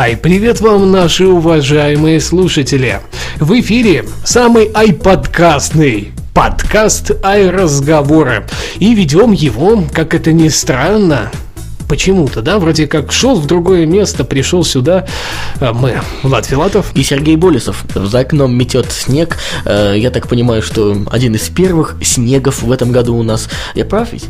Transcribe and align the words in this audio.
Ай, 0.00 0.16
привет 0.16 0.60
вам, 0.60 0.92
наши 0.92 1.26
уважаемые 1.26 2.20
слушатели! 2.20 3.00
В 3.40 3.58
эфире 3.58 4.04
самый 4.22 4.70
ай-подкастный 4.72 6.12
подкаст 6.32 7.10
ай-разговоры. 7.24 8.46
И 8.78 8.94
ведем 8.94 9.32
его, 9.32 9.82
как 9.92 10.14
это 10.14 10.32
ни 10.32 10.50
странно, 10.50 11.32
почему-то, 11.88 12.42
да, 12.42 12.60
вроде 12.60 12.86
как 12.86 13.10
шел 13.10 13.40
в 13.40 13.46
другое 13.46 13.86
место, 13.86 14.22
пришел 14.22 14.62
сюда 14.62 15.04
а 15.58 15.72
мы, 15.72 16.00
Влад 16.22 16.46
Филатов. 16.46 16.92
И 16.94 17.02
Сергей 17.02 17.34
Болесов. 17.34 17.84
За 17.92 18.20
окном 18.20 18.56
метет 18.56 18.92
снег. 18.92 19.36
Э, 19.64 19.94
я 19.96 20.10
так 20.10 20.28
понимаю, 20.28 20.62
что 20.62 20.96
один 21.10 21.34
из 21.34 21.48
первых 21.48 21.96
снегов 22.02 22.62
в 22.62 22.70
этом 22.70 22.92
году 22.92 23.16
у 23.16 23.24
нас. 23.24 23.48
Я 23.74 23.84
прав 23.84 24.12
ведь? 24.12 24.26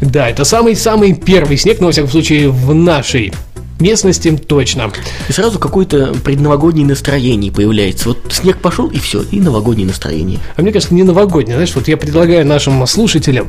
Да, 0.00 0.28
это 0.28 0.44
самый-самый 0.44 1.14
первый 1.14 1.56
снег, 1.56 1.80
но, 1.80 1.86
во 1.86 1.92
всяком 1.92 2.10
случае, 2.10 2.50
в 2.50 2.72
нашей 2.74 3.32
местности 3.80 4.36
точно. 4.36 4.90
И 5.28 5.32
сразу 5.32 5.58
какое-то 5.58 6.14
предновогоднее 6.24 6.86
настроение 6.86 7.52
появляется. 7.52 8.08
Вот 8.08 8.18
снег 8.30 8.58
пошел, 8.58 8.88
и 8.88 8.98
все, 8.98 9.22
и 9.22 9.40
новогоднее 9.40 9.86
настроение. 9.86 10.38
А 10.56 10.62
мне 10.62 10.72
кажется, 10.72 10.94
не 10.94 11.02
новогоднее. 11.02 11.56
Знаешь, 11.56 11.74
вот 11.74 11.88
я 11.88 11.96
предлагаю 11.96 12.46
нашим 12.46 12.86
слушателям, 12.86 13.48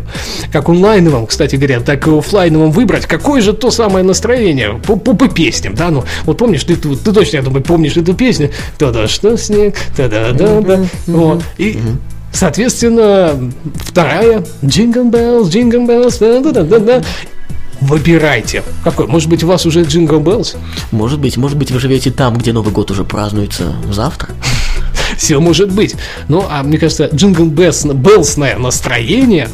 как 0.51 0.69
онлайновым, 0.69 1.27
кстати 1.27 1.55
говоря, 1.55 1.79
так 1.79 2.07
и 2.07 2.11
офлайновым 2.11 2.71
выбрать, 2.71 3.05
какое 3.05 3.41
же 3.41 3.53
то 3.53 3.71
самое 3.71 4.03
настроение 4.03 4.81
по, 4.85 4.95
по, 4.95 5.13
по 5.13 5.27
песням, 5.27 5.75
да, 5.75 5.89
ну, 5.89 6.03
вот 6.23 6.37
помнишь, 6.37 6.63
ты, 6.63 6.75
ты, 6.75 6.95
ты 6.95 7.11
точно, 7.11 7.37
я 7.37 7.43
думаю, 7.43 7.63
помнишь 7.63 7.97
эту 7.97 8.13
песню, 8.13 8.51
тогда 8.77 9.07
что 9.07 9.37
снег, 9.37 9.75
тогда 9.95 10.31
да 10.31 10.61
да 10.61 10.85
вот, 11.07 11.43
и 11.57 11.79
Соответственно, 12.33 13.51
вторая 13.75 14.45
Jingle 14.61 15.11
Bells, 15.11 15.49
Jingle 15.49 15.85
Bells, 15.85 16.17
да 16.19 16.51
да 16.51 16.63
да 16.63 16.79
да 16.79 17.03
Выбирайте. 17.81 18.63
Какой? 18.83 19.07
Может 19.07 19.29
быть, 19.29 19.43
у 19.43 19.47
вас 19.47 19.65
уже 19.65 19.81
Jingle 19.81 20.21
Bells? 20.23 20.55
Может 20.91 21.19
быть, 21.19 21.37
может 21.37 21.57
быть, 21.57 21.71
вы 21.71 21.79
живете 21.79 22.11
там, 22.11 22.37
где 22.37 22.53
Новый 22.53 22.71
год 22.71 22.91
уже 22.91 23.03
празднуется 23.03 23.75
завтра. 23.91 24.29
Все 25.17 25.39
может 25.39 25.71
быть. 25.71 25.95
Ну, 26.27 26.45
а 26.49 26.63
мне 26.63 26.77
кажется, 26.77 27.05
Bells, 27.07 27.93
Bellsное 27.93 28.57
настроение 28.57 29.49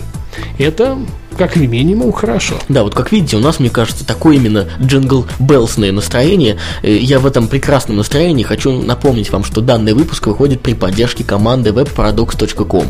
это 0.58 0.98
как 1.38 1.56
минимум 1.56 2.12
хорошо. 2.12 2.56
Да, 2.68 2.84
вот 2.84 2.96
как 2.96 3.12
видите, 3.12 3.38
у 3.38 3.40
нас, 3.40 3.60
мне 3.60 3.70
кажется, 3.70 4.06
такое 4.06 4.38
именно 4.38 4.68
джингл 4.82 5.28
белсное 5.40 5.92
настроение. 5.92 6.58
Э, 6.82 6.96
Я 6.98 7.20
в 7.20 7.28
этом 7.28 7.48
прекрасном 7.48 7.98
настроении 7.98 8.44
хочу 8.44 8.72
напомнить 8.72 9.32
вам, 9.32 9.44
что 9.44 9.62
данный 9.62 9.94
выпуск 9.94 10.26
выходит 10.28 10.62
при 10.62 10.74
поддержке 10.74 11.24
команды 11.24 11.70
webparadox.com. 11.70 12.88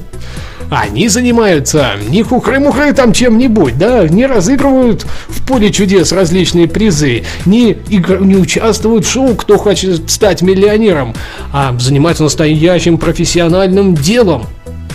Они 0.70 1.08
занимаются 1.08 1.94
не 2.10 2.24
хухры-мухры 2.24 2.94
там 2.94 3.14
чем-нибудь, 3.14 3.78
да, 3.78 4.08
не 4.08 4.26
разыгрывают 4.26 5.06
в 5.28 5.46
поле 5.46 5.72
чудес 5.72 6.12
различные 6.12 6.68
призы, 6.68 7.24
не, 7.46 7.72
игр, 7.90 8.20
не 8.22 8.36
участвуют 8.36 9.06
в 9.06 9.12
шоу 9.12 9.36
«Кто 9.36 9.58
хочет 9.58 10.10
стать 10.12 10.42
миллионером», 10.42 11.16
а 11.54 11.78
занимаются 11.80 12.24
настоящим 12.24 12.98
профессиональным 12.98 13.96
делом. 13.96 14.46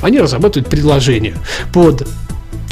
Они 0.03 0.19
разрабатывают 0.19 0.69
предложения 0.69 1.37
под 1.73 2.07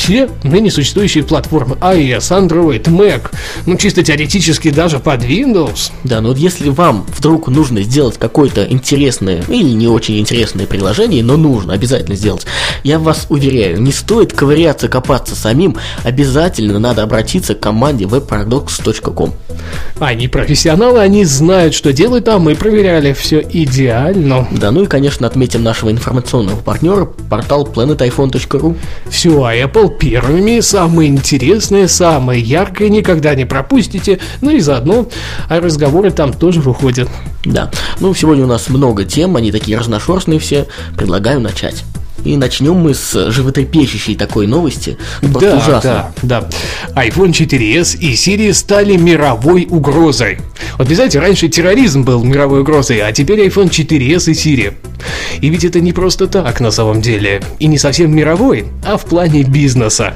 все 0.00 0.30
ныне 0.44 0.70
существующие 0.70 1.22
платформы 1.22 1.76
iOS, 1.76 2.48
Android, 2.48 2.84
Mac, 2.84 3.30
ну 3.66 3.76
чисто 3.76 4.02
теоретически 4.02 4.70
даже 4.70 4.98
под 4.98 5.22
Windows. 5.22 5.92
Да, 6.04 6.22
но 6.22 6.28
вот 6.28 6.38
если 6.38 6.70
вам 6.70 7.04
вдруг 7.14 7.48
нужно 7.48 7.82
сделать 7.82 8.16
какое-то 8.16 8.64
интересное 8.64 9.44
или 9.48 9.68
не 9.68 9.88
очень 9.88 10.18
интересное 10.18 10.64
приложение, 10.66 11.22
но 11.22 11.36
нужно 11.36 11.74
обязательно 11.74 12.16
сделать, 12.16 12.46
я 12.82 12.98
вас 12.98 13.26
уверяю, 13.28 13.82
не 13.82 13.92
стоит 13.92 14.32
ковыряться, 14.32 14.88
копаться 14.88 15.36
самим, 15.36 15.76
обязательно 16.02 16.78
надо 16.78 17.02
обратиться 17.02 17.54
к 17.54 17.60
команде 17.60 18.06
webparadox.com. 18.06 19.34
Они 19.98 20.28
профессионалы, 20.28 21.00
они 21.00 21.26
знают, 21.26 21.74
что 21.74 21.92
делать 21.92 22.24
там, 22.24 22.42
мы 22.42 22.54
проверяли 22.54 23.12
все 23.12 23.40
идеально. 23.46 24.48
Да, 24.50 24.70
ну 24.70 24.84
и, 24.84 24.86
конечно, 24.86 25.26
отметим 25.26 25.62
нашего 25.62 25.90
информационного 25.90 26.56
партнера, 26.56 27.04
портал 27.04 27.66
planetiphone.ru. 27.66 28.78
Все 29.10 29.44
о 29.44 29.54
Apple 29.54 29.89
первыми, 29.90 30.60
самое 30.60 31.08
интересное, 31.10 31.88
самое 31.88 32.40
яркое, 32.40 32.88
никогда 32.88 33.34
не 33.34 33.44
пропустите. 33.44 34.20
Ну 34.40 34.50
и 34.50 34.60
заодно 34.60 35.06
а 35.48 35.60
разговоры 35.60 36.10
там 36.10 36.32
тоже 36.32 36.60
выходят. 36.60 37.08
Да, 37.44 37.70
ну 38.00 38.14
сегодня 38.14 38.44
у 38.44 38.48
нас 38.48 38.68
много 38.68 39.04
тем, 39.04 39.36
они 39.36 39.52
такие 39.52 39.78
разношерстные 39.78 40.38
все, 40.38 40.66
предлагаю 40.96 41.40
начать. 41.40 41.84
И 42.25 42.36
начнем 42.36 42.75
мы 42.75 42.94
с 42.94 43.31
животрепещущей 43.31 44.16
такой 44.16 44.47
новости. 44.47 44.97
Просто 45.20 45.50
да, 45.50 45.56
ужасно. 45.56 46.14
Да, 46.22 46.48
да. 46.92 47.03
iPhone 47.03 47.31
4s 47.31 47.98
и 47.98 48.12
Siri 48.12 48.53
стали 48.53 48.97
мировой 48.97 49.66
угрозой. 49.70 50.38
Вот, 50.78 50.88
вы 50.88 50.94
знаете, 50.94 51.19
раньше 51.19 51.48
терроризм 51.48 52.03
был 52.03 52.22
мировой 52.25 52.60
угрозой, 52.60 53.00
а 53.00 53.12
теперь 53.12 53.47
iPhone 53.47 53.70
4s 53.70 54.30
и 54.30 54.32
Siri. 54.32 54.75
И 55.41 55.48
ведь 55.48 55.64
это 55.64 55.80
не 55.80 55.92
просто 55.92 56.26
так 56.26 56.60
на 56.60 56.70
самом 56.70 57.00
деле. 57.00 57.42
И 57.59 57.66
не 57.66 57.78
совсем 57.78 58.14
мировой, 58.14 58.66
а 58.84 58.97
в 58.97 59.04
плане 59.04 59.42
бизнеса. 59.42 60.14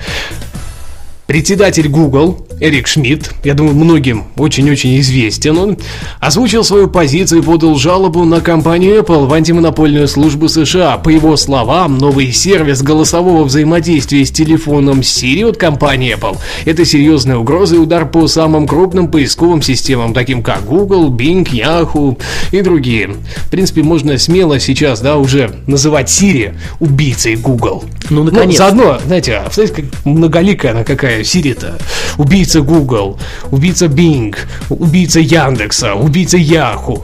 Председатель 1.26 1.88
Google 1.88 2.46
Эрик 2.60 2.86
Шмидт, 2.86 3.34
я 3.44 3.54
думаю, 3.54 3.74
многим 3.74 4.24
очень-очень 4.36 5.00
известен 5.00 5.58
он, 5.58 5.78
озвучил 6.20 6.62
свою 6.62 6.88
позицию 6.88 7.40
и 7.40 7.44
подал 7.44 7.76
жалобу 7.76 8.24
на 8.24 8.40
компанию 8.40 9.00
Apple 9.00 9.26
в 9.26 9.32
антимонопольную 9.32 10.06
службу 10.06 10.48
США. 10.48 10.98
По 10.98 11.08
его 11.08 11.36
словам, 11.36 11.98
новый 11.98 12.30
сервис 12.30 12.82
голосового 12.82 13.44
взаимодействия 13.44 14.24
с 14.24 14.30
телефоном 14.30 15.00
Siri 15.00 15.48
от 15.48 15.56
компании 15.56 16.14
Apple– 16.14 16.36
это 16.64 16.84
серьезная 16.84 17.36
угроза 17.36 17.76
и 17.76 17.78
удар 17.78 18.06
по 18.08 18.28
самым 18.28 18.66
крупным 18.66 19.10
поисковым 19.10 19.62
системам, 19.62 20.14
таким 20.14 20.42
как 20.42 20.64
Google, 20.64 21.10
Bing, 21.10 21.44
Yahoo 21.44 22.20
и 22.52 22.60
другие. 22.60 23.16
В 23.36 23.50
принципе, 23.50 23.82
можно 23.82 24.18
смело 24.18 24.60
сейчас, 24.60 25.00
да, 25.00 25.16
уже 25.16 25.54
называть 25.66 26.08
Siri 26.08 26.54
убийцей 26.80 27.36
Google. 27.36 27.84
Ну, 28.10 28.24
наконец. 28.24 28.52
Ну, 28.52 28.56
заодно, 28.56 28.98
знаете, 29.06 29.42
знаете, 29.52 29.74
как 29.74 29.84
многоликая 30.04 30.72
она 30.72 30.84
какая, 30.84 31.13
Siri-то. 31.22 31.78
Убийца 32.18 32.60
Google, 32.60 33.18
убийца 33.50 33.86
Bing, 33.86 34.36
убийца 34.68 35.20
Яндекса, 35.20 35.94
убийца 35.94 36.36
Yahoo. 36.36 37.02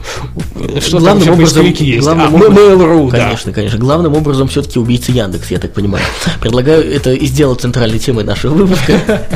Что 0.79 0.99
главным 0.99 1.25
там 1.25 1.33
образом, 1.35 1.65
есть? 1.65 2.03
Главным 2.03 2.25
а, 2.25 2.29
образом, 2.29 2.53
Mail.ru, 2.55 3.09
конечно, 3.09 3.51
да. 3.51 3.55
конечно. 3.55 3.79
Главным 3.79 4.13
образом 4.13 4.47
все-таки 4.47 4.79
убийца 4.79 5.11
Яндекс, 5.11 5.51
я 5.51 5.59
так 5.59 5.73
понимаю. 5.73 6.03
Предлагаю 6.39 6.89
это 6.93 7.11
и 7.13 7.25
сделать 7.25 7.61
центральной 7.61 7.99
темой 7.99 8.23
нашего 8.23 8.53
выпуска. 8.53 8.99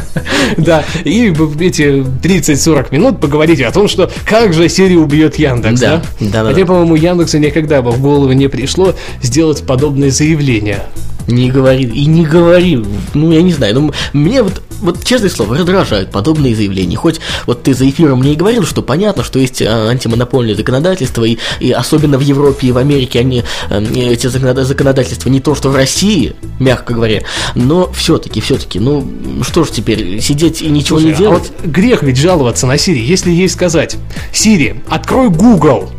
Да, 0.57 0.83
и 1.03 1.33
эти 1.59 2.03
30-40 2.03 2.87
минут 2.91 3.19
поговорить 3.19 3.61
о 3.61 3.71
том, 3.71 3.87
что 3.87 4.11
как 4.27 4.53
же 4.53 4.65
Siri 4.65 4.95
убьет 4.95 5.37
Яндекс, 5.37 5.79
да? 5.79 6.01
Да, 6.19 6.43
да. 6.43 6.49
Хотя, 6.49 6.65
по-моему, 6.65 6.95
Яндексу 6.95 7.39
никогда 7.39 7.81
бы 7.81 7.91
в 7.91 8.01
голову 8.01 8.31
не 8.31 8.47
пришло 8.47 8.93
сделать 9.21 9.63
подобное 9.65 10.11
заявление. 10.11 10.83
Не 11.27 11.49
говори, 11.49 11.83
и 11.85 12.05
не 12.05 12.25
говори, 12.25 12.83
ну 13.13 13.31
я 13.31 13.41
не 13.41 13.51
знаю, 13.51 13.75
ну 13.75 13.91
мне 14.13 14.43
вот, 14.43 14.61
вот 14.81 15.03
честное 15.03 15.29
слово, 15.29 15.57
раздражают 15.57 16.11
подобные 16.11 16.55
заявления. 16.55 16.97
Хоть 16.97 17.19
вот 17.47 17.63
ты 17.63 17.73
за 17.73 17.89
эфиром 17.89 18.19
мне 18.19 18.33
и 18.33 18.35
говорил, 18.35 18.63
что 18.63 18.81
понятно, 18.81 19.23
что 19.23 19.39
есть 19.39 19.61
а, 19.61 19.89
антимонопольное 19.89 20.55
законодательство, 20.55 21.23
и, 21.23 21.37
и 21.59 21.71
особенно 21.71 22.17
в 22.17 22.21
Европе 22.21 22.67
и 22.67 22.71
в 22.71 22.77
Америке 22.77 23.19
они, 23.19 23.43
эти 23.69 24.27
законодательства 24.27 25.29
не 25.29 25.39
то, 25.39 25.55
что 25.55 25.69
в 25.69 25.75
России, 25.75 26.35
мягко 26.59 26.93
говоря, 26.93 27.23
но 27.55 27.91
все-таки, 27.91 28.39
все-таки, 28.41 28.79
ну 28.79 29.07
что 29.41 29.63
ж 29.63 29.69
теперь, 29.71 30.21
сидеть 30.21 30.61
и 30.61 30.67
ничего 30.67 30.99
Слушай, 30.99 31.11
не 31.11 31.17
делать? 31.17 31.51
А 31.57 31.61
вот 31.63 31.71
грех 31.71 32.03
ведь 32.03 32.17
жаловаться 32.17 32.67
на 32.67 32.75
Siri, 32.75 32.99
если 32.99 33.31
ей 33.31 33.49
сказать, 33.49 33.97
Siri, 34.31 34.81
открой 34.89 35.29
Google, 35.29 35.89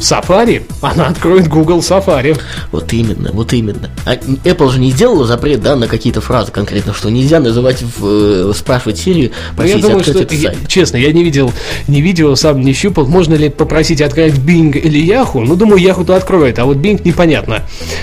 Safari, 0.00 0.62
она 0.80 1.06
откроет 1.08 1.46
Google 1.48 1.78
Safari. 1.80 2.38
Вот 2.72 2.92
именно, 2.92 3.30
вот 3.32 3.52
именно. 3.52 3.90
А 4.06 4.14
Apple 4.14 4.70
же 4.70 4.80
не 4.80 4.90
сделала 4.90 5.24
запрет, 5.26 5.60
да, 5.62 5.76
на 5.76 5.86
какие-то 5.88 6.20
фразы 6.20 6.50
конкретно, 6.52 6.94
что 6.94 7.10
нельзя 7.10 7.38
называть, 7.40 7.82
в, 7.82 8.04
э, 8.50 8.52
спрашивать 8.56 8.96
Siri, 8.96 9.30
Ну, 9.50 9.56
просить 9.56 9.76
я 9.76 9.82
думаю, 9.82 9.98
открыть 9.98 10.16
что, 10.16 10.24
этот 10.24 10.38
я- 10.38 10.52
сайт. 10.52 10.68
честно, 10.68 10.96
я 10.96 11.12
не 11.12 11.22
видел, 11.22 11.52
не 11.86 12.00
видел, 12.00 12.34
сам 12.36 12.60
не 12.62 12.72
щупал, 12.72 13.06
можно 13.06 13.34
ли 13.34 13.48
попросить 13.50 14.00
открыть 14.00 14.34
Bing 14.34 14.76
или 14.78 15.00
Yahoo. 15.06 15.44
Ну, 15.44 15.54
думаю, 15.56 15.80
Yahoo-то 15.82 16.16
откроет, 16.16 16.58
а 16.58 16.64
вот 16.64 16.78
Bing 16.78 17.00
непонятно. 17.04 17.62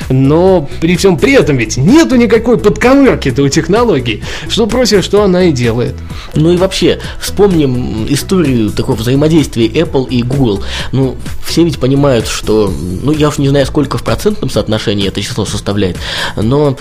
Но 0.10 0.70
при 0.80 0.96
всем 0.98 1.18
при 1.18 1.34
этом 1.34 1.58
ведь 1.58 1.78
нету 1.78 2.16
никакой 2.16 2.58
подковырки-то 2.58 3.42
у 3.44 3.50
технологий. 3.50 4.24
Что 4.50 4.68
просишь, 4.68 5.04
что 5.04 5.24
она 5.24 5.46
и 5.46 5.52
делает. 5.52 5.96
Ну 6.36 6.52
и 6.54 6.58
вообще, 6.58 7.00
вспомним 7.20 8.06
историю 8.10 8.70
такого 8.70 8.96
взаимодействия 8.96 9.68
Apple 9.68 10.08
и 10.10 10.22
Google. 10.24 10.64
Ну, 10.92 11.16
все 11.46 11.64
ведь 11.64 11.80
понимают, 11.88 12.28
что, 12.28 12.74
ну, 13.02 13.14
я 13.14 13.30
уж 13.30 13.38
не 13.38 13.48
знаю, 13.48 13.66
сколько 13.66 13.98
в 13.98 14.04
процентном 14.04 14.50
соотношении 14.50 15.08
это 15.08 15.22
число 15.22 15.46
составляет, 15.46 15.96
но 16.36 16.76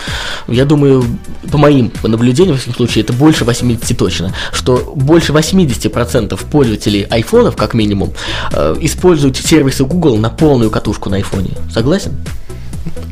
я 0.48 0.64
думаю, 0.64 1.04
по 1.52 1.58
моим 1.58 1.92
наблюдениям, 2.02 2.56
в 2.56 2.58
всяком 2.58 2.74
случае, 2.74 3.04
это 3.04 3.12
больше 3.12 3.44
80 3.44 3.96
точно, 3.96 4.34
что 4.52 4.92
больше 4.96 5.32
80% 5.32 6.36
пользователей 6.50 7.02
айфонов, 7.02 7.54
как 7.54 7.74
минимум, 7.74 8.14
э, 8.52 8.74
используют 8.80 9.36
сервисы 9.36 9.84
Google 9.84 10.16
на 10.16 10.28
полную 10.28 10.72
катушку 10.72 11.08
на 11.08 11.18
айфоне. 11.18 11.50
Согласен? 11.72 12.12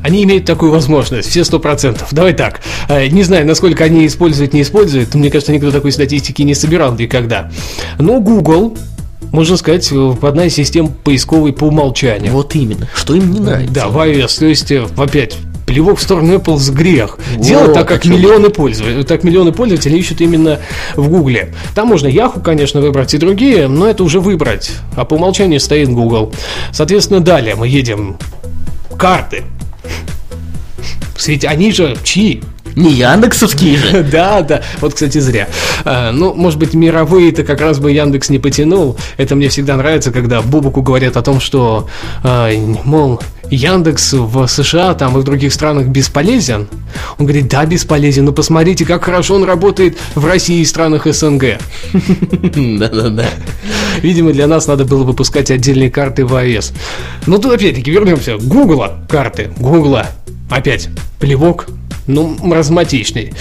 Они 0.03 0.25
имеют 0.25 0.47
такую 0.47 0.73
возможность, 0.73 1.29
все 1.31 1.45
сто 1.45 1.61
процентов. 1.61 2.09
Давай 2.11 2.33
так, 2.33 2.61
э, 2.89 3.07
не 3.07 3.23
знаю, 3.23 3.47
насколько 3.47 3.85
они 3.85 4.05
используют, 4.05 4.53
не 4.53 4.63
используют, 4.63 5.15
мне 5.15 5.31
кажется, 5.31 5.53
никто 5.53 5.71
такой 5.71 5.93
статистики 5.93 6.43
не 6.43 6.57
собирал 6.57 6.97
никогда. 6.97 7.53
Но 8.01 8.19
Google, 8.19 8.77
можно 9.35 9.57
сказать, 9.57 9.91
э, 9.91 10.15
одна 10.23 10.47
из 10.47 10.55
систем 10.55 10.89
поисковой 10.89 11.53
по 11.53 11.65
умолчанию. 11.65 12.33
Вот 12.33 12.55
именно. 12.55 12.89
Что 12.95 13.15
им 13.15 13.33
не 13.33 13.41
нравится. 13.41 13.75
Да, 13.75 13.89
в 13.89 13.99
iOS, 13.99 14.39
то 14.39 14.47
есть, 14.47 14.71
э, 14.71 14.87
опять, 14.97 15.37
плевок 15.67 15.99
в 15.99 16.03
сторону 16.03 16.37
Apple 16.37 16.57
с 16.57 16.71
грех. 16.71 17.19
Делать 17.37 17.75
так, 17.75 17.89
как 17.89 18.05
миллионы 18.05 18.51
пользователей, 18.51 19.03
так 19.03 19.25
миллионы 19.25 19.51
пользователей 19.51 19.99
ищут 19.99 20.21
именно 20.21 20.61
в 20.95 21.09
Гугле. 21.09 21.53
Там 21.75 21.89
можно 21.89 22.07
Yahoo, 22.07 22.41
конечно, 22.43 22.81
выбрать 22.81 23.13
и 23.15 23.19
другие, 23.19 23.67
но 23.67 23.89
это 23.89 24.05
уже 24.05 24.21
выбрать. 24.21 24.71
А 24.95 25.05
по 25.05 25.15
умолчанию 25.15 25.59
стоит 25.59 25.89
Google. 25.89 26.33
Соответственно, 26.71 27.19
далее 27.19 27.57
мы 27.57 27.67
едем. 27.67 28.17
Карты. 28.97 29.43
Ведь 31.27 31.45
они 31.45 31.73
же 31.73 31.97
чьи? 32.05 32.43
Не 32.77 32.93
Яндексовские 32.93 33.77
же. 33.79 34.03
Да, 34.15 34.43
да. 34.43 34.63
Вот, 34.81 34.95
кстати, 34.95 35.19
зря. 35.19 35.49
А, 35.85 36.13
ну, 36.13 36.35
может 36.35 36.59
быть, 36.59 36.75
мировые-то 36.75 37.43
как 37.43 37.61
раз 37.61 37.79
бы 37.79 37.91
Яндекс 37.91 38.29
не 38.31 38.39
потянул. 38.39 38.97
Это 39.17 39.35
мне 39.35 39.49
всегда 39.49 39.77
нравится, 39.77 40.13
когда 40.13 40.41
Бубуку 40.41 40.83
говорят 40.83 41.17
о 41.17 41.23
том, 41.23 41.41
что, 41.41 41.89
а, 42.23 42.51
мол, 42.85 43.21
Яндекс 43.51 44.13
в 44.13 44.47
США 44.47 44.95
там 44.95 45.17
и 45.17 45.21
в 45.21 45.25
других 45.25 45.53
странах 45.53 45.87
бесполезен. 45.87 46.69
Он 47.19 47.27
говорит, 47.27 47.49
да, 47.49 47.65
бесполезен, 47.67 48.25
но 48.25 48.33
посмотрите, 48.33 48.85
как 48.85 49.05
хорошо 49.05 49.35
он 49.35 49.45
работает 49.45 49.99
в 50.15 50.25
России 50.25 50.61
и 50.61 50.65
странах 50.65 51.07
СНГ. 51.07 51.59
Да-да-да. 51.93 53.27
Видимо, 54.03 54.33
для 54.33 54.47
нас 54.47 54.67
надо 54.67 54.85
было 54.85 55.05
выпускать 55.05 55.51
отдельные 55.51 55.91
карты 55.91 56.25
в 56.25 56.35
iOS. 56.35 56.73
Ну, 57.27 57.39
тут 57.39 57.55
опять-таки 57.55 57.91
вернемся. 57.91 58.37
Гугла 58.39 59.05
карты. 59.09 59.51
Гугла. 59.59 60.07
Опять. 60.51 60.89
Плевок. 61.19 61.67
Ну, 62.07 62.37
маразматичный. 62.43 63.33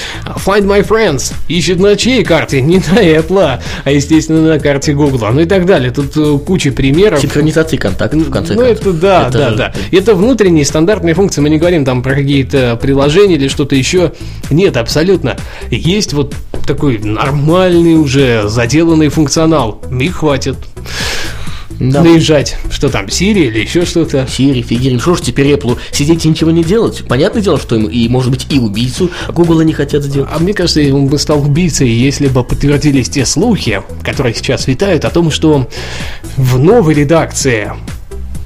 Find 0.45 0.63
my 0.65 0.87
friends. 0.87 1.33
Ищет 1.49 1.79
на 1.79 1.95
чьей 1.97 2.23
карте? 2.23 2.61
Не 2.61 2.77
на 2.77 3.01
Apple, 3.03 3.59
а, 3.83 3.91
естественно, 3.91 4.41
на 4.41 4.59
карте 4.59 4.93
Гугла. 4.93 5.29
Ну 5.33 5.41
и 5.41 5.45
так 5.45 5.65
далее. 5.65 5.91
Тут 5.91 6.15
э, 6.15 6.37
куча 6.45 6.71
примеров. 6.71 7.19
Синхронизации 7.19 7.75
контактов, 7.77 8.21
в 8.27 8.31
конце 8.31 8.53
Ну, 8.53 8.61
концов. 8.61 8.79
это 8.79 8.93
да, 8.93 9.27
Это 9.27 9.37
да, 9.37 9.51
да. 9.51 9.73
Это 9.91 10.15
внутренние 10.15 10.63
стандартные 10.65 11.13
функции. 11.13 11.41
Мы 11.41 11.49
не 11.49 11.57
говорим 11.57 11.83
там 11.83 12.01
про 12.01 12.15
какие-то 12.15 12.77
приложения 12.81 13.35
или 13.35 13.49
что-то 13.49 13.75
еще. 13.75 14.13
Нет, 14.49 14.77
абсолютно. 14.77 15.35
Есть 15.69 16.13
вот 16.13 16.33
такой 16.65 16.99
нормальный 16.99 17.95
уже 17.95 18.47
заделанный 18.47 19.09
функционал. 19.09 19.81
И 19.99 20.07
хватит 20.07 20.55
Да. 21.79 22.03
наезжать. 22.03 22.57
Что 22.69 22.89
там, 22.89 23.05
Siri 23.05 23.47
или 23.47 23.59
еще 23.59 23.85
что-то. 23.85 24.27
Сири, 24.29 24.61
Фигерин, 24.61 24.99
что 24.99 25.15
ж 25.15 25.21
теперь 25.21 25.47
Apple 25.47 25.77
сидеть 25.91 26.25
и 26.25 26.29
ничего 26.29 26.51
не 26.51 26.63
делать? 26.63 27.03
Понятное 27.07 27.41
дело, 27.41 27.59
что 27.59 27.75
им 27.75 27.85
и, 27.85 28.07
может 28.09 28.31
быть, 28.31 28.47
и 28.49 28.59
убийцу 28.59 29.09
Google 29.29 29.61
не 29.61 29.73
хотят 29.73 30.03
сделать. 30.03 30.29
А 30.31 30.39
мне 30.39 30.53
кажется, 30.53 30.81
он 30.93 31.07
бы 31.07 31.17
стал 31.17 31.41
убийцей, 31.41 31.89
если 31.89 32.27
бы 32.27 32.43
подтвердились 32.43 33.09
те 33.09 33.25
слухи, 33.25 33.81
которые 34.03 34.33
сейчас 34.33 34.67
витают, 34.67 35.05
о 35.05 35.09
том, 35.09 35.31
что 35.31 35.67
в 36.37 36.59
новой 36.59 36.93
редакции 36.93 37.71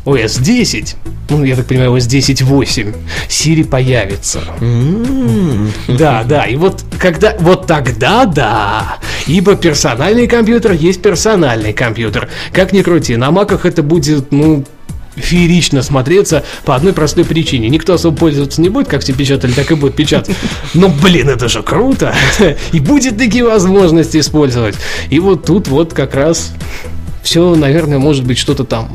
OS 0.08 0.42
10, 0.42 0.96
ну, 1.30 1.44
я 1.44 1.58
так 1.58 1.66
понимаю, 1.66 1.92
OS 1.92 2.08
10.8, 2.08 2.96
Siri 3.28 3.66
появится. 3.66 4.40
М, 4.62 5.70
Да, 5.90 6.24
да, 6.24 6.46
и 6.46 6.56
вот 6.56 6.82
когда, 6.98 7.36
вот 7.40 7.68
тогда 7.68 8.24
да, 8.26 9.00
ибо 9.28 9.56
персональный 9.58 10.28
компьютер 10.28 10.72
есть 10.72 11.02
персональный 11.02 11.74
компьютер. 11.74 12.30
Как 12.54 12.72
ни 12.72 12.84
крути, 12.84 13.18
на 13.18 13.32
маках 13.32 13.66
это 13.66 13.84
будет, 13.84 14.32
ну, 14.32 14.64
феерично 15.18 15.82
смотреться 15.82 16.44
по 16.64 16.74
одной 16.76 16.94
простой 16.94 17.26
причине. 17.26 17.68
Никто 17.68 17.94
особо 17.94 18.16
пользоваться 18.16 18.62
не 18.62 18.70
будет, 18.70 18.88
как 18.88 19.02
все 19.02 19.12
печатали, 19.12 19.52
так 19.52 19.70
и 19.72 19.76
будет 19.76 19.96
печатать. 19.96 20.38
Но, 20.74 20.88
блин, 20.88 21.28
это 21.28 21.50
же 21.50 21.64
круто! 21.64 22.14
И 22.72 22.80
будет 22.80 23.18
такие 23.18 23.44
возможности 23.44 24.20
использовать. 24.20 24.76
И 25.10 25.20
вот 25.20 25.46
тут 25.46 25.68
вот 25.68 25.94
как 25.94 26.16
раз 26.16 26.54
все, 27.28 27.56
наверное, 27.56 28.00
может 28.00 28.26
быть 28.26 28.38
что-то 28.38 28.64
там 28.64 28.90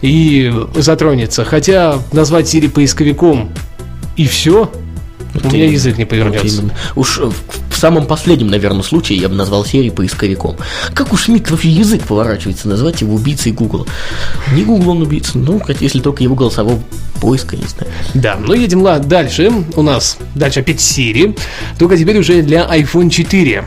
и 0.00 0.52
затронется. 0.76 1.44
Хотя 1.44 1.98
назвать 2.12 2.46
Siri 2.54 2.70
поисковиком 2.70 3.50
и 4.16 4.28
все, 4.28 4.70
у 5.34 5.48
меня 5.48 5.64
именно. 5.64 5.72
язык 5.72 5.98
не 5.98 6.04
вот 6.04 6.10
повернется. 6.10 6.46
именно. 6.46 6.74
Уж 6.94 7.18
в, 7.18 7.34
в 7.70 7.76
самом 7.76 8.06
последнем, 8.06 8.46
наверное, 8.46 8.84
случае 8.84 9.18
я 9.18 9.28
бы 9.28 9.34
назвал 9.34 9.64
Сири 9.64 9.90
поисковиком. 9.90 10.56
Как 10.94 11.12
уж 11.12 11.26
Мик 11.26 11.50
вообще 11.50 11.70
язык 11.70 12.04
поворачивается 12.04 12.68
назвать 12.68 13.00
его 13.00 13.16
убийцей 13.16 13.50
Google? 13.50 13.88
Не 14.52 14.62
Google 14.62 14.90
он 14.90 15.02
убийца, 15.02 15.38
ну, 15.38 15.60
если 15.80 15.98
только 15.98 16.22
его 16.22 16.36
голосового 16.36 16.80
поиска, 17.20 17.56
не 17.56 17.66
знаю. 17.66 17.92
Да, 18.14 18.38
ну 18.38 18.54
едем 18.54 18.84
дальше. 19.08 19.50
У 19.74 19.82
нас 19.82 20.18
дальше 20.36 20.60
опять 20.60 20.78
Siri, 20.78 21.36
только 21.80 21.98
теперь 21.98 22.18
уже 22.18 22.42
для 22.42 22.62
iPhone 22.62 23.10
4. 23.10 23.64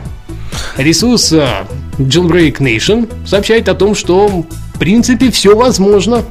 Ресурс 0.78 1.32
э, 1.32 1.66
Jailbreak 2.00 2.58
Nation 2.58 3.08
сообщает 3.26 3.68
о 3.68 3.74
том, 3.74 3.94
что 3.94 4.44
в 4.74 4.78
принципе 4.78 5.30
все 5.30 5.54
возможно. 5.54 6.24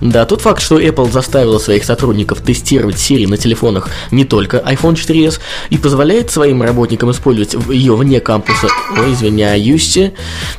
Да, 0.00 0.24
тот 0.24 0.40
факт, 0.40 0.62
что 0.62 0.80
Apple 0.80 1.10
заставила 1.10 1.58
своих 1.58 1.84
сотрудников 1.84 2.40
тестировать 2.40 2.96
Siri 2.96 3.28
на 3.28 3.36
телефонах 3.36 3.88
не 4.10 4.24
только 4.24 4.58
iPhone 4.58 4.94
4s 4.94 5.40
и 5.70 5.78
позволяет 5.78 6.30
своим 6.30 6.62
работникам 6.62 7.10
использовать 7.10 7.54
ее 7.70 7.96
вне 7.96 8.20
кампуса, 8.20 8.68
ой, 8.98 9.12
извиняюсь, 9.12 9.98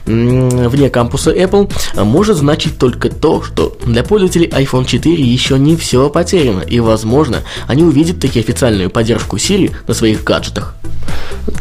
вне 0.05 0.89
кампуса 0.89 1.31
Apple, 1.31 1.71
может 2.03 2.37
значить 2.37 2.77
только 2.77 3.09
то, 3.09 3.43
что 3.43 3.77
для 3.85 4.03
пользователей 4.03 4.47
iPhone 4.47 4.85
4 4.85 5.23
еще 5.23 5.59
не 5.59 5.75
все 5.75 6.09
потеряно, 6.09 6.61
и, 6.61 6.79
возможно, 6.79 7.41
они 7.67 7.83
увидят 7.83 8.19
таки 8.19 8.39
официальную 8.39 8.89
поддержку 8.89 9.37
Siri 9.37 9.73
на 9.87 9.93
своих 9.93 10.23
гаджетах. 10.23 10.75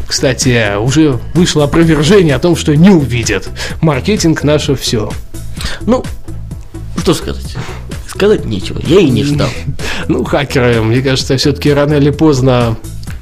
Кстати, 0.07 0.77
уже 0.77 1.19
вышло 1.33 1.63
опровержение 1.65 2.35
о 2.35 2.39
том, 2.39 2.55
что 2.55 2.75
не 2.75 2.89
увидят. 2.89 3.49
Маркетинг 3.81 4.43
наше 4.43 4.75
все. 4.75 5.11
Ну, 5.81 6.03
что 6.97 7.13
сказать? 7.13 7.55
Сказать 8.07 8.45
нечего, 8.45 8.79
я 8.85 8.99
и 8.99 9.09
не 9.09 9.23
ждал. 9.23 9.49
Ну, 10.07 10.23
хакеры, 10.23 10.81
мне 10.81 11.01
кажется, 11.01 11.37
все-таки 11.37 11.71
рано 11.71 11.93
или 11.93 12.09
поздно 12.09 12.77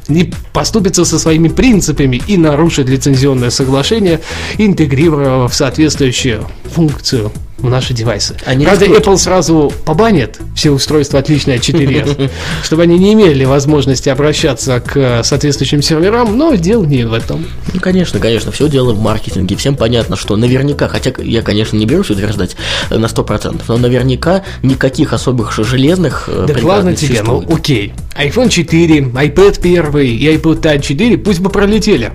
не 0.07 0.33
поступятся 0.51 1.05
со 1.05 1.19
своими 1.19 1.47
принципами 1.47 2.21
и 2.27 2.37
нарушат 2.37 2.89
лицензионное 2.89 3.51
соглашение, 3.51 4.19
интегрировав 4.57 5.53
соответствующую 5.53 6.47
функцию 6.73 7.31
наши 7.61 7.93
девайсы. 7.93 8.35
Они 8.45 8.65
Правда, 8.65 8.85
рискуют. 8.85 9.07
Apple 9.07 9.17
сразу 9.17 9.73
побанит 9.85 10.39
все 10.55 10.71
устройства, 10.71 11.19
отличные 11.19 11.57
от 11.57 11.63
4S, 11.63 12.29
чтобы 12.63 12.83
они 12.83 12.97
не 12.97 13.13
имели 13.13 13.45
возможности 13.45 14.09
обращаться 14.09 14.79
к 14.79 15.23
соответствующим 15.23 15.81
серверам, 15.81 16.37
но 16.37 16.55
дело 16.55 16.85
не 16.85 17.03
в 17.03 17.13
этом. 17.13 17.45
Ну, 17.73 17.79
конечно, 17.79 18.19
конечно, 18.19 18.51
все 18.51 18.67
дело 18.67 18.93
в 18.93 19.01
маркетинге. 19.01 19.55
Всем 19.55 19.75
понятно, 19.75 20.15
что 20.15 20.35
наверняка, 20.35 20.87
хотя 20.87 21.11
я, 21.23 21.41
конечно, 21.41 21.77
не 21.77 21.85
берусь 21.85 22.09
утверждать 22.09 22.55
э, 22.89 22.97
на 22.97 23.05
100%, 23.05 23.61
но 23.67 23.77
наверняка 23.77 24.43
никаких 24.63 25.13
особых 25.13 25.51
железных 25.53 26.25
э, 26.27 26.45
Да 26.47 26.55
ладно 26.65 26.95
тебе, 26.95 27.21
ну 27.23 27.43
окей. 27.51 27.93
iPhone 28.17 28.49
4, 28.49 28.99
iPad 28.99 29.59
1 29.59 29.97
и 29.99 30.25
iPod 30.35 30.61
Touch 30.61 30.81
4 30.81 31.17
пусть 31.17 31.39
бы 31.39 31.49
пролетели. 31.49 32.11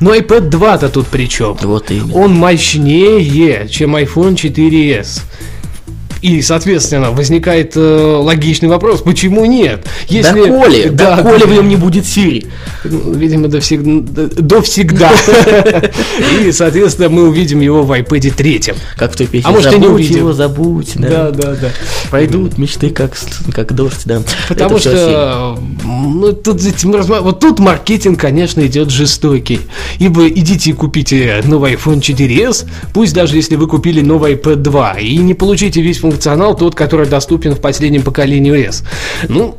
Но 0.00 0.14
iPad 0.14 0.50
2-то 0.50 0.88
тут 0.88 1.06
при 1.06 1.28
чем? 1.28 1.56
Вот 1.62 1.90
именно. 1.90 2.14
Он 2.14 2.32
мощнее, 2.34 3.68
чем 3.68 3.96
iPhone 3.96 4.36
Yes. 4.90 5.24
И, 6.22 6.42
соответственно, 6.42 7.12
возникает 7.12 7.72
э, 7.76 7.80
логичный 7.80 8.68
вопрос, 8.68 9.00
почему 9.00 9.44
нет? 9.46 9.86
Если... 10.08 10.46
Доколе, 10.46 10.90
да, 10.90 11.16
доколе 11.16 11.46
в 11.46 11.52
нем 11.52 11.68
не 11.68 11.76
будет. 11.76 12.04
Ну, 12.84 13.12
видимо, 13.12 13.48
до, 13.48 13.60
всег... 13.60 13.82
до 13.82 14.62
всегда. 14.62 15.10
И, 16.44 16.52
соответственно, 16.52 17.08
мы 17.08 17.28
увидим 17.28 17.60
его 17.60 17.82
в 17.82 17.92
iPad 17.92 18.34
3. 18.34 18.60
Как 18.96 19.12
в 19.12 19.16
той 19.16 19.26
песне. 19.26 19.48
А 19.48 19.52
может, 19.52 19.72
и 19.72 19.78
не 19.78 19.86
увидим. 19.86 20.18
его, 20.18 20.32
забудь. 20.32 20.92
Да, 20.96 21.30
да, 21.30 21.54
да. 21.54 21.70
Пройдут 22.10 22.58
мечты, 22.58 22.90
как, 22.90 23.16
как 23.52 23.74
дождь, 23.74 24.02
да. 24.04 24.22
Потому 24.48 24.78
что 24.78 25.58
ну, 25.84 26.32
тут, 26.32 26.60
вот 26.62 27.40
тут 27.40 27.58
маркетинг, 27.58 28.20
конечно, 28.20 28.66
идет 28.66 28.90
жестокий. 28.90 29.60
Ибо 29.98 30.28
идите 30.28 30.70
и 30.70 30.72
купите 30.72 31.42
новый 31.44 31.74
iPhone 31.74 32.00
4s, 32.00 32.66
пусть 32.92 33.14
даже 33.14 33.36
если 33.36 33.56
вы 33.56 33.66
купили 33.66 34.00
новый 34.00 34.34
iPad 34.34 34.56
2, 34.56 34.98
и 35.00 35.16
не 35.18 35.34
получите 35.34 35.80
весь 35.80 36.02
функционал, 36.10 36.56
тот, 36.56 36.74
который 36.74 37.06
доступен 37.06 37.54
в 37.54 37.60
последнем 37.60 38.02
поколении 38.02 38.52
OS. 38.52 38.84
Ну, 39.28 39.56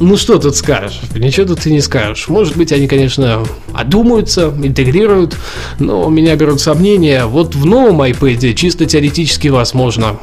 ну 0.00 0.16
что 0.16 0.38
тут 0.38 0.56
скажешь? 0.56 1.00
Ничего 1.14 1.46
тут 1.46 1.60
ты 1.60 1.70
не 1.70 1.80
скажешь. 1.80 2.28
Может 2.28 2.56
быть, 2.56 2.72
они, 2.72 2.88
конечно, 2.88 3.44
одумаются, 3.72 4.52
интегрируют, 4.62 5.36
но 5.78 6.06
у 6.06 6.10
меня 6.10 6.36
берут 6.36 6.60
сомнения. 6.60 7.26
Вот 7.26 7.54
в 7.54 7.64
новом 7.64 8.02
iPad 8.02 8.54
чисто 8.54 8.86
теоретически 8.86 9.48
возможно. 9.48 10.18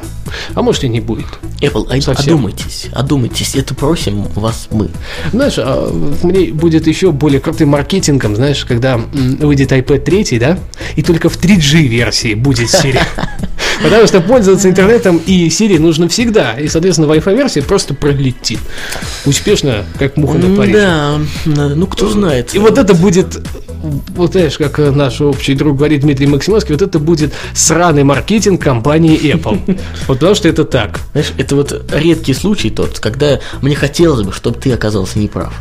А 0.54 0.62
может 0.62 0.84
и 0.84 0.88
не 0.88 1.00
будет. 1.00 1.26
Apple, 1.60 1.86
а 1.90 2.00
Совсем. 2.00 2.34
одумайтесь, 2.34 2.86
одумайтесь, 2.92 3.54
это 3.54 3.74
просим 3.74 4.22
вас 4.34 4.68
мы. 4.70 4.88
Знаешь, 5.32 5.54
а, 5.58 5.92
мне 6.22 6.52
будет 6.52 6.86
еще 6.86 7.12
более 7.12 7.40
крутым 7.40 7.70
маркетингом, 7.70 8.34
знаешь, 8.34 8.64
когда 8.64 8.98
выйдет 9.12 9.72
iPad 9.72 9.98
3, 9.98 10.38
да, 10.38 10.58
и 10.96 11.02
только 11.02 11.28
в 11.28 11.38
3G 11.38 11.82
версии 11.82 12.34
будет 12.34 12.68
Siri. 12.68 13.00
Потому 13.82 14.06
что 14.06 14.20
пользоваться 14.20 14.68
интернетом 14.68 15.20
и 15.26 15.48
Siri 15.48 15.78
нужно 15.78 16.08
всегда. 16.08 16.52
И, 16.54 16.68
соответственно, 16.68 17.12
Wi-Fi 17.12 17.36
версия 17.36 17.62
просто 17.62 17.94
пролетит. 17.94 18.60
Успешно, 19.24 19.61
как 19.98 20.16
муха 20.16 20.38
на 20.38 20.56
Париж. 20.56 20.74
Да, 20.74 21.18
ну 21.46 21.86
кто 21.86 22.08
знает. 22.08 22.54
И 22.54 22.58
вот 22.58 22.78
это 22.78 22.94
будет 22.94 23.40
вот 23.82 24.32
знаешь, 24.32 24.56
как 24.58 24.78
наш 24.78 25.20
общий 25.20 25.54
друг 25.54 25.76
говорит 25.76 26.02
Дмитрий 26.02 26.26
Максимовский, 26.26 26.72
вот 26.72 26.82
это 26.82 26.98
будет 26.98 27.32
сраный 27.54 28.04
маркетинг 28.04 28.62
компании 28.62 29.18
Apple. 29.34 29.78
Вот 30.06 30.18
потому 30.18 30.34
что 30.34 30.48
это 30.48 30.64
так. 30.64 31.00
Знаешь, 31.12 31.32
это 31.36 31.56
вот 31.56 31.84
редкий 31.92 32.34
случай 32.34 32.70
тот, 32.70 33.00
когда 33.00 33.40
мне 33.60 33.74
хотелось 33.74 34.22
бы, 34.24 34.32
чтобы 34.32 34.58
ты 34.58 34.72
оказался 34.72 35.18
неправ. 35.18 35.52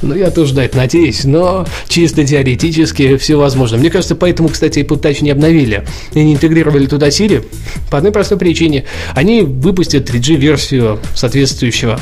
Ну, 0.00 0.14
я 0.14 0.30
тоже 0.30 0.54
на 0.54 0.60
это 0.60 0.76
надеюсь, 0.76 1.24
но 1.24 1.66
чисто 1.88 2.24
теоретически 2.24 3.16
все 3.16 3.36
возможно. 3.36 3.78
Мне 3.78 3.90
кажется, 3.90 4.14
поэтому, 4.14 4.48
кстати, 4.48 4.78
Apple 4.78 5.00
Touch 5.00 5.22
не 5.22 5.30
обновили 5.30 5.84
и 6.12 6.22
не 6.22 6.34
интегрировали 6.34 6.86
туда 6.86 7.08
Siri 7.08 7.44
по 7.90 7.98
одной 7.98 8.12
простой 8.12 8.38
причине. 8.38 8.84
Они 9.14 9.42
выпустят 9.42 10.08
3G-версию 10.08 11.00
соответствующего 11.14 11.98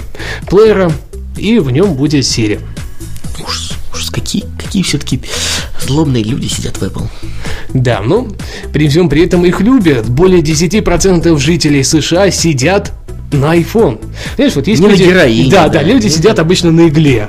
плеера, 0.46 0.92
и 1.38 1.58
в 1.58 1.70
нем 1.70 1.94
будет 1.94 2.24
Siri. 2.24 2.60
Ужас, 3.42 3.72
ужас, 3.92 4.10
какие, 4.10 4.44
какие 4.58 4.82
все-таки 4.82 5.20
злобные 5.80 6.22
люди 6.22 6.48
сидят 6.48 6.76
в 6.76 6.82
Apple. 6.82 7.06
Да, 7.72 8.02
ну, 8.04 8.28
при 8.72 8.88
всем 8.88 9.08
при 9.08 9.24
этом 9.24 9.44
их 9.46 9.60
любят. 9.60 10.08
Более 10.08 10.42
10% 10.42 11.38
жителей 11.38 11.82
США 11.82 12.30
сидят 12.30 12.92
на 13.32 13.56
iPhone. 13.56 14.00
Знаешь, 14.36 14.54
вот 14.54 14.66
есть 14.66 14.82
не 14.82 14.88
люди... 14.88 15.02
На 15.02 15.06
героине, 15.08 15.50
да, 15.50 15.68
да, 15.68 15.80
да, 15.80 15.82
люди 15.82 16.08
сидят 16.08 16.38
обычно 16.38 16.70
на 16.70 16.88
игле. 16.88 17.28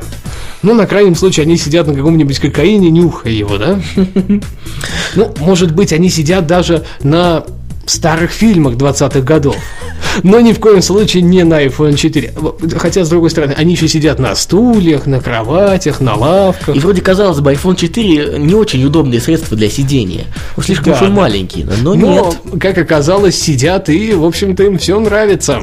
Ну, 0.64 0.74
на 0.74 0.88
крайнем 0.88 1.16
случае, 1.16 1.44
они 1.44 1.58
сидят 1.58 1.88
на 1.88 1.94
каком-нибудь 1.94 2.40
кокаине, 2.40 2.90
нюхая 2.90 3.34
его, 3.34 3.58
да? 3.58 3.80
Ну, 5.16 5.34
может 5.40 5.74
быть, 5.74 5.94
они 5.94 6.10
сидят 6.10 6.48
даже 6.48 6.84
на 7.02 7.46
старых 7.86 8.32
фильмах 8.32 8.76
20-х 8.76 9.22
годов. 9.22 9.56
Но 10.24 10.40
ни 10.40 10.54
в 10.54 10.60
коем 10.60 10.82
случае 10.82 11.24
не 11.24 11.44
на 11.44 11.64
iPhone 11.64 11.96
4. 11.96 12.34
Хотя, 12.78 13.06
с 13.06 13.10
другой 13.10 13.30
стороны, 13.30 13.54
они 13.58 13.74
еще 13.74 13.88
сидят 13.88 14.20
на 14.20 14.36
стульях, 14.36 15.06
на 15.06 15.22
кроватях, 15.22 16.02
на 16.02 16.16
лавках. 16.16 16.76
И 16.76 16.80
вроде, 16.80 17.02
казалось 17.02 17.40
бы, 17.40 17.54
iPhone 17.54 17.76
4 17.76 18.40
не 18.40 18.54
очень 18.54 18.84
удобное 18.84 19.20
средство 19.20 19.56
для 19.56 19.70
сидения. 19.70 20.26
Уж 20.58 20.66
слишком 20.66 20.94
да, 20.94 20.98
уж 20.98 21.02
он 21.04 21.16
да. 21.16 21.22
маленький, 21.22 21.66
но, 21.82 21.94
но 21.94 22.36
нет. 22.42 22.62
как 22.62 22.78
оказалось, 22.78 23.40
сидят 23.40 23.90
и, 23.90 24.14
в 24.14 24.26
общем-то, 24.26 24.64
им 24.64 24.78
все 24.78 25.00
нравится. 25.00 25.62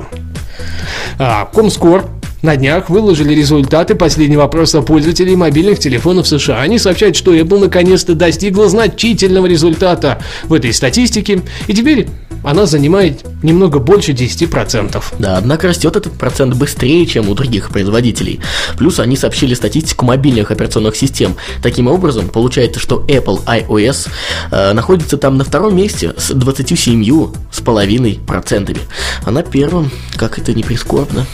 А, 1.19 1.47
Комскор 1.47 2.09
на 2.45 2.57
днях 2.57 2.89
выложили 2.91 3.35
результаты 3.35 3.95
последнего 3.95 4.45
опроса 4.45 4.83
пользователей 4.83 5.35
мобильных 5.35 5.79
телефонов 5.79 6.29
США. 6.29 6.61
Они 6.61 6.79
сообщают, 6.79 7.17
что 7.17 7.35
Apple 7.35 7.59
наконец-то 7.59 8.15
достигла 8.15 8.69
значительного 8.69 9.47
результата 9.47 10.23
в 10.45 10.53
этой 10.53 10.75
статистике, 10.75 11.41
и 11.67 11.73
теперь 11.73 12.09
она 12.43 12.67
занимает 12.67 13.25
немного 13.43 13.79
больше 13.79 14.13
10%. 14.13 15.03
Да, 15.19 15.39
однако 15.39 15.69
растет 15.69 15.97
этот 15.97 16.13
процент 16.13 16.55
быстрее, 16.55 17.07
чем 17.07 17.31
у 17.31 17.35
других 17.35 17.71
производителей. 17.71 18.41
Плюс 18.77 19.01
они 19.01 19.17
сообщили 19.17 19.55
статистику 19.55 20.05
мобильных 20.05 20.51
операционных 20.51 20.97
систем. 20.97 21.37
Таким 21.63 21.87
образом, 21.87 22.29
получается, 22.29 22.79
что 22.79 23.03
Apple 23.09 23.43
iOS 23.47 24.09
э, 24.51 24.75
находится 24.75 25.17
там 25.17 25.39
на 25.39 25.45
втором 25.45 25.75
месте 25.75 26.13
с 26.19 26.33
27,5%. 26.33 28.79
А 29.25 29.31
на 29.31 29.43
первом, 29.43 29.91
как 30.17 30.39
это 30.39 30.53
не 30.53 30.63
прискорбно. 30.63 31.25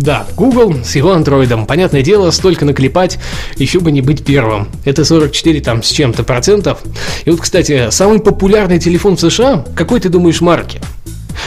Да, 0.00 0.26
Google 0.34 0.82
с 0.82 0.96
его 0.96 1.12
андроидом. 1.12 1.66
Понятное 1.66 2.02
дело, 2.02 2.30
столько 2.30 2.64
наклепать, 2.64 3.18
еще 3.56 3.80
бы 3.80 3.92
не 3.92 4.00
быть 4.00 4.24
первым. 4.24 4.68
Это 4.86 5.04
44 5.04 5.60
там 5.60 5.82
с 5.82 5.90
чем-то 5.90 6.24
процентов. 6.24 6.78
И 7.26 7.30
вот, 7.30 7.40
кстати, 7.40 7.90
самый 7.90 8.18
популярный 8.20 8.78
телефон 8.78 9.16
в 9.16 9.20
США, 9.20 9.64
какой 9.74 10.00
ты 10.00 10.08
думаешь 10.08 10.40
марки? 10.40 10.80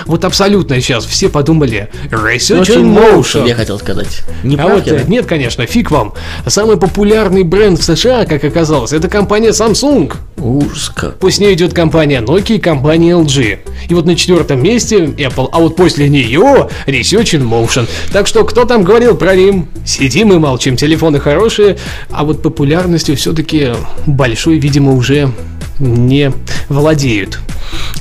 Вот 0.06 0.26
абсолютно 0.26 0.80
сейчас 0.82 1.06
все 1.06 1.30
подумали 1.30 1.90
Research 2.10 2.76
in 2.78 2.96
Motion. 2.96 3.48
Я 3.48 3.56
хотел 3.56 3.80
сказать. 3.80 4.22
Не 4.44 4.56
а 4.56 4.68
вот, 4.68 4.86
да? 4.86 5.04
нет, 5.04 5.26
конечно, 5.26 5.66
фиг 5.66 5.92
вам. 5.92 6.14
Самый 6.48 6.78
популярный 6.78 7.44
бренд 7.44 7.80
в 7.80 7.84
США, 7.84 8.26
как 8.26 8.44
оказалось, 8.44 8.94
это 8.94 9.08
компания 9.08 9.50
Samsung. 9.50 10.14
Ужас 10.38 10.90
как. 10.90 11.20
После 11.20 11.54
идет 11.54 11.74
компания 11.74 12.22
Nokia 12.22 12.56
и 12.56 12.60
компания 12.60 13.12
LG. 13.12 13.60
И 13.90 13.94
вот 13.94 14.06
на 14.06 14.16
четвертом 14.16 14.62
месте 14.62 15.06
Apple, 15.06 15.50
а 15.52 15.60
вот 15.60 15.76
после 15.76 16.10
нее 16.10 16.70
Research 16.88 17.40
in 17.40 17.48
Motion. 17.48 17.88
Так 18.12 18.28
что 18.28 18.44
кто 18.44 18.66
там 18.66 18.84
говорил 18.84 19.16
про 19.16 19.36
Рим? 19.36 19.68
Сидим 19.86 20.34
и 20.34 20.38
молчим, 20.38 20.76
телефоны 20.76 21.20
хорошие, 21.20 21.78
а 22.12 22.24
вот 22.24 22.42
популярностью 22.42 23.16
все-таки 23.16 23.74
большой, 24.06 24.58
видимо, 24.58 24.94
уже 24.94 25.32
не 25.80 26.32
владеют. 26.70 27.40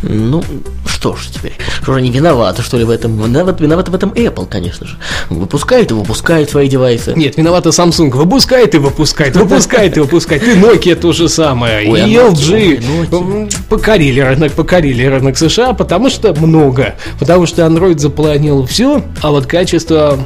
Ну, 0.02 0.43
что 0.87 1.17
ж 1.17 1.26
теперь? 1.35 1.55
Что 1.83 1.93
же 1.93 1.99
они 1.99 2.11
виноваты, 2.11 2.62
что 2.62 2.76
ли, 2.76 2.85
в 2.85 2.91
этом? 2.91 3.17
Виноват, 3.17 3.61
виноваты 3.61 3.91
в 3.91 3.95
этом 3.95 4.11
Apple, 4.11 4.47
конечно 4.47 4.87
же. 4.87 4.97
Выпускает 5.31 5.91
и 5.91 5.95
выпускает 5.95 6.50
свои 6.50 6.69
девайсы. 6.69 7.12
Нет, 7.17 7.37
виновата 7.37 7.71
Samsung. 7.71 8.11
Выпускает 8.11 8.75
и 8.75 8.79
выпускает, 8.79 9.37
выпускает 9.37 9.97
и 9.97 10.00
выпускает. 10.00 10.43
И 10.43 10.52
Nokia 10.52 10.95
то 10.95 11.12
же 11.12 11.29
самое. 11.29 11.91
Ой, 11.91 12.09
и 12.09 12.14
LG. 12.14 13.52
Покорили 13.69 14.21
рынок, 14.21 14.52
покорили 14.52 15.05
рынок 15.05 15.37
США, 15.37 15.73
потому 15.73 16.11
что 16.11 16.35
много. 16.35 16.95
Потому 17.19 17.47
что 17.47 17.62
Android 17.62 17.99
запланил 17.99 18.67
все, 18.67 19.02
а 19.23 19.31
вот 19.31 19.47
качество 19.47 20.19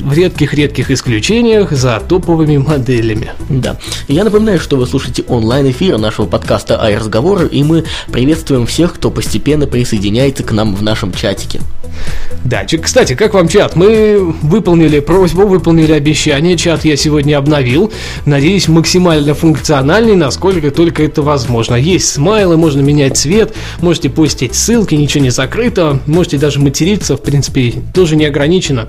в 0.00 0.12
редких-редких 0.12 0.90
исключениях 0.90 1.72
за 1.72 2.00
топовыми 2.00 2.58
моделями. 2.58 3.30
Да. 3.48 3.76
Я 4.08 4.24
напоминаю, 4.24 4.58
что 4.60 4.76
вы 4.76 4.86
слушаете 4.86 5.24
онлайн-эфир 5.28 5.98
нашего 5.98 6.26
подкаста 6.26 6.82
«Ай-разговоры», 6.82 7.48
и 7.48 7.62
мы 7.62 7.84
приветствуем 8.12 8.66
всех, 8.66 8.94
кто 8.94 9.10
постепенно 9.10 9.66
присоединяется 9.66 10.42
к 10.42 10.52
нам 10.52 10.74
в 10.74 10.82
нашем 10.82 11.12
чатике. 11.12 11.60
Да, 12.44 12.64
кстати, 12.64 13.14
как 13.14 13.34
вам 13.34 13.48
чат? 13.48 13.74
Мы 13.74 14.34
выполнили 14.42 15.00
просьбу, 15.00 15.46
выполнили 15.46 15.92
обещание. 15.92 16.56
Чат 16.56 16.84
я 16.84 16.96
сегодня 16.96 17.38
обновил. 17.38 17.92
Надеюсь, 18.24 18.68
максимально 18.68 19.34
функциональный, 19.34 20.14
насколько 20.14 20.70
только 20.70 21.02
это 21.02 21.22
возможно. 21.22 21.74
Есть 21.74 22.08
смайлы, 22.08 22.56
можно 22.56 22.80
менять 22.80 23.16
цвет, 23.16 23.54
можете 23.80 24.10
постить 24.10 24.54
ссылки, 24.54 24.94
ничего 24.94 25.24
не 25.24 25.30
закрыто. 25.30 25.98
Можете 26.06 26.38
даже 26.38 26.60
материться, 26.60 27.16
в 27.16 27.22
принципе, 27.22 27.74
тоже 27.92 28.14
не 28.14 28.26
ограничено. 28.26 28.86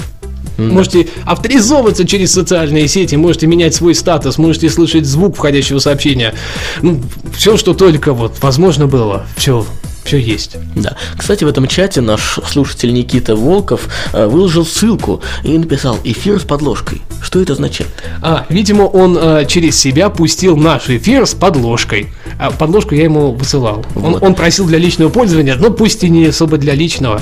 Mm. 0.58 0.72
Можете 0.72 1.08
авторизовываться 1.26 2.06
через 2.06 2.34
социальные 2.34 2.88
сети, 2.88 3.16
можете 3.16 3.48
менять 3.48 3.76
свой 3.76 3.96
статус, 3.96 4.38
можете 4.38 4.70
слышать 4.70 5.06
звук 5.06 5.36
входящего 5.36 5.80
сообщения. 5.80 6.34
Ну, 6.82 7.02
все, 7.36 7.58
что 7.58 7.74
только 7.74 8.14
вот 8.14 8.36
возможно 8.42 8.88
было, 8.88 9.26
все 9.36 9.66
все 10.08 10.18
есть. 10.18 10.56
Да. 10.76 10.96
Кстати, 11.18 11.44
в 11.44 11.48
этом 11.48 11.68
чате 11.68 12.02
наш 12.02 12.40
слушатель 12.48 12.94
Никита 12.94 13.36
Волков 13.36 13.90
э, 14.14 14.26
выложил 14.26 14.66
ссылку 14.66 15.22
и 15.44 15.58
написал 15.58 16.00
«Эфир 16.04 16.40
с 16.40 16.44
подложкой». 16.44 17.02
Что 17.22 17.42
это 17.42 17.54
означает? 17.54 17.90
А, 18.22 18.46
видимо, 18.50 18.84
он 18.84 19.18
э, 19.20 19.46
через 19.48 19.78
себя 19.78 20.10
пустил 20.10 20.56
наш 20.56 20.90
эфир 20.90 21.28
с 21.28 21.34
подложкой. 21.34 22.08
А 22.40 22.52
подложку 22.52 22.96
я 22.96 23.04
ему 23.04 23.34
высылал. 23.34 23.86
Вот. 23.96 24.16
Он, 24.16 24.24
он 24.30 24.36
просил 24.36 24.66
для 24.66 24.78
личного 24.78 25.10
пользования, 25.10 25.56
но 25.56 25.72
пусть 25.72 26.04
и 26.06 26.10
не 26.10 26.28
особо 26.28 26.58
для 26.58 26.74
личного. 26.74 27.22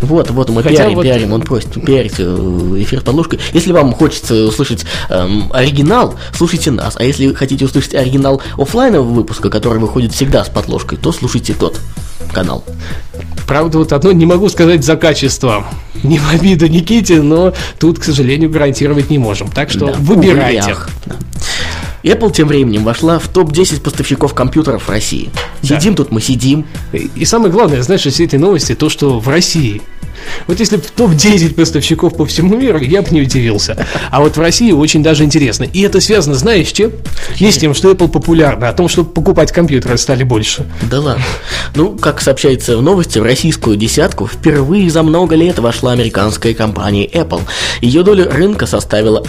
Вот, 0.00 0.30
вот 0.30 0.48
мы 0.50 0.62
Хотя 0.62 0.76
пиарим, 0.76 0.94
вот... 0.94 1.02
пиарим, 1.04 1.32
он 1.32 1.42
просит 1.42 1.72
пиарить 1.84 2.14
э, 2.18 2.22
эфир 2.78 3.00
с 3.00 3.02
подложкой. 3.02 3.38
Если 3.52 3.72
вам 3.72 3.92
хочется 3.92 4.34
услышать 4.46 4.84
эм, 5.08 5.50
оригинал, 5.52 6.14
слушайте 6.32 6.70
нас. 6.70 6.96
А 6.96 7.04
если 7.04 7.32
хотите 7.34 7.64
услышать 7.64 7.94
оригинал 7.94 8.40
офлайнового 8.56 9.10
выпуска, 9.10 9.50
который 9.50 9.78
выходит 9.78 10.12
всегда 10.12 10.44
с 10.44 10.48
подложкой, 10.48 10.98
то 10.98 11.12
слушайте 11.12 11.54
тот 11.54 11.80
канал. 12.32 12.64
Правда, 13.46 13.78
вот 13.78 13.92
одно 13.92 14.12
не 14.12 14.26
могу 14.26 14.48
сказать 14.48 14.84
за 14.84 14.96
качество. 14.96 15.66
Не 16.02 16.18
в 16.18 16.32
обиду 16.32 16.68
Никите, 16.68 17.20
но 17.20 17.52
тут, 17.78 17.98
к 17.98 18.04
сожалению, 18.04 18.48
гарантировать 18.48 19.10
не 19.10 19.18
можем. 19.18 19.50
Так 19.50 19.70
что 19.70 19.86
Да, 19.86 19.92
выбирайте. 19.98 20.62
увы, 20.62 20.72
ах, 20.72 20.90
да. 21.04 21.16
Apple 22.02 22.32
тем 22.32 22.48
временем 22.48 22.84
вошла 22.84 23.18
в 23.18 23.28
топ-10 23.28 23.80
поставщиков 23.82 24.34
компьютеров 24.34 24.84
в 24.84 24.90
России. 24.90 25.30
Да. 25.62 25.76
Сидим 25.76 25.94
тут, 25.94 26.10
мы 26.10 26.20
сидим. 26.20 26.66
И 26.92 27.10
и 27.14 27.24
самое 27.24 27.52
главное, 27.52 27.82
знаешь, 27.82 28.06
из 28.06 28.14
всей 28.14 28.26
этой 28.26 28.38
новости, 28.38 28.74
то, 28.74 28.88
что 28.88 29.18
в 29.18 29.28
России. 29.28 29.82
Вот 30.46 30.58
если 30.60 30.76
бы 30.76 30.82
в 30.82 30.90
топ-10 30.90 31.54
поставщиков 31.54 32.16
по 32.16 32.26
всему 32.26 32.56
миру, 32.56 32.78
я 32.78 33.02
бы 33.02 33.08
не 33.10 33.22
удивился. 33.22 33.86
А 34.10 34.20
вот 34.20 34.36
в 34.36 34.40
России 34.40 34.72
очень 34.72 35.02
даже 35.02 35.24
интересно. 35.24 35.64
И 35.64 35.82
это 35.82 36.00
связано, 36.00 36.34
знаешь, 36.34 36.68
с 36.68 36.72
чем? 36.72 36.92
Не 37.38 37.50
с 37.50 37.58
тем, 37.58 37.74
что 37.74 37.90
Apple 37.90 38.08
популярна, 38.08 38.68
а 38.68 38.70
о 38.70 38.72
том, 38.72 38.88
что 38.88 39.04
покупать 39.04 39.52
компьютеры 39.52 39.98
стали 39.98 40.22
больше. 40.22 40.66
Да 40.90 41.00
ладно. 41.00 41.24
Ну, 41.74 41.96
как 41.96 42.20
сообщается 42.20 42.76
в 42.76 42.82
новости, 42.82 43.18
в 43.18 43.22
российскую 43.22 43.76
десятку 43.76 44.26
впервые 44.26 44.90
за 44.90 45.02
много 45.02 45.36
лет 45.36 45.58
вошла 45.58 45.92
американская 45.92 46.54
компания 46.54 47.06
Apple. 47.06 47.42
Ее 47.80 48.02
доля 48.02 48.30
рынка 48.30 48.66
составила 48.66 49.22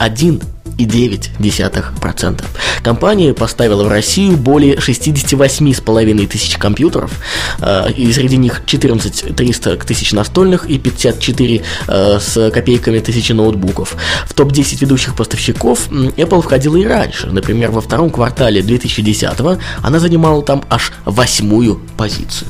1,9%. 0.77 2.43
Компания 2.83 3.33
поставила 3.33 3.83
в 3.83 3.87
Россию 3.87 4.37
более 4.37 4.75
68,5 4.75 6.27
тысяч 6.27 6.57
компьютеров, 6.57 7.11
э, 7.59 7.91
и 7.91 8.11
среди 8.11 8.37
них 8.37 8.63
14 8.65 9.35
300 9.35 9.77
тысяч 9.77 10.11
настольных 10.13 10.65
и 10.69 10.77
54 10.77 11.63
э, 11.87 12.19
с 12.19 12.51
копейками 12.51 12.99
тысячи 12.99 13.31
ноутбуков. 13.33 13.95
В 14.25 14.33
топ-10 14.33 14.79
ведущих 14.81 15.15
поставщиков 15.15 15.89
Apple 15.89 16.41
входила 16.41 16.77
и 16.77 16.85
раньше. 16.85 17.27
Например, 17.27 17.71
во 17.71 17.81
втором 17.81 18.09
квартале 18.09 18.61
2010 18.61 19.29
она 19.81 19.99
занимала 19.99 20.41
там 20.41 20.63
аж 20.69 20.91
восьмую 21.05 21.81
позицию. 21.97 22.47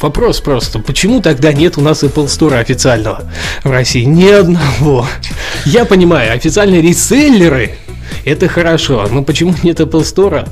Вопрос 0.00 0.40
просто, 0.40 0.78
почему 0.78 1.20
тогда 1.20 1.52
нет 1.52 1.78
у 1.78 1.80
нас 1.80 2.02
Apple 2.02 2.26
Store 2.26 2.58
официального 2.58 3.24
в 3.64 3.70
России? 3.70 4.04
Ни 4.04 4.28
одного. 4.30 5.06
Я 5.64 5.84
понимаю, 5.84 6.34
официальные 6.34 6.82
реселлеры 6.82 7.76
это 8.24 8.48
хорошо, 8.48 9.06
но 9.10 9.22
почему 9.22 9.54
нет 9.62 9.80
Apple 9.80 10.02
Store? 10.02 10.46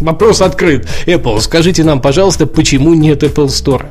Вопрос 0.00 0.42
открыт. 0.42 0.86
Apple, 1.06 1.40
скажите 1.40 1.82
нам, 1.82 2.00
пожалуйста, 2.00 2.46
почему 2.46 2.94
нет 2.94 3.22
Apple 3.22 3.46
Store? 3.46 3.86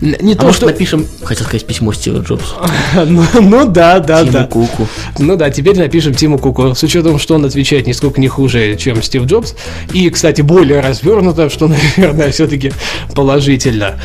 Не 0.00 0.32
А 0.32 0.36
то, 0.36 0.42
может 0.44 0.56
что... 0.58 0.66
напишем, 0.66 1.06
хотел 1.22 1.44
сказать, 1.46 1.64
письмо 1.66 1.92
Стиву 1.92 2.22
Джобсу. 2.22 2.54
Ну, 3.06 3.24
ну 3.40 3.66
да, 3.68 4.00
да, 4.00 4.20
Тиму 4.22 4.32
да. 4.32 4.46
Куку. 4.46 4.88
Ну 5.18 5.36
да, 5.36 5.50
теперь 5.50 5.78
напишем 5.78 6.14
Тиму 6.14 6.38
Куку. 6.38 6.74
С 6.74 6.82
учетом, 6.82 7.18
что 7.18 7.36
он 7.36 7.44
отвечает 7.44 7.86
нисколько 7.86 8.20
не 8.20 8.28
хуже, 8.28 8.76
чем 8.76 9.02
Стив 9.02 9.24
Джобс. 9.24 9.54
И, 9.92 10.08
кстати, 10.10 10.40
более 10.40 10.80
развернуто, 10.80 11.50
что, 11.50 11.68
наверное, 11.96 12.32
все-таки 12.32 12.72
положительно. 13.14 14.00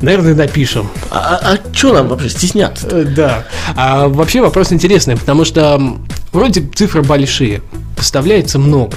Наверное, 0.00 0.34
напишем. 0.34 0.88
А, 1.12 1.56
что 1.72 1.92
нам 1.92 2.08
вообще 2.08 2.28
стесняться? 2.28 2.88
Э, 2.90 3.04
Да. 3.04 3.44
А 3.76 4.08
вообще 4.08 4.40
вопрос 4.40 4.72
интересный, 4.72 5.16
потому 5.16 5.44
что 5.44 5.80
вроде 6.32 6.62
цифры 6.74 7.02
большие, 7.02 7.62
поставляется 7.96 8.58
много. 8.58 8.96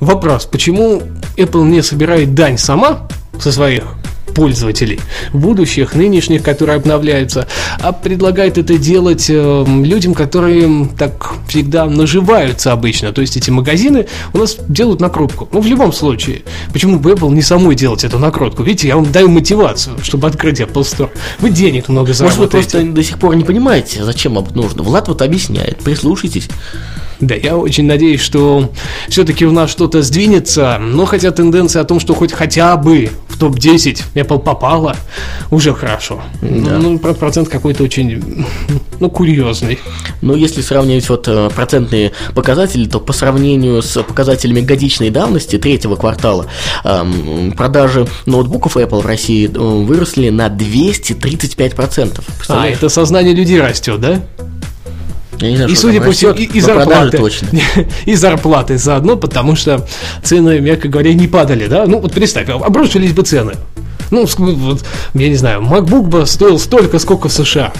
Вопрос, 0.00 0.46
почему 0.46 1.02
Apple 1.36 1.64
не 1.64 1.82
собирает 1.82 2.34
дань 2.34 2.58
сама 2.58 3.08
со 3.38 3.52
своих 3.52 3.84
пользователей, 4.34 5.00
будущих, 5.32 5.94
нынешних, 5.94 6.42
которые 6.42 6.76
обновляются, 6.76 7.48
а 7.80 7.92
предлагает 7.92 8.58
это 8.58 8.78
делать 8.78 9.26
э, 9.28 9.64
людям, 9.66 10.14
которые 10.14 10.88
так 10.98 11.32
всегда 11.48 11.86
наживаются 11.86 12.72
обычно. 12.72 13.12
То 13.12 13.20
есть 13.20 13.36
эти 13.36 13.50
магазины 13.50 14.06
у 14.32 14.38
нас 14.38 14.56
делают 14.68 15.00
накрутку. 15.00 15.48
Ну, 15.52 15.60
в 15.60 15.66
любом 15.66 15.92
случае. 15.92 16.42
Почему 16.72 16.98
бы 16.98 17.12
Apple 17.12 17.32
не 17.32 17.42
самой 17.42 17.74
делать 17.74 18.04
эту 18.04 18.18
накрутку? 18.18 18.62
Видите, 18.62 18.88
я 18.88 18.96
вам 18.96 19.10
даю 19.10 19.28
мотивацию, 19.28 19.96
чтобы 20.02 20.28
открыть 20.28 20.60
Apple 20.60 20.82
Store. 20.82 21.10
Вы 21.38 21.50
денег 21.50 21.88
много 21.88 22.08
Может, 22.08 22.22
вы 22.22 22.28
заработаете. 22.28 22.70
просто 22.70 22.92
до 22.92 23.02
сих 23.02 23.18
пор 23.18 23.36
не 23.36 23.44
понимаете, 23.44 24.04
зачем 24.04 24.38
об 24.38 24.54
нужно. 24.54 24.82
Влад 24.82 25.08
вот 25.08 25.22
объясняет, 25.22 25.78
прислушайтесь. 25.78 26.48
Да, 27.20 27.34
я 27.34 27.56
очень 27.56 27.86
надеюсь, 27.86 28.20
что 28.20 28.70
все-таки 29.08 29.46
у 29.46 29.52
нас 29.52 29.70
что-то 29.70 30.02
сдвинется, 30.02 30.78
но 30.80 31.06
хотя 31.06 31.30
тенденция 31.30 31.82
о 31.82 31.84
том, 31.84 31.98
что 31.98 32.14
хоть 32.14 32.32
хотя 32.32 32.76
бы 32.76 33.10
в 33.28 33.38
топ-10 33.38 34.02
Apple 34.14 34.38
попала, 34.38 34.96
уже 35.50 35.72
хорошо. 35.74 36.22
Да. 36.42 36.78
Ну, 36.78 36.98
про- 36.98 37.14
процент 37.14 37.48
какой-то 37.48 37.84
очень, 37.84 38.44
ну, 39.00 39.10
курьезный. 39.10 39.78
Но 40.20 40.34
если 40.34 40.60
сравнивать 40.60 41.08
вот 41.08 41.26
э, 41.28 41.50
процентные 41.54 42.12
показатели, 42.34 42.86
то 42.86 43.00
по 43.00 43.12
сравнению 43.12 43.82
с 43.82 44.02
показателями 44.02 44.60
годичной 44.60 45.10
давности 45.10 45.56
третьего 45.58 45.96
квартала 45.96 46.46
эм, 46.84 47.52
продажи 47.52 48.06
ноутбуков 48.26 48.76
Apple 48.76 49.02
в 49.02 49.06
России 49.06 49.46
э, 49.46 49.58
выросли 49.58 50.28
на 50.28 50.48
235%. 50.48 52.20
А, 52.48 52.66
это 52.66 52.88
сознание 52.88 53.34
людей 53.34 53.60
растет, 53.60 54.00
да? 54.00 54.20
Я 55.40 55.50
не 55.50 55.56
знаю, 55.56 55.70
И, 55.70 55.74
что 55.74 55.82
судя 55.82 56.00
по 56.00 56.12
всему, 56.12 56.32
и, 56.32 56.44
и 56.44 56.60
зарплаты. 56.60 57.18
точно. 57.18 57.48
И 58.06 58.14
зарплаты 58.14 58.78
заодно, 58.78 59.16
потому 59.16 59.56
что 59.56 59.86
цены, 60.22 60.60
мягко 60.60 60.88
говоря, 60.88 61.12
не 61.14 61.28
падали, 61.28 61.66
да? 61.66 61.86
Ну, 61.86 62.00
вот 62.00 62.12
представь, 62.12 62.48
обрушились 62.48 63.12
бы 63.12 63.22
цены. 63.22 63.54
Ну, 64.10 64.26
вот, 64.38 64.84
я 65.14 65.28
не 65.28 65.34
знаю, 65.34 65.62
MacBook 65.62 66.02
бы 66.02 66.26
стоил 66.26 66.58
столько, 66.58 66.98
сколько 66.98 67.28
в 67.28 67.32
США. 67.32 67.72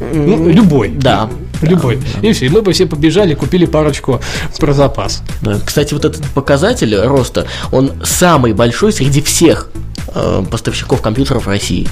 Ну, 0.00 0.48
любой. 0.48 0.88
Да. 0.90 1.28
Любой. 1.62 2.00
И 2.20 2.32
все, 2.32 2.46
и 2.46 2.48
мы 2.48 2.62
бы 2.62 2.72
все 2.72 2.86
побежали, 2.86 3.34
купили 3.34 3.64
парочку 3.64 4.20
про 4.58 4.72
запас. 4.72 5.22
Да. 5.40 5.58
Кстати, 5.64 5.94
вот 5.94 6.04
этот 6.04 6.24
показатель 6.30 6.94
роста, 6.96 7.46
он 7.72 7.92
самый 8.02 8.52
большой 8.52 8.92
среди 8.92 9.22
всех 9.22 9.70
э, 10.08 10.44
поставщиков 10.50 11.00
компьютеров 11.00 11.46
в 11.46 11.48
России. 11.48 11.88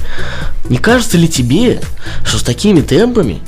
Не 0.69 0.77
кажется 0.77 1.17
ли 1.17 1.27
тебе, 1.27 1.81
что 2.25 2.37
с 2.37 2.43
такими 2.43 2.81
темпами 2.81 3.39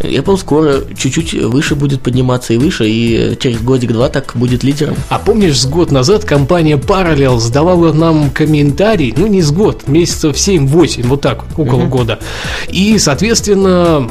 Apple 0.00 0.38
скоро 0.38 0.80
чуть-чуть 0.96 1.34
выше 1.34 1.74
будет 1.74 2.02
подниматься 2.02 2.54
и 2.54 2.56
выше, 2.56 2.88
и 2.88 3.36
через 3.40 3.60
годик-два 3.60 4.08
так 4.08 4.32
будет 4.34 4.62
лидером? 4.62 4.96
А 5.08 5.18
помнишь, 5.18 5.60
с 5.60 5.66
год 5.66 5.90
назад 5.90 6.24
компания 6.24 6.76
Parallel 6.76 7.38
сдавала 7.38 7.92
нам 7.92 8.30
комментарий, 8.30 9.14
ну 9.16 9.26
не 9.26 9.42
с 9.42 9.50
год, 9.50 9.86
месяцев 9.88 10.36
7-8, 10.36 11.06
вот 11.06 11.20
так, 11.20 11.44
около 11.56 11.86
года. 11.86 12.18
И, 12.68 12.98
соответственно, 12.98 14.08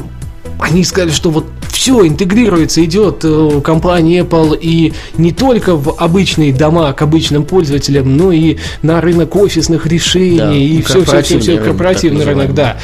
они 0.58 0.84
сказали, 0.84 1.10
что 1.10 1.30
вот 1.30 1.46
все 1.72 2.06
интегрируется, 2.06 2.84
идет 2.84 3.24
э, 3.24 3.60
компания 3.64 4.20
Apple 4.20 4.58
и 4.60 4.92
не 5.16 5.32
только 5.32 5.74
в 5.74 5.96
обычные 5.98 6.52
дома 6.52 6.92
к 6.92 7.02
обычным 7.02 7.44
пользователям, 7.44 8.16
но 8.16 8.30
и 8.30 8.58
на 8.82 9.00
рынок 9.00 9.34
офисных 9.34 9.86
решений 9.86 10.36
Да, 10.36 10.54
и 10.54 10.82
все, 10.82 11.02
все, 11.04 11.40
все, 11.40 11.58
корпоративный 11.58 12.20
все, 12.20 12.28
рынок, 12.28 12.42
рынок, 12.48 12.54
да. 12.54 12.78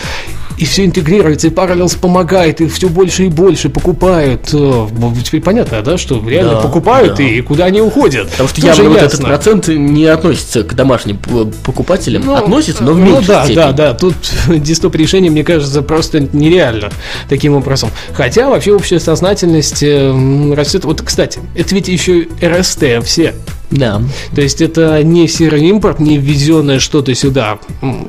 И 0.59 0.65
все 0.65 0.85
интегрируется, 0.85 1.47
и 1.47 1.51
Parallels 1.51 1.99
помогает, 1.99 2.61
и 2.61 2.67
все 2.67 2.89
больше 2.89 3.27
и 3.27 3.29
больше 3.29 3.69
покупают. 3.69 4.51
Э, 4.53 4.87
Теперь 5.25 5.41
понятно, 5.41 5.83
да, 5.83 5.97
что 5.97 6.23
реально 6.29 6.55
Да, 6.55 6.61
покупают 6.63 7.17
да. 7.17 7.23
и 7.23 7.41
куда 7.43 7.67
они 7.67 7.81
уходят. 7.81 8.29
Потому 8.31 8.49
что 8.49 8.61
Тоже 8.61 8.83
явно 8.83 8.91
вот 8.91 8.99
этот 8.99 9.13
ясно. 9.13 9.29
процент 9.29 9.69
не 9.69 10.05
относится 10.07 10.65
к 10.65 10.75
домашним 10.75 11.19
покупателям. 11.65 12.23
Ну, 12.27 12.35
относится, 12.35 12.83
но 12.83 12.93
в 12.93 12.99
ну 12.99 13.05
меньшей 13.05 13.27
да, 13.27 13.45
степени. 13.45 13.57
да, 13.63 13.73
да. 13.73 13.95
Тут 13.95 14.15
дистоп 14.49 14.97
решение, 14.97 15.31
мне 15.31 15.45
кажется, 15.45 15.83
просто 15.83 16.21
нереально 16.33 16.91
таким 17.29 17.55
образом. 17.55 17.91
Хотя 18.13 18.49
вообще 18.49 18.73
общая 18.73 18.99
сознательность 19.01 19.83
э, 19.83 20.55
растет. 20.55 20.85
Вот, 20.85 21.03
кстати, 21.03 21.41
это 21.55 21.75
ведь 21.75 21.89
еще 21.89 22.27
РСТ 22.43 22.85
все. 23.05 23.35
Да. 23.71 24.01
То 24.35 24.41
есть 24.41 24.61
это 24.63 25.03
не 25.03 25.29
серый 25.29 25.67
импорт, 25.69 26.01
не 26.01 26.17
ввезенное 26.17 26.79
что-то 26.79 27.15
сюда 27.15 27.59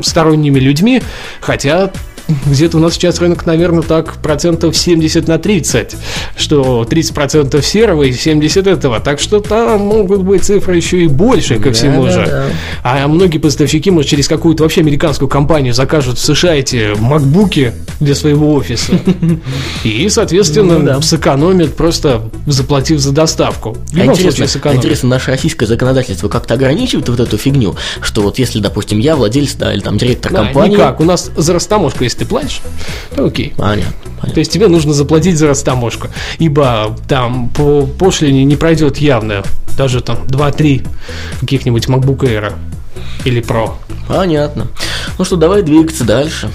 сторонними 0.01 0.57
людьми, 0.59 1.01
хотя 1.41 1.91
где-то 2.45 2.77
у 2.77 2.79
нас 2.79 2.93
сейчас 2.93 3.19
рынок, 3.19 3.45
наверное, 3.45 3.81
так 3.81 4.13
процентов 4.21 4.75
70 4.75 5.27
на 5.27 5.37
30, 5.37 5.95
что 6.35 6.85
30 6.85 7.13
процентов 7.13 7.65
серого 7.65 8.03
и 8.03 8.13
70 8.13 8.67
этого, 8.67 8.99
так 8.99 9.19
что 9.19 9.39
там 9.39 9.81
могут 9.81 10.21
быть 10.21 10.43
цифры 10.43 10.75
еще 10.75 11.03
и 11.03 11.07
больше 11.07 11.59
ко 11.59 11.71
всему 11.71 12.05
да, 12.05 12.11
же. 12.11 12.25
да. 12.25 12.45
А 12.83 13.07
многие 13.07 13.37
поставщики, 13.37 13.91
может, 13.91 14.09
через 14.09 14.27
какую-то 14.27 14.63
вообще 14.63 14.81
американскую 14.81 15.27
компанию 15.27 15.73
закажут 15.73 16.17
в 16.17 16.21
США 16.21 16.55
эти 16.55 16.93
макбуки 16.99 17.73
для 17.99 18.15
своего 18.15 18.53
офиса. 18.53 18.93
И, 19.83 20.07
соответственно, 20.09 20.79
Ну 20.79 20.85
да. 20.85 21.01
сэкономят, 21.01 21.75
просто 21.75 22.29
заплатив 22.45 22.99
за 22.99 23.11
доставку. 23.11 23.77
В 23.91 23.97
А 23.99 24.05
интересно, 24.05 24.47
случае 24.47 24.71
а 24.71 24.75
интересно, 24.75 25.09
наше 25.09 25.31
российское 25.31 25.65
законодательство 25.65 26.29
как-то 26.29 26.53
ограничивает 26.53 27.09
вот 27.09 27.19
эту 27.19 27.37
фигню, 27.37 27.75
что 28.01 28.21
вот 28.21 28.39
если, 28.39 28.59
допустим, 28.59 28.99
я 28.99 29.15
владелец, 29.15 29.55
да, 29.55 29.73
или 29.73 29.81
там 29.81 29.97
директор 29.97 30.31
Да, 30.31 30.43
компании... 30.45 30.75
никак. 30.75 30.99
У 30.99 31.03
нас 31.03 31.31
за 31.35 31.53
растаможку, 31.53 32.03
если 32.03 32.18
ты 32.19 32.25
платишь, 32.25 32.61
то 33.15 33.25
окей. 33.25 33.53
Понятно, 33.57 33.93
понятно. 34.17 34.33
То 34.33 34.39
есть 34.39 34.51
тебе 34.51 34.67
нужно 34.67 34.93
заплатить 34.93 35.37
за 35.37 35.47
растаможку. 35.47 36.09
Ибо 36.37 36.95
там 37.07 37.49
по 37.49 37.87
пошлине 37.87 38.43
не 38.43 38.55
пройдет 38.55 38.97
явно 38.97 39.43
даже 39.77 40.01
там 40.01 40.17
2-3 40.25 40.85
каких-нибудь 41.39 41.87
MacBook 41.87 42.19
Air 42.19 42.53
или 43.23 43.41
Pro. 43.41 43.75
Понятно. 44.07 44.67
Ну 45.17 45.23
что, 45.23 45.37
давай 45.37 45.61
двигаться 45.61 46.03
дальше. 46.03 46.51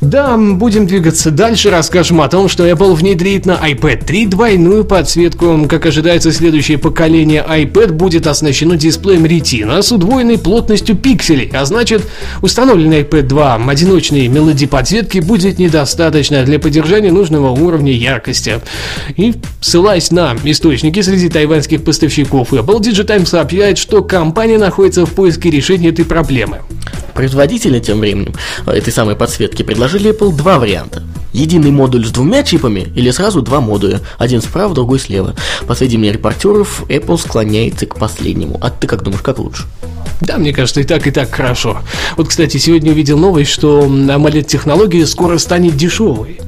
Да, 0.00 0.38
будем 0.38 0.86
двигаться 0.86 1.30
дальше. 1.30 1.68
Расскажем 1.68 2.22
о 2.22 2.28
том, 2.28 2.48
что 2.48 2.66
Apple 2.66 2.94
внедрит 2.94 3.44
на 3.44 3.52
iPad 3.52 4.06
3 4.06 4.26
двойную 4.26 4.84
подсветку. 4.86 5.66
Как 5.68 5.84
ожидается, 5.84 6.32
следующее 6.32 6.78
поколение 6.78 7.44
iPad 7.46 7.92
будет 7.92 8.26
оснащено 8.26 8.78
дисплеем 8.78 9.26
Retina 9.26 9.82
с 9.82 9.92
удвоенной 9.92 10.38
плотностью 10.38 10.96
пикселей, 10.96 11.50
а 11.52 11.66
значит, 11.66 12.02
установленный 12.40 13.02
iPad 13.02 13.22
2 13.22 13.54
одиночной 13.68 14.26
мелодии 14.28 14.64
подсветки 14.64 15.18
будет 15.18 15.58
недостаточно 15.58 16.44
для 16.44 16.58
поддержания 16.58 17.12
нужного 17.12 17.50
уровня 17.50 17.92
яркости. 17.92 18.60
И 19.18 19.34
ссылаясь 19.60 20.10
на 20.10 20.34
источники 20.44 21.02
среди 21.02 21.28
тайваньских 21.28 21.84
поставщиков, 21.84 22.54
Apple 22.54 22.80
Digitime 22.80 23.26
сообщает, 23.26 23.76
что 23.76 24.02
компания 24.02 24.56
находится 24.56 25.04
в 25.04 25.10
поиске 25.12 25.50
решения 25.50 25.90
этой 25.90 26.06
проблемы. 26.06 26.60
Производители 27.12 27.80
тем 27.80 28.00
временем 28.00 28.32
этой 28.66 28.92
самой 28.92 29.14
подсветки 29.14 29.62
предложили 29.62 29.89
Apple 29.98 30.34
два 30.36 30.58
варианта. 30.58 31.02
Единый 31.32 31.70
модуль 31.70 32.06
с 32.06 32.10
двумя 32.10 32.42
чипами 32.42 32.88
или 32.94 33.10
сразу 33.10 33.40
два 33.42 33.60
модуля, 33.60 34.00
один 34.18 34.42
справа, 34.42 34.74
другой 34.74 34.98
слева. 34.98 35.34
По 35.66 35.74
сведениям 35.74 36.14
репортеров, 36.14 36.82
Apple 36.88 37.18
склоняется 37.18 37.86
к 37.86 37.96
последнему. 37.96 38.58
А 38.60 38.70
ты 38.70 38.86
как 38.86 39.02
думаешь, 39.02 39.22
как 39.22 39.38
лучше? 39.38 39.64
Да, 40.20 40.38
мне 40.38 40.52
кажется, 40.52 40.80
и 40.80 40.84
так, 40.84 41.06
и 41.06 41.10
так 41.10 41.32
хорошо. 41.32 41.78
Вот, 42.16 42.28
кстати, 42.28 42.56
сегодня 42.56 42.92
увидел 42.92 43.18
новость, 43.18 43.50
что 43.50 43.84
AMOLED-технология 43.84 45.06
скоро 45.06 45.38
станет 45.38 45.76
дешевой. 45.76 46.40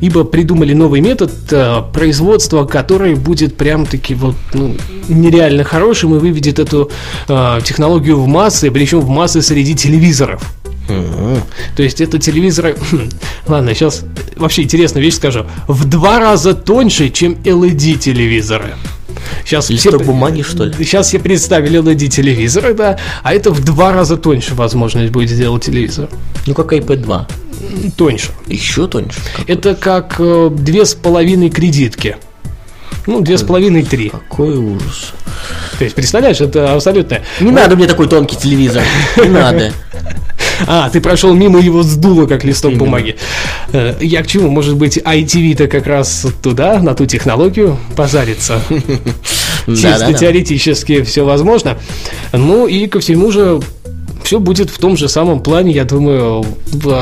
Ибо 0.00 0.24
придумали 0.24 0.72
новый 0.72 1.00
метод 1.00 1.32
э, 1.50 1.82
производства, 1.92 2.64
который 2.64 3.14
будет 3.14 3.56
прям-таки 3.56 4.14
вот 4.14 4.34
ну, 4.52 4.76
нереально 5.08 5.62
хорошим 5.62 6.14
и 6.16 6.18
выведет 6.18 6.58
эту 6.58 6.90
э, 7.28 7.60
технологию 7.64 8.20
в 8.20 8.26
массы, 8.26 8.70
причем 8.70 9.00
в 9.00 9.08
массы 9.08 9.40
среди 9.40 9.74
телевизоров. 9.74 10.53
То 10.86 11.82
есть 11.82 12.00
это 12.00 12.18
телевизоры... 12.18 12.76
Ладно, 13.46 13.74
сейчас 13.74 14.04
вообще 14.36 14.62
интересную 14.62 15.04
вещь 15.04 15.14
скажу. 15.14 15.46
В 15.66 15.84
два 15.88 16.18
раза 16.18 16.54
тоньше, 16.54 17.10
чем 17.10 17.34
LED-телевизоры. 17.44 18.74
Сейчас 19.44 19.70
Листок 19.70 19.96
все, 19.96 20.04
бумаги, 20.04 20.42
что 20.42 20.64
ли? 20.64 20.74
Сейчас 20.78 21.08
все 21.08 21.18
представили 21.18 21.80
LED-телевизоры, 21.80 22.74
да, 22.74 22.98
а 23.22 23.34
это 23.34 23.50
в 23.50 23.64
два 23.64 23.92
раза 23.92 24.16
тоньше 24.16 24.54
возможность 24.54 25.12
будет 25.12 25.30
сделать 25.30 25.64
телевизор. 25.64 26.08
Ну, 26.46 26.54
как 26.54 26.72
iPad 26.72 26.96
2. 26.96 27.28
Тоньше. 27.96 28.30
Еще 28.46 28.86
тоньше? 28.86 29.20
Какой? 29.36 29.54
Это 29.54 29.74
как 29.74 30.16
э, 30.18 30.50
две 30.50 30.84
с 30.84 30.94
половиной 30.94 31.50
кредитки. 31.50 32.16
Ну, 33.06 33.20
две 33.20 33.36
с 33.36 33.42
половиной, 33.42 33.82
три. 33.82 34.08
Какой 34.08 34.56
ужас. 34.56 35.12
То 35.78 35.84
есть, 35.84 35.94
представляешь, 35.94 36.40
это 36.40 36.74
абсолютно... 36.74 37.20
Не 37.40 37.50
надо 37.50 37.76
мне 37.76 37.86
такой 37.86 38.08
тонкий 38.08 38.36
телевизор. 38.36 38.82
Не 39.16 39.28
надо. 39.28 39.72
А, 40.66 40.90
ты 40.90 41.00
прошел 41.00 41.34
мимо 41.34 41.60
его 41.60 41.82
сдуло, 41.82 42.26
как 42.26 42.44
листок 42.44 42.72
Именно. 42.72 42.84
бумаги. 42.84 43.16
Э, 43.72 43.94
я 44.00 44.22
к 44.22 44.26
чему? 44.26 44.48
Может 44.48 44.76
быть, 44.76 44.98
ITV-то 44.98 45.66
как 45.66 45.86
раз 45.86 46.26
туда, 46.42 46.80
на 46.80 46.94
ту 46.94 47.06
технологию 47.06 47.78
позарится? 47.96 48.60
Чисто 49.66 50.12
теоретически 50.12 51.02
все 51.02 51.24
возможно. 51.24 51.78
Ну 52.32 52.66
и 52.66 52.86
ко 52.86 53.00
всему 53.00 53.30
же 53.30 53.60
все 54.24 54.40
будет 54.40 54.70
в 54.70 54.78
том 54.78 54.96
же 54.96 55.08
самом 55.08 55.40
плане, 55.40 55.72
я 55.72 55.84
думаю, 55.84 56.44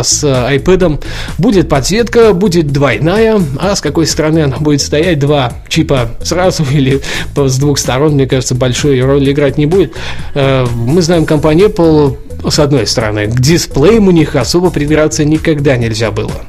с 0.02 0.24
iPad. 0.24 1.02
Будет 1.38 1.68
подсветка, 1.68 2.32
будет 2.32 2.66
двойная, 2.68 3.40
а 3.58 3.76
с 3.76 3.80
какой 3.80 4.06
стороны 4.06 4.40
она 4.40 4.58
будет 4.58 4.80
стоять, 4.80 5.18
два 5.18 5.52
чипа 5.68 6.10
сразу 6.22 6.64
или 6.72 7.00
с 7.34 7.58
двух 7.58 7.78
сторон, 7.78 8.14
мне 8.14 8.26
кажется, 8.26 8.54
большой 8.54 9.00
роли 9.00 9.32
играть 9.32 9.56
не 9.56 9.66
будет. 9.66 9.92
Э, 10.34 10.66
мы 10.74 11.00
знаем 11.00 11.24
компанию 11.24 11.68
Apple, 11.68 12.16
с 12.50 12.58
одной 12.58 12.86
стороны, 12.86 13.26
к 13.26 13.40
дисплеям 13.40 14.08
у 14.08 14.10
них 14.10 14.36
особо 14.36 14.70
придраться 14.70 15.24
никогда 15.24 15.76
нельзя 15.76 16.10
было. 16.10 16.42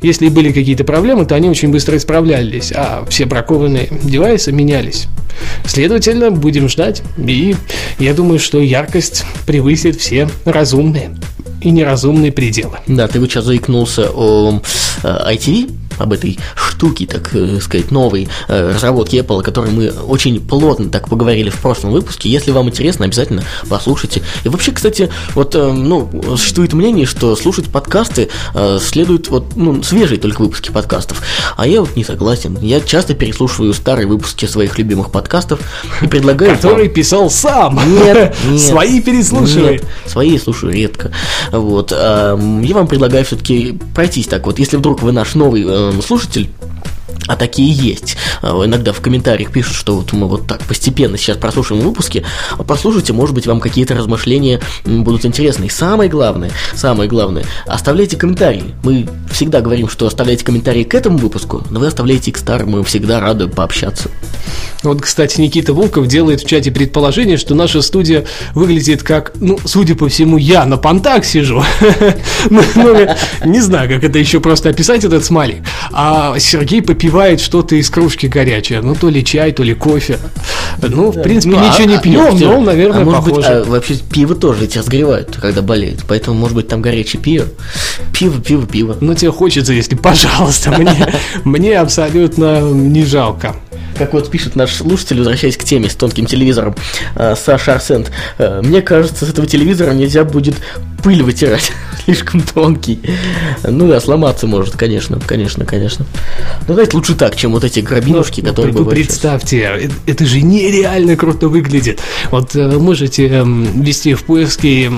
Если 0.00 0.28
были 0.28 0.52
какие-то 0.52 0.84
проблемы, 0.84 1.26
то 1.26 1.34
они 1.34 1.48
очень 1.48 1.70
быстро 1.70 1.96
исправлялись, 1.96 2.72
а 2.74 3.04
все 3.08 3.24
бракованные 3.24 3.88
девайсы 3.90 4.52
менялись. 4.52 5.08
Следовательно, 5.64 6.30
будем 6.30 6.68
ждать, 6.68 7.02
и 7.16 7.56
я 7.98 8.14
думаю, 8.14 8.38
что 8.38 8.60
яркость 8.60 9.24
превысит 9.46 10.00
все 10.00 10.28
разумные 10.44 11.16
и 11.60 11.70
неразумные 11.70 12.32
пределы. 12.32 12.78
Да, 12.86 13.08
ты 13.08 13.20
вот 13.20 13.30
сейчас 13.30 13.44
заикнулся 13.44 14.10
о 14.12 14.60
э, 15.02 15.34
ITV, 15.34 15.70
об 15.98 16.12
этой 16.12 16.38
штуке, 16.54 17.06
так 17.06 17.34
э, 17.34 17.58
сказать, 17.60 17.90
новой 17.90 18.28
э, 18.48 18.72
разработки 18.74 19.16
Apple, 19.16 19.40
о 19.40 19.42
которой 19.42 19.70
мы 19.70 19.90
очень 19.90 20.40
плотно 20.40 20.88
так 20.90 21.08
поговорили 21.08 21.50
в 21.50 21.60
прошлом 21.60 21.92
выпуске. 21.92 22.28
Если 22.28 22.50
вам 22.50 22.68
интересно, 22.68 23.04
обязательно 23.04 23.42
послушайте. 23.68 24.22
И 24.44 24.48
вообще, 24.48 24.72
кстати, 24.72 25.10
вот, 25.34 25.54
э, 25.54 25.72
ну, 25.72 26.10
существует 26.36 26.72
мнение, 26.72 27.06
что 27.06 27.34
слушать 27.36 27.66
подкасты 27.66 28.28
следует 28.80 29.28
вот, 29.28 29.56
ну, 29.56 29.82
свежие 29.82 30.18
только 30.18 30.42
выпуски 30.42 30.70
подкастов. 30.70 31.22
А 31.56 31.66
я 31.66 31.80
вот 31.80 31.96
не 31.96 32.04
согласен. 32.04 32.58
Я 32.60 32.80
часто 32.80 33.14
переслушиваю 33.14 33.74
старые 33.74 34.06
выпуски 34.06 34.46
своих 34.46 34.78
любимых 34.78 35.10
подкастов 35.10 35.60
и 36.02 36.06
предлагаю... 36.06 36.56
Который 36.56 36.88
писал 36.88 37.30
сам. 37.30 37.80
Нет, 37.92 38.36
нет. 38.48 38.60
Свои 38.60 39.00
переслушивай. 39.00 39.80
свои 40.06 40.38
слушаю 40.38 40.72
редко. 40.72 41.12
Вот. 41.52 41.92
Я 41.92 42.36
вам 42.36 42.86
предлагаю 42.86 43.24
все-таки 43.24 43.78
пройтись 43.94 44.26
так 44.26 44.46
вот. 44.46 44.58
Если 44.58 44.76
вдруг 44.76 45.02
вы 45.02 45.12
наш 45.12 45.34
новый 45.34 45.64
слушатель 46.02 46.50
а 47.26 47.36
такие 47.36 47.72
есть. 47.72 48.16
А, 48.42 48.64
иногда 48.64 48.92
в 48.92 49.00
комментариях 49.00 49.52
пишут, 49.52 49.74
что 49.74 49.96
вот 49.96 50.12
мы 50.12 50.28
вот 50.28 50.46
так 50.46 50.60
постепенно 50.62 51.16
сейчас 51.16 51.36
прослушаем 51.36 51.82
выпуски. 51.82 52.24
А 52.56 52.62
послушайте, 52.62 53.12
может 53.12 53.34
быть, 53.34 53.46
вам 53.46 53.60
какие-то 53.60 53.94
размышления 53.94 54.60
будут 54.84 55.24
интересны. 55.24 55.66
И 55.66 55.68
самое 55.68 56.10
главное, 56.10 56.50
самое 56.74 57.08
главное, 57.08 57.44
оставляйте 57.66 58.16
комментарии. 58.16 58.74
Мы 58.82 59.06
всегда 59.30 59.60
говорим, 59.60 59.88
что 59.88 60.06
оставляйте 60.06 60.44
комментарии 60.44 60.84
к 60.84 60.94
этому 60.94 61.18
выпуску, 61.18 61.62
но 61.70 61.80
вы 61.80 61.86
оставляете 61.86 62.30
и 62.30 62.34
к 62.34 62.38
старым, 62.38 62.70
мы 62.70 62.84
всегда 62.84 63.20
рады 63.20 63.48
пообщаться. 63.48 64.10
Вот, 64.82 65.02
кстати, 65.02 65.40
Никита 65.40 65.74
Волков 65.74 66.06
делает 66.06 66.40
в 66.40 66.46
чате 66.46 66.70
предположение, 66.70 67.36
что 67.36 67.54
наша 67.54 67.82
студия 67.82 68.24
выглядит 68.54 69.02
как, 69.02 69.32
ну, 69.40 69.58
судя 69.64 69.96
по 69.96 70.08
всему, 70.08 70.36
я 70.36 70.64
на 70.64 70.76
понтах 70.76 71.24
сижу. 71.24 71.62
Ну, 72.50 72.62
ну, 72.76 72.94
не 73.44 73.60
знаю, 73.60 73.88
как 73.88 74.04
это 74.04 74.18
еще 74.18 74.40
просто 74.40 74.70
описать, 74.70 75.04
этот 75.04 75.24
смайлик. 75.24 75.62
А 75.92 76.38
Сергей 76.38 76.80
попивает 77.08 77.40
что-то 77.40 77.74
из 77.74 77.88
кружки 77.88 78.26
горячее. 78.26 78.82
Ну, 78.82 78.94
то 78.94 79.08
ли 79.08 79.24
чай, 79.24 79.52
то 79.52 79.62
ли 79.62 79.72
кофе. 79.74 80.18
Ну, 80.82 81.10
в 81.10 81.22
принципе, 81.22 81.56
ну, 81.56 81.66
ничего 81.66 81.88
не 81.88 81.96
а, 81.96 82.00
пьем, 82.00 82.38
но, 82.38 82.60
наверное, 82.60 83.02
а 83.02 83.22
похоже. 83.22 83.48
А 83.48 83.64
вообще 83.64 83.94
пиво 83.94 84.34
тоже 84.34 84.66
тебя 84.66 84.82
согревают, 84.82 85.38
когда 85.40 85.62
болеет. 85.62 86.04
Поэтому, 86.06 86.38
может 86.38 86.54
быть, 86.54 86.68
там 86.68 86.82
горячее 86.82 87.22
пиво. 87.22 87.46
Пиво, 88.12 88.42
пиво, 88.42 88.66
пиво. 88.66 88.98
Ну, 89.00 89.14
тебе 89.14 89.30
хочется, 89.30 89.72
если, 89.72 89.94
пожалуйста, 89.94 90.72
мне, 90.72 91.14
мне 91.44 91.78
абсолютно 91.78 92.60
не 92.60 93.06
жалко. 93.06 93.56
Как 93.96 94.12
вот 94.12 94.30
пишет 94.30 94.54
наш 94.54 94.74
слушатель, 94.74 95.16
возвращаясь 95.18 95.56
к 95.56 95.64
теме 95.64 95.88
с 95.88 95.94
тонким 95.94 96.26
телевизором, 96.26 96.76
э, 97.16 97.34
Саша 97.36 97.74
Арсент, 97.74 98.12
э, 98.36 98.60
мне 98.62 98.82
кажется, 98.82 99.24
с 99.24 99.30
этого 99.30 99.46
телевизора 99.46 99.92
нельзя 99.92 100.24
будет 100.24 100.56
пыль 101.02 101.22
вытирать, 101.22 101.72
слишком 102.08 102.40
тонкий. 102.40 103.00
Ну 103.64 103.86
да, 103.86 104.00
сломаться 104.00 104.46
может, 104.46 104.76
конечно, 104.76 105.20
конечно, 105.20 105.66
конечно. 105.66 106.06
Но 106.62 106.68
давайте 106.68 106.96
лучше 106.96 107.14
так, 107.14 107.36
чем 107.36 107.52
вот 107.52 107.64
эти 107.64 107.80
грабинушки, 107.80 108.40
ну, 108.40 108.48
которые 108.48 108.74
вы. 108.74 108.90
Представьте, 108.90 109.78
сейчас. 109.78 109.92
это 110.06 110.24
же 110.24 110.40
нереально 110.40 111.16
круто 111.16 111.48
выглядит. 111.48 112.00
Вот 112.30 112.56
э, 112.56 112.78
можете 112.78 113.28
эм, 113.28 113.82
ввести 113.82 114.14
в 114.14 114.24
поиске 114.24 114.90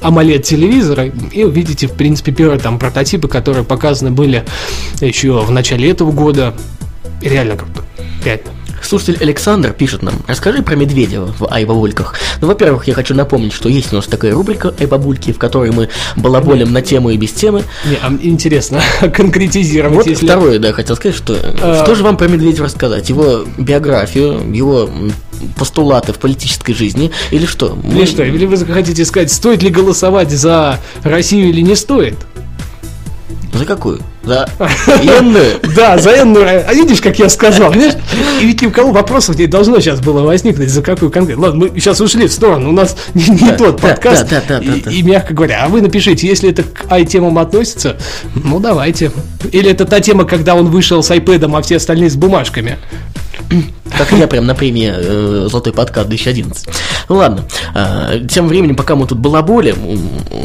AMOLED 0.00 0.42
телевизора 0.42 1.06
и 1.06 1.44
увидите, 1.44 1.86
в 1.86 1.92
принципе, 1.92 2.32
первые 2.32 2.58
там 2.58 2.80
прототипы, 2.80 3.28
которые 3.28 3.64
показаны 3.64 4.10
были 4.10 4.44
еще 5.00 5.40
в 5.40 5.50
начале 5.52 5.90
этого 5.90 6.10
года. 6.10 6.52
Реально 7.22 7.56
круто. 7.56 7.84
Реально. 8.24 8.50
Слушатель 8.86 9.18
Александр 9.20 9.72
пишет 9.72 10.02
нам, 10.02 10.14
расскажи 10.26 10.62
про 10.62 10.76
Медведева 10.76 11.34
в 11.38 11.52
Айбабульках. 11.52 12.14
Ну, 12.40 12.48
во-первых, 12.48 12.86
я 12.86 12.94
хочу 12.94 13.14
напомнить, 13.14 13.52
что 13.52 13.68
есть 13.68 13.92
у 13.92 13.96
нас 13.96 14.06
такая 14.06 14.32
рубрика 14.34 14.74
Айбабульки, 14.78 15.32
в 15.32 15.38
которой 15.38 15.70
мы 15.70 15.88
балаболим 16.16 16.72
на 16.72 16.82
тему 16.82 17.10
и 17.10 17.16
без 17.16 17.32
темы. 17.32 17.62
Не, 17.84 17.96
а 18.02 18.12
интересно, 18.22 18.82
конкретизировать. 19.14 19.96
Вот 19.96 20.06
если... 20.06 20.26
второе, 20.26 20.58
да, 20.58 20.72
хотел 20.72 20.96
сказать, 20.96 21.16
что 21.16 21.36
а... 21.62 21.82
что 21.82 21.94
же 21.94 22.02
вам 22.04 22.16
про 22.16 22.28
Медведева 22.28 22.66
рассказать? 22.66 23.08
Его 23.08 23.44
биографию, 23.58 24.52
его 24.52 24.88
постулаты 25.58 26.12
в 26.12 26.18
политической 26.18 26.74
жизни 26.74 27.10
или 27.30 27.46
что? 27.46 27.76
Или 27.84 28.00
мы... 28.00 28.06
что? 28.06 28.22
Или 28.22 28.46
вы 28.46 28.56
хотите 28.56 29.04
сказать, 29.04 29.32
стоит 29.32 29.62
ли 29.62 29.70
голосовать 29.70 30.30
за 30.30 30.80
Россию 31.02 31.48
или 31.48 31.60
не 31.60 31.76
стоит? 31.76 32.16
За 33.52 33.64
какую? 33.64 34.00
За 34.24 34.48
энную? 35.02 35.60
Да, 35.76 35.98
за 35.98 36.10
энную. 36.22 36.64
А 36.66 36.72
видишь, 36.72 37.00
как 37.00 37.18
я 37.18 37.28
сказал, 37.28 37.72
знаешь? 37.72 37.94
И 38.40 38.46
ведь 38.46 38.62
ни 38.62 38.66
у 38.66 38.70
кого 38.70 38.92
вопросов 38.92 39.38
не 39.38 39.46
должно 39.46 39.80
сейчас 39.80 40.00
было 40.00 40.22
возникнуть, 40.22 40.70
за 40.70 40.82
какую 40.82 41.10
конкретно. 41.10 41.44
Ладно, 41.44 41.66
мы 41.66 41.80
сейчас 41.80 42.00
ушли 42.00 42.26
в 42.26 42.32
сторону, 42.32 42.70
у 42.70 42.72
нас 42.72 42.96
не, 43.14 43.28
не 43.28 43.50
да, 43.50 43.56
тот 43.56 43.80
подкаст. 43.80 44.28
Да, 44.30 44.42
да, 44.48 44.60
да, 44.60 44.74
да, 44.84 44.90
и, 44.90 45.00
и, 45.00 45.02
мягко 45.02 45.34
говоря, 45.34 45.64
а 45.64 45.68
вы 45.68 45.80
напишите, 45.80 46.26
если 46.26 46.50
это 46.50 46.62
к 46.62 46.90
ай-темам 46.90 47.38
относится, 47.38 47.96
ну 48.34 48.60
давайте. 48.60 49.10
Или 49.52 49.70
это 49.70 49.84
та 49.84 50.00
тема, 50.00 50.24
когда 50.24 50.54
он 50.54 50.68
вышел 50.68 51.02
с 51.02 51.10
iPad, 51.10 51.50
а 51.56 51.62
все 51.62 51.76
остальные 51.76 52.10
с 52.10 52.16
бумажками. 52.16 52.78
Как 53.96 54.10
я 54.12 54.26
прям 54.26 54.46
на 54.46 54.54
премии 54.54 54.92
э, 54.92 55.46
«Золотой 55.48 55.72
подкаст» 55.72 56.08
2011. 56.08 56.68
Ну 57.08 57.16
ладно, 57.16 57.44
а, 57.74 58.18
тем 58.28 58.48
временем, 58.48 58.76
пока 58.76 58.96
мы 58.96 59.06
тут 59.06 59.18
балаболим, 59.18 59.76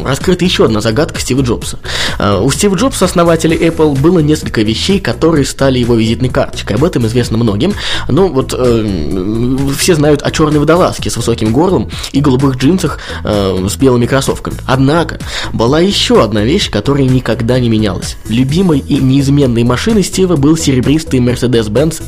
раскрыта 0.05 0.45
еще 0.45 0.65
одна 0.65 0.81
загадка 0.81 1.19
Стива 1.19 1.41
Джобса. 1.41 1.79
А, 2.19 2.41
У 2.41 2.51
Стива 2.51 2.75
Джобса, 2.75 3.05
основателя 3.05 3.57
Apple, 3.57 3.97
было 3.99 4.19
несколько 4.19 4.61
вещей, 4.61 4.99
которые 4.99 5.45
стали 5.45 5.79
его 5.79 5.95
визитной 5.95 6.29
карточкой. 6.29 6.75
Об 6.75 6.83
этом 6.83 7.07
известно 7.07 7.37
многим. 7.37 7.73
Ну, 8.07 8.27
вот 8.27 8.53
э, 8.57 9.57
все 9.77 9.95
знают 9.95 10.21
о 10.21 10.31
черной 10.31 10.59
водолазке 10.59 11.09
с 11.09 11.17
высоким 11.17 11.51
горлом 11.51 11.89
и 12.11 12.19
голубых 12.19 12.57
джинсах 12.57 12.99
э, 13.23 13.67
с 13.67 13.75
белыми 13.77 14.05
кроссовками. 14.05 14.57
Однако, 14.67 15.19
была 15.53 15.79
еще 15.79 16.23
одна 16.23 16.43
вещь, 16.43 16.69
которая 16.69 17.05
никогда 17.05 17.59
не 17.59 17.69
менялась. 17.69 18.17
Любимой 18.27 18.79
и 18.79 18.99
неизменной 18.99 19.63
машиной 19.63 20.03
Стива 20.03 20.35
был 20.35 20.57
серебристый 20.57 21.19
Mercedes-Benz 21.19 22.03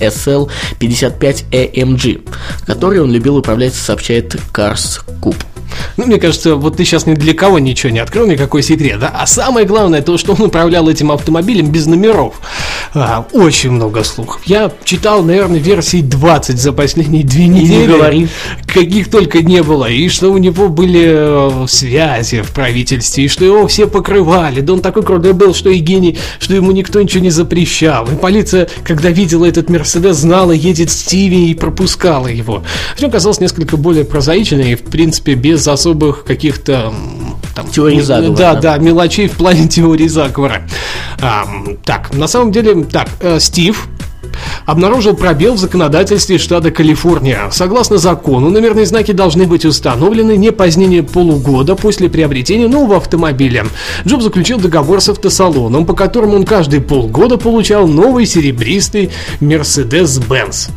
SL55 1.32 1.46
AMG, 1.52 2.30
который 2.66 3.02
он 3.02 3.12
любил 3.12 3.38
управлять, 3.38 3.74
сообщает 3.74 4.36
Cars 4.54 5.02
Coupe. 5.22 5.46
Ну, 5.98 6.06
мне 6.06 6.18
кажется, 6.18 6.56
вот 6.56 6.78
ты 6.78 6.86
сейчас 6.86 7.06
ни 7.06 7.14
для 7.14 7.34
кого 7.34 7.60
ничего 7.60 7.92
не 7.92 8.00
открыл, 8.00 8.28
никакой 8.28 8.64
секрет, 8.64 9.00
да? 9.00 9.12
А 9.14 9.26
самое 9.26 9.66
главное, 9.66 10.02
то, 10.02 10.18
что 10.18 10.34
он 10.34 10.42
управлял 10.42 10.88
этим 10.90 11.12
автомобилем 11.12 11.72
без 11.72 11.86
номеров. 11.86 12.36
А, 12.94 13.26
очень 13.32 13.72
много 13.72 14.04
слухов. 14.04 14.42
Я 14.46 14.72
читал, 14.84 15.24
наверное, 15.24 15.60
версий 15.60 16.02
20 16.02 16.60
за 16.60 16.74
последние 16.74 17.24
две 17.24 17.48
недели. 17.48 17.92
говори. 17.92 18.28
Каких 18.68 19.10
только 19.10 19.42
не 19.42 19.64
было. 19.64 19.90
И 19.90 20.10
что 20.10 20.32
у 20.32 20.38
него 20.38 20.68
были 20.70 21.04
э, 21.06 21.68
связи 21.68 22.42
в 22.42 22.52
правительстве, 22.52 23.26
и 23.26 23.28
что 23.28 23.46
его 23.46 23.68
все 23.68 23.88
покрывали. 23.88 24.62
Да 24.62 24.74
он 24.74 24.82
такой 24.82 25.04
крутой 25.04 25.34
был, 25.34 25.54
что 25.54 25.70
и 25.70 25.80
гений, 25.80 26.18
что 26.40 26.56
ему 26.56 26.72
никто 26.72 27.02
ничего 27.02 27.24
не 27.24 27.30
запрещал. 27.30 28.08
И 28.08 28.16
полиция, 28.16 28.70
когда 28.84 29.10
видела 29.10 29.46
этот 29.46 29.70
Мерседес, 29.70 30.18
знала, 30.18 30.52
едет 30.52 30.92
Стиви 30.92 31.52
и 31.52 31.54
пропускала 31.54 32.28
его. 32.28 32.64
Все 32.96 33.10
казалось 33.10 33.40
несколько 33.40 33.78
более 33.78 34.06
прозаично 34.06 34.62
и, 34.62 34.76
в 34.76 34.84
принципе, 34.84 35.36
без 35.36 35.61
особых 35.68 36.24
каких-то 36.24 36.94
там, 37.56 37.68
Теорий 37.70 38.00
м, 38.00 38.04
заговора, 38.04 38.38
Да, 38.38 38.56
да. 38.56 38.78
мелочей 38.78 39.28
в 39.28 39.34
плане 39.34 39.68
теории 39.68 40.08
заговора. 40.08 40.62
Ам, 41.22 41.78
так, 41.84 42.14
на 42.14 42.28
самом 42.28 42.52
деле, 42.52 42.84
так, 42.86 43.08
э, 43.20 43.40
Стив 43.40 43.88
обнаружил 44.66 45.16
пробел 45.16 45.56
в 45.56 45.58
законодательстве 45.58 46.38
штата 46.38 46.72
Калифорния. 46.72 47.50
Согласно 47.52 47.98
закону, 47.98 48.50
номерные 48.50 48.86
знаки 48.86 49.12
должны 49.12 49.46
быть 49.46 49.66
установлены 49.66 50.38
не 50.38 50.52
позднее 50.52 51.04
полугода 51.04 51.76
после 51.76 52.10
приобретения 52.10 52.68
нового 52.68 52.98
автомобиля. 52.98 53.66
Джоб 54.08 54.22
заключил 54.22 54.60
договор 54.60 55.02
с 55.02 55.10
автосалоном, 55.10 55.86
по 55.86 55.94
которому 55.94 56.36
он 56.36 56.46
каждые 56.46 56.82
полгода 56.82 57.38
получал 57.38 57.88
новый 57.88 58.26
серебристый 58.26 59.10
Mercedes-Benz. 59.42 60.70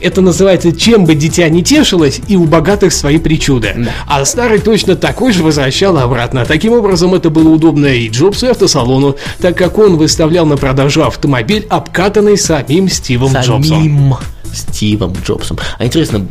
Это 0.00 0.20
называется 0.20 0.72
«Чем 0.72 1.04
бы 1.04 1.14
дитя 1.14 1.48
не 1.48 1.62
тешилось, 1.62 2.20
и 2.28 2.36
у 2.36 2.44
богатых 2.44 2.92
свои 2.92 3.18
причуды». 3.18 3.88
А 4.06 4.24
старый 4.24 4.58
точно 4.58 4.96
такой 4.96 5.32
же 5.32 5.42
возвращал 5.42 5.96
обратно. 5.98 6.44
Таким 6.44 6.72
образом, 6.72 7.14
это 7.14 7.30
было 7.30 7.48
удобно 7.48 7.86
и 7.86 8.08
Джобсу, 8.08 8.46
и 8.46 8.50
автосалону, 8.50 9.16
так 9.40 9.56
как 9.56 9.78
он 9.78 9.96
выставлял 9.96 10.46
на 10.46 10.56
продажу 10.56 11.04
автомобиль, 11.04 11.66
обкатанный 11.68 12.36
самим 12.36 12.88
Стивом 12.88 13.32
Джобсом. 13.32 13.64
Самим 13.64 14.14
Стивом 14.54 15.14
Джобсом. 15.24 15.58
А 15.78 15.84
интересно, 15.84 16.26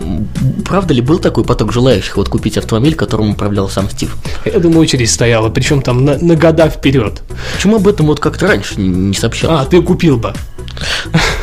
правда 0.66 0.94
ли 0.94 1.02
был 1.02 1.20
такой 1.20 1.44
поток 1.44 1.74
желающих 1.74 2.18
вот 2.18 2.30
купить 2.30 2.58
автомобиль, 2.58 2.96
которым 2.96 3.32
управлял 3.32 3.70
сам 3.70 3.90
Стив? 3.90 4.16
Я 4.46 4.60
думаю, 4.60 4.82
очередь 4.82 5.12
стояла, 5.12 5.50
причем 5.50 5.82
там 5.82 6.06
на, 6.06 6.18
на 6.18 6.36
года 6.36 6.70
вперед. 6.70 7.22
Почему 7.56 7.78
об 7.78 7.88
этом 7.88 8.08
вот 8.08 8.20
как-то 8.20 8.48
раньше 8.48 8.80
не 8.80 8.90
не 8.90 9.14
сообщал? 9.14 9.52
А, 9.52 9.66
ты 9.66 9.82
купил 9.82 10.18
бы. 10.18 10.34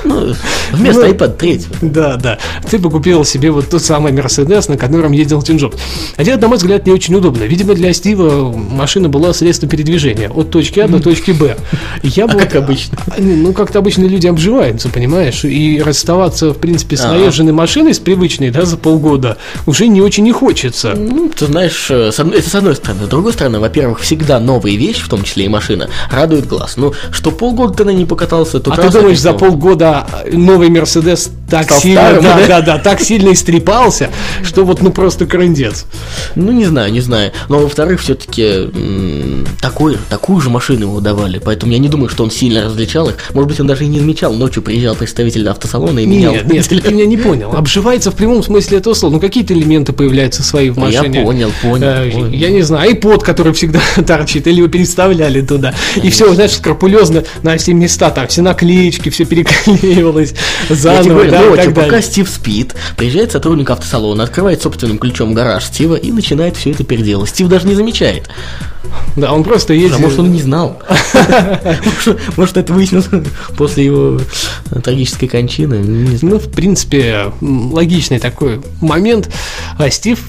Ну, 0.05 0.35
вместо 0.73 1.07
Ну, 1.07 1.13
iPad 1.13 1.37
3. 1.37 1.63
Да, 1.83 2.17
да. 2.17 2.39
Ты 2.69 2.79
бы 2.79 2.91
купил 2.91 3.25
себе 3.25 3.51
вот 3.51 3.69
тот 3.69 3.83
самый 3.83 4.13
Мерседес, 4.13 4.69
на 4.69 4.77
котором 4.77 5.13
ездил 5.13 5.43
Тим 5.43 5.57
Джобс. 5.57 5.77
Хотя, 6.17 6.37
на 6.37 6.49
мой 6.49 6.57
взгляд, 6.57 6.87
не 6.87 6.93
очень 6.93 7.15
удобно. 7.15 7.45
Видимо, 7.45 7.75
для 7.75 7.93
Стива 7.93 8.51
машина 8.53 9.09
была 9.09 9.33
средством 9.33 9.69
передвижения 9.69 10.31
от 10.31 10.51
точки 10.51 10.81
А 10.81 10.89
до 10.89 11.01
точки 11.01 11.33
Б. 11.33 11.57
Я 12.03 12.25
А 12.25 12.27
вот- 12.29 12.41
как 12.43 12.57
обычно? 12.57 12.99
Ну, 13.19 13.53
как-то 13.53 13.79
обычно 13.81 14.05
люди 14.05 14.27
обживаются, 14.27 14.89
понимаешь? 14.89 15.45
И 15.45 15.83
расставаться, 15.85 16.51
в 16.51 16.59
принципе, 16.59 16.97
с 16.97 17.05
наезженной 17.05 17.53
машиной, 17.53 17.95
с 17.95 17.99
привычной, 17.99 18.51
да, 18.51 18.65
за 18.65 18.77
полгода, 18.77 19.37
уже 19.67 19.87
не 19.89 20.01
очень 20.01 20.25
не 20.25 20.33
хочется. 20.33 20.95
Ну, 20.97 21.31
ты 21.37 21.47
знаешь, 21.47 21.89
э, 21.91 22.09
это 22.11 22.51
с 22.51 22.55
одной 22.55 22.75
стороны. 22.77 23.05
С 23.05 23.09
другой 23.09 23.33
стороны, 23.33 23.61
во-первых, 23.61 24.01
всегда 24.01 24.41
новые 24.41 24.77
вещи, 24.77 25.03
в 25.03 25.09
том 25.09 25.23
числе 25.23 25.45
и 25.45 25.49
машина, 25.49 25.89
радует 26.11 26.47
глаз. 26.47 26.75
Ну, 26.77 26.93
что 27.11 27.31
полгода 27.31 27.75
ты 27.75 27.85
на 27.85 27.91
ней 27.91 28.07
покатался, 28.07 28.61
то 28.61 28.73
А 28.73 28.77
ты 28.77 28.91
думаешь, 28.91 29.20
опять 29.29 29.41
за 29.41 29.47
полгода 29.47 30.07
новый 30.33 30.69
Мерседес 30.69 31.31
так 31.51 31.65
Стал 31.65 31.81
сильно, 31.81 32.01
старым, 32.01 32.23
да, 32.23 32.37
да? 32.37 32.47
да, 32.47 32.61
да, 32.61 32.79
так 32.79 33.01
сильно 33.01 33.33
истрепался, 33.33 34.11
что 34.45 34.65
вот 34.65 34.83
ну 34.83 34.91
просто 34.93 35.27
крындец. 35.27 35.85
Ну, 36.37 36.53
не 36.53 36.65
знаю, 36.65 36.93
не 36.93 37.01
знаю. 37.01 37.33
Но, 37.49 37.59
во-вторых, 37.59 38.01
все-таки 38.01 38.71
такой, 39.61 39.99
такую 40.09 40.41
же 40.41 40.49
машину 40.49 40.83
ему 40.83 41.01
давали. 41.01 41.41
Поэтому 41.45 41.73
я 41.73 41.79
не 41.79 41.89
думаю, 41.89 42.09
что 42.09 42.23
он 42.23 42.31
сильно 42.31 42.65
различал 42.65 43.09
их. 43.09 43.17
Может 43.35 43.49
быть, 43.49 43.61
он 43.61 43.67
даже 43.67 43.85
и 43.85 43.89
не 43.89 43.99
замечал. 43.99 44.33
Ночью 44.33 44.63
приезжал 44.63 44.95
представитель 44.95 45.49
автосалона 45.49 45.99
и 46.01 46.07
менял. 46.07 46.33
Нет, 46.33 46.53
нет, 46.53 46.69
ты 46.69 46.93
меня 46.93 47.07
не 47.07 47.17
понял. 47.17 47.53
Обживается 47.53 48.11
в 48.11 48.15
прямом 48.15 48.43
смысле 48.43 48.79
этого 48.79 48.95
слова. 48.95 49.15
Ну, 49.15 49.21
какие-то 49.21 49.53
элементы 49.53 49.93
появляются 49.93 50.43
свои 50.43 50.71
в 50.71 50.79
Ну, 50.79 50.89
я 50.89 51.01
машине. 51.03 51.25
понял, 51.25 51.51
понял, 51.63 51.87
Э, 51.87 52.11
понял. 52.11 52.31
Я 52.31 52.51
не 52.51 52.63
знаю, 52.63 52.93
iPod, 52.93 53.21
который 53.25 53.53
всегда 53.53 53.81
торчит, 54.07 54.47
или 54.47 54.59
его 54.59 54.69
переставляли 54.69 55.41
туда. 55.41 55.75
И 55.97 56.11
все, 56.11 56.33
знаешь, 56.33 56.53
скрупулезно 56.53 57.25
на 57.43 57.57
все 57.57 57.75
места, 57.75 58.11
там 58.11 58.29
все 58.29 58.43
наклеечки, 58.43 59.10
все 59.11 59.25
переклеивалось 59.25 60.35
заново, 60.69 61.09
говорю, 61.09 61.31
да, 61.31 61.43
и 61.43 61.49
ночью, 61.49 61.65
так 61.67 61.75
пока 61.75 61.87
далее. 61.87 62.03
Стив 62.03 62.29
спит, 62.29 62.75
приезжает 62.97 63.33
сотрудник 63.33 63.71
автосалона, 63.71 64.25
открывает 64.25 64.63
собственным 64.63 64.99
ключом 64.99 65.35
гараж 65.35 65.65
Стива 65.65 65.97
и 65.97 66.11
начинает 66.13 66.57
все 66.57 66.71
это 66.71 66.85
переделывать. 66.85 67.31
Стив 67.31 67.49
даже 67.49 67.67
не 67.67 67.75
замечает. 67.75 68.29
Да, 69.17 69.33
он 69.33 69.45
просто 69.45 69.75
ездит. 69.75 69.99
А 69.99 70.03
может, 70.03 70.19
он 70.19 70.33
не 70.33 70.41
знал. 70.41 70.83
Может, 72.37 72.57
это 72.57 72.73
выяснилось 72.73 73.09
после 73.57 73.85
его 73.85 74.21
э, 74.71 74.81
трагической 74.81 75.29
кончины. 75.29 76.19
Ну, 76.23 76.39
в 76.39 76.51
принципе, 76.51 77.33
логичный 77.41 78.19
такой 78.19 78.61
момент. 78.81 79.31
А 79.79 79.91
Стив 79.91 80.21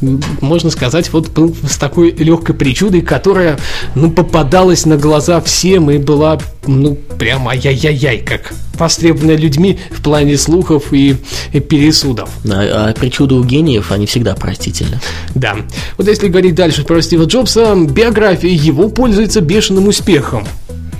можно 0.00 0.70
сказать, 0.70 1.12
вот 1.12 1.30
был 1.30 1.54
с 1.68 1.76
такой 1.76 2.12
легкой 2.12 2.54
причудой, 2.54 3.00
которая, 3.00 3.58
ну, 3.94 4.10
попадалась 4.10 4.86
на 4.86 4.96
глаза 4.96 5.40
всем 5.40 5.90
и 5.90 5.98
была, 5.98 6.38
ну, 6.66 6.96
прямо 7.18 7.52
ай-яй-яй, 7.52 8.18
как 8.18 8.52
востребованная 8.74 9.36
людьми 9.36 9.78
в 9.90 10.02
плане 10.02 10.38
слухов 10.38 10.92
и, 10.92 11.16
и 11.52 11.60
пересудов. 11.60 12.30
А, 12.48 12.90
а 12.90 12.94
причуды 12.94 13.34
у 13.34 13.42
гениев, 13.42 13.90
они 13.90 14.06
всегда 14.06 14.34
простительны. 14.34 15.00
Да. 15.34 15.56
Вот 15.96 16.06
если 16.06 16.28
говорить 16.28 16.54
дальше 16.54 16.84
про 16.84 17.02
Стива 17.02 17.24
Джобса, 17.24 17.74
биография 17.74 18.50
его 18.50 18.88
пользуется 18.88 19.40
бешеным 19.40 19.88
успехом. 19.88 20.46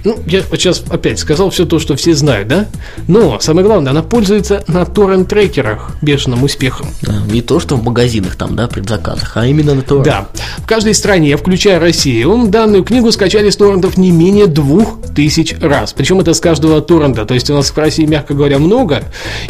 Ну, 0.04 0.18
я 0.26 0.42
вот 0.48 0.58
сейчас 0.58 0.82
опять 0.88 1.18
сказал 1.18 1.50
все 1.50 1.64
то, 1.64 1.78
что 1.78 1.96
все 1.96 2.14
знают, 2.14 2.48
да? 2.48 2.66
Но, 3.06 3.40
самое 3.40 3.66
главное, 3.66 3.90
она 3.90 4.02
пользуется 4.02 4.64
на 4.66 4.84
торрент-трекерах 4.84 5.96
бешеным 6.02 6.44
успехом. 6.44 6.88
Да, 7.02 7.14
Не 7.30 7.42
то, 7.42 7.60
что 7.60 7.76
в 7.76 7.84
магазинах 7.84 8.36
там, 8.36 8.56
да, 8.56 8.68
предзаказах, 8.68 9.36
а 9.36 9.46
именно 9.46 9.74
на 9.74 9.82
то. 9.82 10.02
Да, 10.02 10.28
в 10.58 10.66
каждой 10.66 10.94
стране, 10.94 11.36
включая 11.36 11.78
Россию, 11.78 12.46
данную 12.48 12.84
книгу 12.84 13.10
скачали 13.12 13.50
с 13.50 13.56
торрентов 13.56 13.96
не 13.96 14.10
менее 14.10 14.46
двух 14.46 15.00
тысяч 15.14 15.54
раз. 15.60 15.92
Причем 15.92 16.20
это 16.20 16.34
с 16.34 16.40
каждого 16.40 16.80
торрента. 16.80 17.24
То 17.24 17.34
есть 17.34 17.50
у 17.50 17.54
нас 17.54 17.70
в 17.70 17.76
России, 17.76 18.06
мягко 18.06 18.34
говоря, 18.34 18.58
много. 18.58 19.02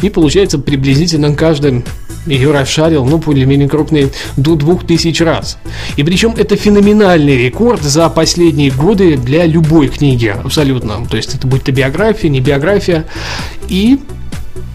И 0.03 0.11
получается 0.11 0.59
приблизительно 0.59 1.35
каждый 1.35 1.85
ее 2.29 2.53
расшарил, 2.53 3.05
ну, 3.05 3.19
более-менее 3.19 3.69
крупный, 3.69 4.11
до 4.37 4.55
двух 4.55 4.87
тысяч 4.87 5.21
раз. 5.21 5.59
И 5.97 6.03
причем 6.03 6.35
это 6.37 6.57
феноменальный 6.57 7.37
рекорд 7.37 7.83
за 7.83 8.09
последние 8.09 8.71
годы 8.71 9.17
для 9.17 9.47
любой 9.47 9.89
книги, 9.89 10.35
абсолютно. 10.45 11.07
То 11.07 11.17
есть 11.17 11.35
это 11.35 11.47
будет 11.47 11.65
то 11.65 11.73
биография, 11.73 12.31
не 12.31 12.41
биография. 12.41 13.07
И 13.69 13.99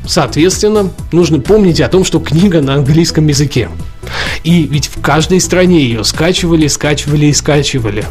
Соответственно, 0.06 0.92
нужно 1.12 1.40
помнить 1.40 1.80
о 1.80 1.88
том, 1.88 2.04
что 2.04 2.20
книга 2.20 2.62
на 2.62 2.76
английском 2.76 3.28
языке. 3.28 3.70
И 4.44 4.64
ведь 4.64 4.88
в 4.88 5.02
каждой 5.02 5.40
стране 5.40 5.82
ее 5.82 6.04
скачивали, 6.04 6.68
скачивали 6.68 7.28
и 7.28 7.34
скачивали. 7.34 8.06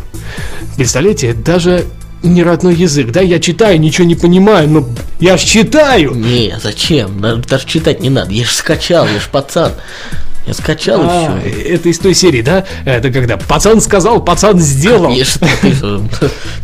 Представляете, 0.76 1.34
даже 1.34 1.84
не 2.22 2.42
родной 2.42 2.74
язык, 2.74 3.10
да? 3.10 3.20
Я 3.20 3.38
читаю, 3.40 3.80
ничего 3.80 4.06
не 4.06 4.14
понимаю, 4.14 4.68
но 4.68 4.88
я 5.20 5.36
ж 5.36 5.40
читаю! 5.42 6.12
Не, 6.14 6.56
зачем? 6.62 7.20
Даже, 7.20 7.42
даже 7.42 7.66
читать 7.66 8.00
не 8.00 8.10
надо. 8.10 8.32
Я 8.32 8.44
же 8.44 8.52
скачал, 8.52 9.06
я 9.06 9.14
же 9.20 9.28
пацан. 9.30 9.72
Я 10.44 10.54
скачал 10.54 11.00
А, 11.04 11.38
и 11.46 11.52
все. 11.52 11.60
это 11.74 11.88
из 11.88 12.00
той 12.00 12.14
серии, 12.14 12.42
да? 12.42 12.64
Это 12.84 13.12
когда 13.12 13.36
пацан 13.36 13.80
сказал, 13.80 14.20
пацан 14.24 14.58
сделал. 14.58 15.04
Конечно, 15.04 15.46
ты, 15.60 15.72
что, 15.72 16.02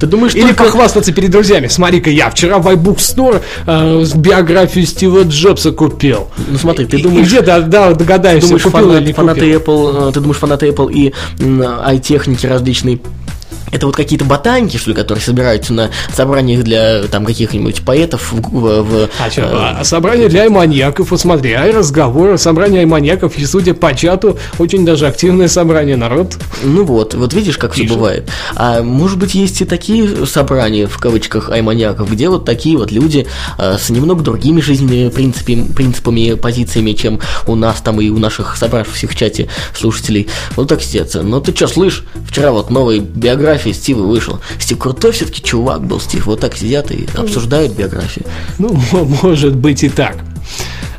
ты 0.01 0.07
думаешь, 0.09 0.35
Или 0.35 0.49
только... 0.49 0.65
похвастаться 0.65 1.13
перед 1.13 1.31
друзьями. 1.31 1.69
Смотри-ка, 1.69 2.11
я 2.11 2.29
вчера 2.31 2.59
в 2.59 2.67
iBook 2.67 2.97
Store 2.97 3.41
э, 3.67 4.03
с 4.05 4.15
биографию 4.15 4.85
Стива 4.85 5.23
Джобса 5.23 5.71
купил. 5.71 6.27
Ну 6.49 6.59
смотри, 6.59 6.87
ты 6.87 7.01
думаешь... 7.01 7.27
И 7.27 7.29
где, 7.29 7.41
да, 7.41 7.61
да, 7.61 7.95
догадаешься, 7.95 8.49
думаешь, 8.49 8.65
купил 8.65 8.91
или 8.97 8.99
фанат- 8.99 9.07
не 9.07 9.13
фанаты 9.13 9.41
купил. 9.59 9.61
Apple, 9.61 10.09
э, 10.09 10.13
ты 10.13 10.21
думаешь, 10.23 10.39
фанаты 10.39 10.67
Apple 10.67 10.93
и 10.93 11.15
ай-техники 11.85 12.47
различные 12.47 12.99
Это 13.71 13.87
вот 13.87 13.97
какие-то 13.97 14.25
ботаники, 14.25 14.77
что 14.77 14.91
ли, 14.91 14.97
которые 14.97 15.23
собираются 15.23 15.73
на 15.73 15.91
собраниях 16.13 16.65
для 16.65 17.03
там 17.05 17.25
каких-нибудь 17.25 17.83
поэтов 17.83 18.33
в, 18.33 18.41
в, 18.41 18.83
в 18.83 19.09
А 19.19 19.29
э, 19.29 19.43
а 19.43 19.85
собрание 19.85 20.29
для 20.29 20.43
айманьяков, 20.43 21.11
вот 21.11 21.21
смотри, 21.21 21.53
ай 21.53 21.71
разговоры, 21.71 22.39
собрание 22.39 22.81
айманьяков, 22.81 23.37
и 23.37 23.45
судя 23.45 23.75
по 23.75 23.95
чату, 23.95 24.39
очень 24.59 24.85
даже 24.85 25.07
активное 25.07 25.49
собрание 25.49 25.97
народ. 25.97 26.37
Ну 26.63 26.85
вот, 26.85 27.15
вот 27.15 27.35
видишь, 27.35 27.59
как 27.59 27.73
все 27.73 27.85
бывает. 27.85 28.29
А 28.55 28.83
может 28.83 29.19
быть, 29.19 29.35
есть 29.35 29.61
и 29.61 29.65
такие 29.65 30.27
собрания, 30.27 30.87
в 30.87 30.99
кавычках, 30.99 31.51
айманьяков, 31.51 32.11
где 32.11 32.29
вот 32.29 32.45
такие 32.45 32.77
вот 32.77 32.91
люди 32.91 33.27
э, 33.59 33.77
с 33.79 33.91
немного 33.91 34.23
другими 34.23 34.61
жизненными 34.61 35.11
принципами, 35.11 35.71
принципами, 35.73 36.35
позициями, 36.35 36.93
чем 36.93 37.21
у 37.47 37.55
нас 37.55 37.81
там 37.81 38.01
и 38.01 38.09
у 38.09 38.19
наших 38.19 38.57
собравшихся 38.57 39.09
в 39.09 39.15
чате 39.15 39.49
слушателей. 39.77 40.29
Вот 40.57 40.69
так 40.69 40.83
сидят. 40.83 41.11
Ну 41.15 41.41
ты 41.41 41.55
что, 41.55 41.69
слышь, 41.69 42.05
вчера 42.27 42.53
вот 42.53 42.71
новая 42.71 42.99
биография 42.99 43.58
Стива 43.59 44.03
вышел. 44.03 44.41
Стив 44.59 44.79
крутой 44.79 45.13
все-таки 45.13 45.43
чувак 45.43 45.85
был, 45.85 46.01
Стив. 46.01 46.27
Вот 46.27 46.41
так 46.41 46.57
сидят 46.57 46.91
и 46.91 47.07
обсуждают 47.17 47.73
биографию. 47.73 48.25
Ну, 48.59 48.79
может 49.23 49.57
быть 49.57 49.83
и 49.85 49.89
так. 49.89 50.17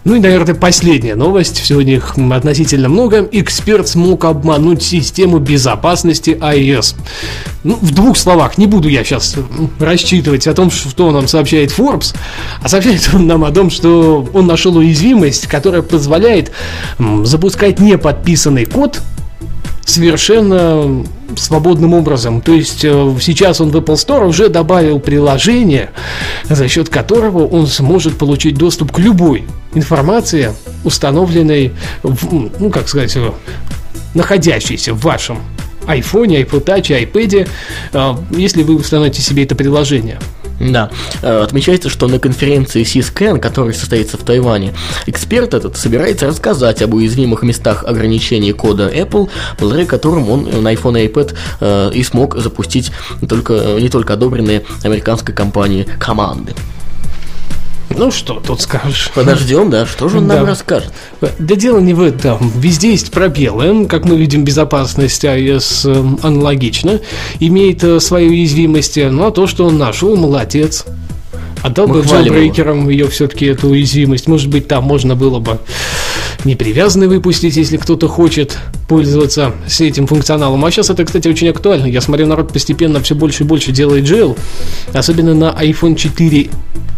Ну 0.06 0.16
и, 0.16 0.20
наверное, 0.20 0.56
последняя 0.56 1.16
новость. 1.16 1.62
Сегодня 1.64 1.96
их 1.96 2.16
относительно 2.18 2.90
много. 2.90 3.28
Эксперт 3.32 3.88
смог 3.88 4.26
обмануть 4.26 4.82
систему 4.82 5.40
безопасности 5.40 6.32
iOS. 6.32 6.96
Ну, 7.64 7.78
в 7.82 7.94
двух 7.94 8.18
словах, 8.18 8.58
не 8.58 8.66
буду 8.66 8.88
я 8.88 9.04
сейчас 9.04 9.36
рассчитывать 9.80 10.48
о 10.48 10.54
том, 10.54 10.72
что 10.72 11.12
нам 11.12 11.28
сообщает 11.28 11.78
Forbes, 11.78 12.16
а 12.62 12.70
сообщает 12.70 13.10
он 13.14 13.28
нам 13.28 13.44
о 13.44 13.52
том, 13.52 13.70
что 13.70 14.28
он 14.34 14.48
нашел 14.48 14.76
уязвимость, 14.78 15.48
которая 15.48 15.82
позволяет 15.82 16.52
запускать 17.24 17.80
неподписанный 17.80 18.66
код 18.66 19.02
совершенно 19.90 21.06
свободным 21.36 21.94
образом. 21.94 22.42
То 22.42 22.54
есть 22.54 22.84
э, 22.84 23.16
сейчас 23.22 23.62
он 23.62 23.72
в 23.72 23.76
Apple 23.76 23.96
Store 23.96 24.28
уже 24.28 24.50
добавил 24.50 25.00
приложение, 25.00 25.92
за 26.50 26.68
счет 26.68 26.90
которого 26.90 27.46
он 27.46 27.68
сможет 27.68 28.18
получить 28.18 28.56
доступ 28.56 28.92
к 28.92 29.00
любой 29.00 29.46
информации, 29.74 30.54
установленной, 30.84 31.74
в, 32.04 32.50
ну 32.60 32.70
как 32.70 32.88
сказать, 32.88 33.16
э, 33.16 33.32
находящейся 34.14 34.94
в 34.94 35.02
вашем 35.02 35.40
iPhone, 35.86 36.46
iPod 36.46 36.66
Touch, 36.66 37.12
iPad, 37.12 37.48
если 38.32 38.62
вы 38.64 38.76
установите 38.76 39.22
себе 39.22 39.44
это 39.44 39.56
приложение. 39.56 40.20
Да, 40.60 40.90
Э, 41.22 41.42
отмечается, 41.44 41.90
что 41.90 42.08
на 42.08 42.20
конференции 42.20 42.84
C-Scan, 42.84 43.40
которая 43.40 43.74
состоится 43.74 44.18
в 44.18 44.24
Тайване, 44.24 44.74
эксперт 45.06 45.54
этот 45.54 45.78
собирается 45.78 46.28
рассказать 46.28 46.82
об 46.82 46.94
уязвимых 46.94 47.44
местах 47.44 47.84
ограничения 47.86 48.54
кода 48.54 48.90
Apple, 48.90 49.30
благодаря 49.58 49.86
которым 49.86 50.30
он 50.30 50.44
на 50.64 50.74
iPhone 50.74 51.04
и 51.04 51.08
iPad 51.08 51.36
э, 51.60 51.92
и 51.94 52.04
смог 52.04 52.38
запустить 52.38 52.92
только, 53.28 53.54
э, 53.54 53.82
не 53.82 53.90
только 53.90 54.14
одобренные 54.14 54.64
американской 54.84 55.34
компанией 55.34 55.86
команды. 56.00 56.54
Ну 58.00 58.12
что 58.12 58.36
тут 58.36 58.62
скажешь? 58.62 59.12
Подождем, 59.14 59.70
да, 59.70 59.86
что 59.86 60.08
же 60.08 60.20
он 60.20 60.28
нам 60.28 60.46
Да. 60.46 60.52
расскажет? 60.52 60.94
Да 61.20 61.56
дело 61.56 61.80
не 61.80 61.94
в 61.94 62.02
этом. 62.02 62.50
Везде 62.56 62.92
есть 62.92 63.12
пробелы. 63.12 63.88
Как 63.88 64.06
мы 64.06 64.16
видим, 64.16 64.46
безопасность 64.46 65.26
iOS 65.26 65.84
э, 66.24 66.26
аналогично. 66.26 67.02
Имеет 67.42 67.84
э, 67.84 68.00
свои 68.00 68.30
уязвимости. 68.30 69.10
Ну 69.12 69.28
а 69.28 69.32
то, 69.32 69.48
что 69.48 69.66
он 69.66 69.78
нашел, 69.78 70.16
молодец. 70.16 70.86
Отдал 71.62 71.88
Мы 71.88 71.96
бы 71.96 72.08
джелбрейкерам 72.08 72.90
ее 72.90 73.08
все-таки 73.08 73.46
эту 73.46 73.70
уязвимость. 73.70 74.28
Может 74.28 74.50
быть, 74.50 74.68
там 74.68 74.84
можно 74.84 75.16
было 75.16 75.40
бы 75.40 75.60
не 76.46 76.56
привязанный 76.56 77.08
выпустить, 77.08 77.58
если 77.58 77.78
кто-то 77.78 78.08
хочет 78.08 78.58
пользоваться 78.88 79.54
с 79.68 79.82
этим 79.82 80.08
функционалом. 80.08 80.64
А 80.64 80.72
сейчас 80.72 80.90
это, 80.90 81.04
кстати, 81.04 81.28
очень 81.28 81.50
актуально. 81.50 81.86
Я 81.86 82.02
смотрю, 82.02 82.28
народ 82.28 82.54
постепенно 82.54 83.02
все 83.02 83.16
больше 83.16 83.44
и 83.44 83.46
больше 83.46 83.72
делает 83.72 84.06
джейл. 84.06 84.38
Особенно 84.94 85.34
на 85.34 85.50
iPhone 85.62 85.96
4 85.96 86.50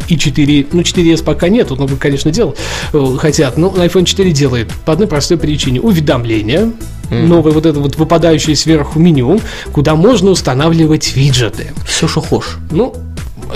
и 0.07 0.17
4, 0.17 0.67
ну 0.73 0.81
4s 0.81 1.23
пока 1.23 1.47
нету, 1.47 1.75
но, 1.75 1.87
конечно, 1.87 2.31
делал, 2.31 2.55
э, 2.93 3.17
хотят, 3.17 3.57
но 3.57 3.71
на 3.71 3.85
iPhone 3.85 4.03
4 4.03 4.31
делает 4.31 4.71
по 4.85 4.93
одной 4.93 5.07
простой 5.07 5.37
причине. 5.37 5.79
Уведомления, 5.79 6.71
новое 7.09 7.51
вот 7.51 7.65
это 7.65 7.79
вот 7.79 7.97
выпадающее 7.97 8.55
сверху 8.55 8.99
меню, 8.99 9.39
куда 9.71 9.95
можно 9.95 10.31
устанавливать 10.31 11.15
виджеты. 11.15 11.71
Все, 11.85 12.07
что 12.07 12.21
хочешь. 12.21 12.57
Ну, 12.71 12.93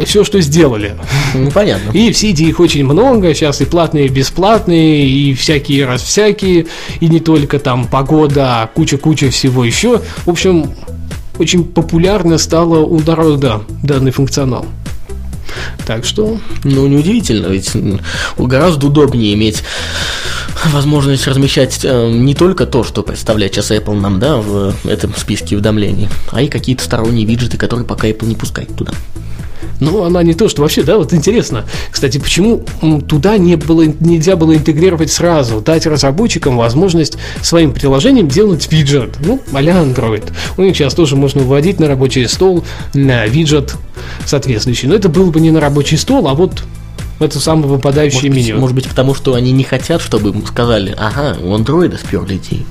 все, 0.03 0.23
что 0.23 0.41
сделали. 0.41 0.95
Ну, 1.33 1.51
понятно. 1.51 1.91
И 1.91 2.11
в 2.11 2.17
сети 2.17 2.43
их 2.43 2.59
очень 2.59 2.83
много, 2.85 3.33
сейчас 3.33 3.61
и 3.61 3.65
платные, 3.65 4.05
и 4.05 4.09
бесплатные, 4.09 5.07
и 5.07 5.33
всякие 5.33 5.85
раз 5.85 6.01
всякие, 6.01 6.67
и 6.99 7.07
не 7.07 7.19
только 7.19 7.59
там 7.59 7.87
погода, 7.87 8.63
а 8.63 8.67
куча-куча 8.67 9.29
всего 9.29 9.63
еще. 9.63 10.01
В 10.25 10.29
общем, 10.29 10.71
очень 11.37 11.63
популярно 11.63 12.37
стало 12.37 12.79
у 12.79 12.99
народа 12.99 13.61
данный 13.83 14.11
функционал. 14.11 14.65
Так 15.85 16.05
что, 16.05 16.39
Ну, 16.63 16.87
неудивительно, 16.87 17.47
ведь 17.47 17.71
гораздо 18.37 18.87
удобнее 18.87 19.33
иметь 19.35 19.63
возможность 20.71 21.27
размещать 21.27 21.81
э, 21.83 22.09
не 22.11 22.33
только 22.33 22.65
то, 22.65 22.83
что 22.83 23.03
представляет 23.03 23.53
сейчас 23.53 23.71
Apple 23.71 23.99
нам, 23.99 24.19
да, 24.19 24.37
в 24.37 24.73
этом 24.85 25.13
списке 25.15 25.55
уведомлений, 25.55 26.09
а 26.31 26.41
и 26.41 26.47
какие-то 26.47 26.83
сторонние 26.83 27.25
виджеты, 27.25 27.57
которые 27.57 27.85
пока 27.85 28.07
Apple 28.07 28.25
не 28.25 28.35
пускает 28.35 28.75
туда. 28.75 28.93
Ну, 29.79 30.03
она 30.03 30.23
не 30.23 30.33
то, 30.33 30.47
что 30.49 30.61
вообще, 30.61 30.83
да, 30.83 30.97
вот 30.97 31.13
интересно. 31.13 31.65
Кстати, 31.91 32.17
почему 32.17 32.65
туда 33.07 33.37
не 33.37 33.55
было, 33.55 33.83
нельзя 33.99 34.35
было 34.35 34.55
интегрировать 34.55 35.11
сразу, 35.11 35.61
дать 35.61 35.85
разработчикам 35.85 36.57
возможность 36.57 37.17
своим 37.41 37.73
приложением 37.73 38.27
делать 38.27 38.71
виджет, 38.71 39.17
ну, 39.19 39.41
а 39.51 39.61
Android. 39.61 40.23
У 40.57 40.61
них 40.61 40.75
сейчас 40.75 40.93
тоже 40.93 41.15
можно 41.15 41.41
вводить 41.41 41.79
на 41.79 41.87
рабочий 41.87 42.27
стол 42.27 42.63
на 42.93 43.25
виджет 43.25 43.75
соответствующий. 44.25 44.87
Но 44.87 44.95
это 44.95 45.09
было 45.09 45.31
бы 45.31 45.39
не 45.39 45.51
на 45.51 45.59
рабочий 45.59 45.97
стол, 45.97 46.27
а 46.27 46.33
вот 46.33 46.63
это 47.19 47.39
самое 47.39 47.67
выпадающее 47.67 48.29
Может 48.29 48.47
меню. 48.47 48.59
может 48.59 48.75
быть, 48.75 48.87
потому 48.87 49.15
что 49.15 49.35
они 49.35 49.51
не 49.51 49.63
хотят, 49.63 50.01
чтобы 50.01 50.29
им 50.29 50.45
сказали, 50.45 50.93
ага, 50.97 51.37
у 51.41 51.53
андроида 51.53 51.97
сперли 51.97 52.35
идеи. 52.35 52.65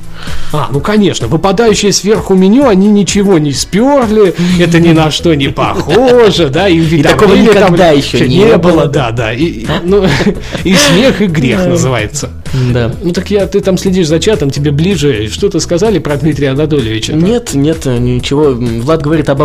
А, 0.53 0.69
ну 0.71 0.81
конечно, 0.81 1.29
выпадающее 1.29 1.93
сверху 1.93 2.35
меню, 2.35 2.69
они 2.69 2.89
ничего 2.89 3.39
не 3.39 3.53
сперли, 3.53 4.35
это 4.61 4.81
ни 4.81 4.93
на 4.93 5.11
что 5.11 5.35
не 5.35 5.49
похоже, 5.49 6.49
да, 6.49 6.69
и 6.69 7.03
такого 7.03 7.35
никогда 7.35 7.91
еще 7.91 8.29
не 8.29 8.57
было. 8.57 8.87
да, 8.87 9.11
да, 9.11 9.33
и, 9.33 9.67
ну, 9.83 10.05
и 10.65 10.75
смех, 10.75 11.21
и 11.23 11.27
грех 11.27 11.67
называется. 11.67 12.31
Да. 12.73 12.93
Ну 13.03 13.13
так 13.13 13.31
я, 13.31 13.47
ты 13.47 13.61
там 13.61 13.77
следишь 13.79 14.07
за 14.09 14.21
чатом, 14.21 14.51
тебе 14.51 14.71
ближе. 14.71 15.29
Что-то 15.29 15.61
сказали 15.61 15.99
про 15.99 16.17
Дмитрия 16.17 16.51
Анатольевича? 16.51 17.13
Нет, 17.15 17.55
нет, 17.55 17.85
ничего. 17.87 18.51
Влад 18.53 19.03
говорит 19.03 19.29
об 19.29 19.43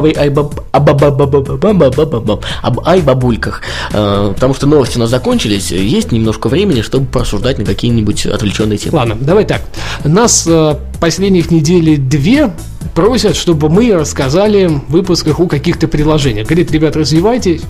ай 2.85 3.01
бабульках. 3.01 3.61
Потому 3.91 4.53
что 4.53 4.67
новости 4.67 4.97
у 4.97 4.99
нас 4.99 5.09
закончились. 5.09 5.71
Есть 5.71 6.11
немножко 6.11 6.49
времени, 6.49 6.81
чтобы 6.81 7.07
порассуждать 7.07 7.57
на 7.57 7.65
какие-нибудь 7.65 8.25
отвлеченные 8.25 8.77
темы. 8.77 8.97
Ладно, 8.97 9.17
давай 9.19 9.45
так. 9.45 9.61
Нас 10.03 10.47
последних 10.99 11.51
недели 11.51 11.95
две 11.95 12.51
просят, 12.93 13.35
чтобы 13.35 13.69
мы 13.69 13.93
рассказали 13.93 14.67
в 14.67 14.91
выпусках 14.91 15.39
о 15.39 15.47
каких-то 15.47 15.87
приложениях. 15.87 16.47
Говорит, 16.47 16.71
ребят, 16.71 16.95
развивайтесь, 16.95 17.61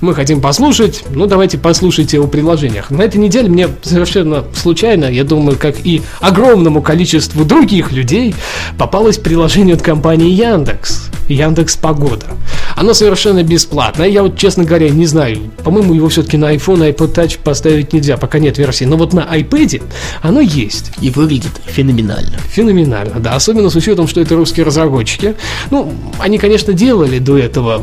мы 0.00 0.14
хотим 0.14 0.40
послушать, 0.40 1.04
ну 1.10 1.26
давайте 1.26 1.58
послушайте 1.58 2.20
о 2.20 2.26
приложениях. 2.26 2.90
На 2.90 3.02
этой 3.02 3.16
неделе 3.16 3.48
мне 3.48 3.68
совершенно 3.82 4.44
случайно, 4.54 5.06
я 5.06 5.24
думаю, 5.24 5.58
как 5.58 5.74
и 5.84 6.02
огромному 6.20 6.82
количеству 6.82 7.44
других 7.44 7.92
людей, 7.92 8.34
попалось 8.78 9.18
приложение 9.18 9.74
от 9.74 9.82
компании 9.82 10.30
Яндекс. 10.30 11.10
Яндекс 11.28 11.76
Погода. 11.76 12.26
Оно 12.74 12.94
совершенно 12.94 13.42
бесплатное. 13.42 14.08
Я 14.08 14.22
вот, 14.22 14.38
честно 14.38 14.64
говоря, 14.64 14.88
не 14.88 15.06
знаю. 15.06 15.50
По-моему, 15.64 15.94
его 15.94 16.08
все-таки 16.08 16.36
на 16.36 16.54
iPhone 16.54 16.88
и 16.88 16.92
iPod 16.92 17.14
Touch 17.14 17.38
поставить 17.42 17.92
нельзя, 17.92 18.16
пока 18.16 18.38
нет 18.38 18.56
версии. 18.58 18.84
Но 18.84 18.96
вот 18.96 19.12
на 19.12 19.20
iPad 19.20 19.82
оно 20.22 20.40
есть. 20.40 20.92
И 21.00 21.10
выглядит 21.10 21.52
феноменально. 21.66 22.38
Феноменально, 22.68 23.18
да. 23.18 23.34
Особенно 23.34 23.70
с 23.70 23.76
учетом, 23.76 24.06
что 24.06 24.20
это 24.20 24.36
русские 24.36 24.66
разработчики. 24.66 25.36
Ну, 25.70 25.90
они, 26.18 26.36
конечно, 26.36 26.74
делали 26.74 27.18
до 27.18 27.38
этого 27.38 27.82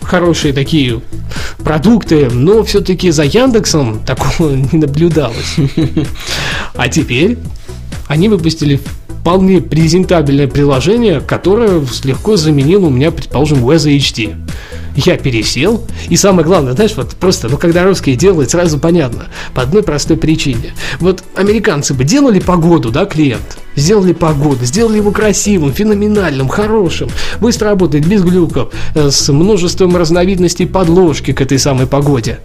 хорошие 0.00 0.52
такие 0.54 1.00
продукты, 1.58 2.30
но 2.30 2.62
все-таки 2.62 3.10
за 3.10 3.24
Яндексом 3.24 3.98
такого 4.06 4.50
не 4.50 4.78
наблюдалось. 4.78 5.56
А 6.74 6.88
теперь 6.88 7.36
они 8.06 8.28
выпустили 8.28 8.80
вполне 9.22 9.60
презентабельное 9.60 10.48
приложение, 10.48 11.20
которое 11.20 11.80
легко 12.02 12.36
заменило 12.36 12.86
у 12.86 12.90
меня, 12.90 13.12
предположим, 13.12 13.64
Waze 13.64 13.96
HD. 13.96 14.34
Я 14.96 15.16
пересел, 15.16 15.86
и 16.08 16.16
самое 16.16 16.44
главное, 16.44 16.72
знаешь, 16.72 16.94
вот 16.96 17.10
просто, 17.10 17.48
ну, 17.48 17.56
когда 17.56 17.84
русские 17.84 18.16
делают, 18.16 18.50
сразу 18.50 18.80
понятно, 18.80 19.26
по 19.54 19.62
одной 19.62 19.84
простой 19.84 20.16
причине. 20.16 20.74
Вот 20.98 21.22
американцы 21.36 21.94
бы 21.94 22.02
делали 22.02 22.40
погоду, 22.40 22.90
да, 22.90 23.06
клиент, 23.06 23.58
сделали 23.76 24.12
погоду, 24.12 24.64
сделали 24.64 24.96
его 24.96 25.12
красивым, 25.12 25.72
феноменальным, 25.72 26.48
хорошим, 26.48 27.08
быстро 27.40 27.70
работает, 27.70 28.06
без 28.06 28.22
глюков, 28.22 28.74
э, 28.96 29.10
с 29.10 29.32
множеством 29.32 29.96
разновидностей 29.96 30.66
подложки 30.66 31.32
к 31.32 31.40
этой 31.40 31.60
самой 31.60 31.86
погоде. 31.86 32.40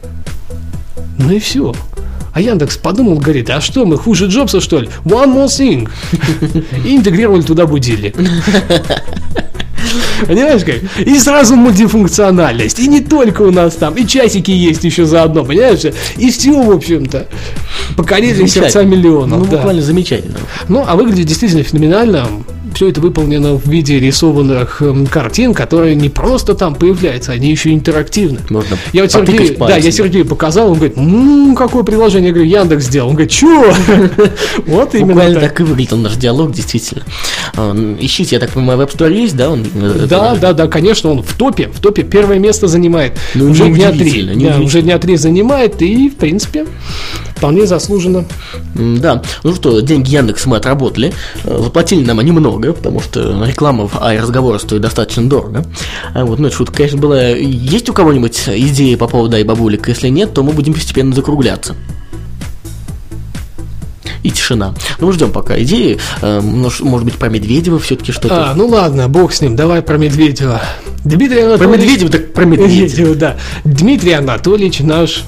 Ну 1.17 1.31
и 1.31 1.39
все. 1.39 1.73
А 2.37 2.39
Яндекс 2.39 2.77
подумал, 2.77 3.15
говорит, 3.15 3.49
а 3.49 3.59
что, 3.59 3.83
мы 3.83 3.97
хуже 3.97 4.27
Джобса, 4.27 4.61
что 4.61 4.79
ли? 4.79 4.89
One 5.05 5.33
more 5.33 5.47
thing. 5.47 5.89
И 6.85 6.95
интегрировали 6.95 7.41
туда 7.41 7.65
будильник. 7.65 8.15
Понимаешь 10.27 10.63
как? 10.63 10.75
И 11.03 11.17
сразу 11.17 11.55
мультифункциональность. 11.55 12.77
И 12.77 12.87
не 12.87 12.99
только 12.99 13.41
у 13.41 13.49
нас 13.49 13.73
там, 13.73 13.95
и 13.95 14.05
часики 14.05 14.51
есть 14.51 14.83
еще 14.83 15.05
заодно, 15.05 15.45
понимаешь? 15.45 15.81
И 16.17 16.29
все, 16.29 16.61
в 16.61 16.69
общем-то. 16.69 17.25
Покорили 17.95 18.45
сердца 18.45 18.83
миллионов. 18.83 19.39
Ну, 19.39 19.45
да. 19.45 19.57
буквально 19.57 19.81
замечательно. 19.81 20.37
Ну, 20.67 20.85
а 20.87 20.95
выглядит 20.95 21.25
действительно 21.25 21.63
феноменально. 21.63 22.27
Все 22.77 22.89
это 22.89 23.01
выполнено 23.01 23.55
в 23.55 23.65
виде 23.65 23.99
рисованных 23.99 24.83
эм, 24.83 25.07
картин, 25.07 25.55
которые 25.55 25.95
не 25.95 26.09
просто 26.09 26.53
там 26.53 26.75
появляются, 26.75 27.31
они 27.31 27.49
еще 27.49 27.73
интерактивны. 27.73 28.37
Можно 28.51 28.77
я 28.93 29.01
вот 29.01 29.11
Сергею, 29.11 29.53
да, 29.53 29.65
пальцем. 29.65 29.83
я 29.83 29.91
Сергею 29.91 30.25
показал, 30.27 30.67
он 30.69 30.75
говорит, 30.75 30.95
ну 30.95 31.55
какое 31.55 31.81
приложение, 31.81 32.27
я 32.27 32.33
говорю, 32.35 32.47
Яндекс 32.51 32.83
сделал. 32.83 33.09
Он 33.09 33.15
говорит, 33.15 33.31
чё? 33.31 33.73
Вот 34.67 34.93
именно 34.93 35.21
так. 35.21 35.39
так 35.39 35.59
и 35.61 35.63
выглядел 35.63 35.97
наш 35.97 36.17
диалог, 36.17 36.51
действительно. 36.51 37.03
А, 37.55 37.73
Ищите, 37.99 38.35
я 38.35 38.39
так 38.39 38.51
понимаю, 38.51 38.77
в 38.77 38.81
App 38.83 38.95
Store 38.95 39.11
есть, 39.11 39.35
да? 39.35 39.51
Э, 39.55 40.05
Да, 40.07 40.35
да, 40.35 40.53
да, 40.53 40.67
конечно, 40.67 41.09
он 41.09 41.23
в 41.23 41.33
топе, 41.35 41.69
в 41.69 41.79
топе 41.79 42.03
первое 42.03 42.37
место 42.37 42.67
занимает. 42.67 43.13
Ну, 43.33 43.49
уже 43.49 43.69
дня 43.71 43.91
три. 43.91 44.23
Да, 44.35 44.59
уже 44.59 44.83
дня 44.83 44.99
три 44.99 45.17
занимает, 45.17 45.81
и, 45.81 46.09
в 46.09 46.17
принципе, 46.17 46.67
вполне 47.35 47.65
заслуженно. 47.65 48.25
Да, 48.75 49.23
ну 49.43 49.55
что, 49.55 49.79
деньги 49.79 50.13
Яндекс 50.13 50.45
мы 50.45 50.57
отработали. 50.57 51.11
Э, 51.43 51.59
Заплатили 51.63 52.05
нам 52.05 52.19
они 52.19 52.31
много, 52.31 52.66
потому 52.73 52.99
что 52.99 53.45
реклама 53.45 53.87
в 53.87 54.01
ай-разговоре 54.01 54.59
стоит 54.59 54.81
достаточно 54.81 55.27
дорого. 55.29 55.65
А 56.13 56.25
вот, 56.25 56.39
ну, 56.39 56.47
это 56.47 56.55
шутка, 56.55 56.77
конечно, 56.77 56.97
была. 56.97 57.29
Есть 57.29 57.89
у 57.89 57.93
кого-нибудь 57.93 58.43
идеи 58.47 58.95
по 58.95 59.07
поводу 59.07 59.35
ай-бабулик? 59.35 59.87
Если 59.87 60.09
нет, 60.09 60.33
то 60.33 60.43
мы 60.43 60.53
будем 60.53 60.73
постепенно 60.73 61.13
закругляться. 61.13 61.75
И 64.23 64.31
тишина. 64.31 64.73
Ну, 64.99 65.07
мы 65.07 65.13
ждем 65.13 65.31
пока 65.31 65.61
идеи. 65.61 65.99
Э, 66.21 66.41
ну, 66.41 66.69
Может 66.81 67.05
быть, 67.05 67.15
про 67.15 67.29
Медведева 67.29 67.79
все-таки 67.79 68.11
что-то. 68.11 68.51
А, 68.51 68.53
ну 68.55 68.67
ладно, 68.67 69.07
бог 69.07 69.31
с 69.31 69.41
ним, 69.41 69.55
давай 69.55 69.81
про 69.81 69.97
Медведева. 69.97 70.61
Дмитрий 71.05 71.41
про 71.41 71.65
Анатольевич... 71.65 71.79
Медведева, 71.79 72.11
так 72.11 72.33
про. 72.33 72.45
Медведева, 72.45 73.15
да. 73.15 73.37
Дмитрий 73.63 74.13
Анатольевич 74.13 74.79
наш 74.79 75.23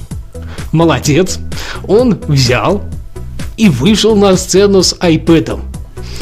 молодец. 0.72 1.40
Он 1.88 2.20
взял 2.28 2.84
и 3.58 3.70
вышел 3.70 4.16
на 4.16 4.36
сцену 4.36 4.84
с 4.84 4.96
айпэдом. 5.00 5.69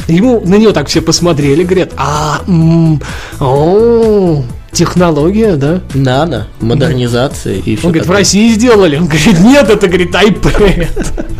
Ему 0.06 0.40
на 0.40 0.54
него 0.56 0.72
так 0.72 0.88
все 0.88 1.02
посмотрели, 1.02 1.64
говорят, 1.64 1.92
а, 1.96 2.42
м, 2.46 3.00
о, 3.40 4.42
технология, 4.72 5.56
да? 5.56 5.80
Надо, 5.94 6.46
модернизация 6.60 7.56
и 7.56 7.76
все 7.76 7.86
Он 7.86 7.92
говорит, 7.92 8.08
в 8.08 8.12
России 8.12 8.52
сделали. 8.52 8.96
Он 8.96 9.06
говорит, 9.06 9.40
нет, 9.40 9.68
это, 9.68 9.86
говорит, 9.86 10.14
iPad. 10.14 10.86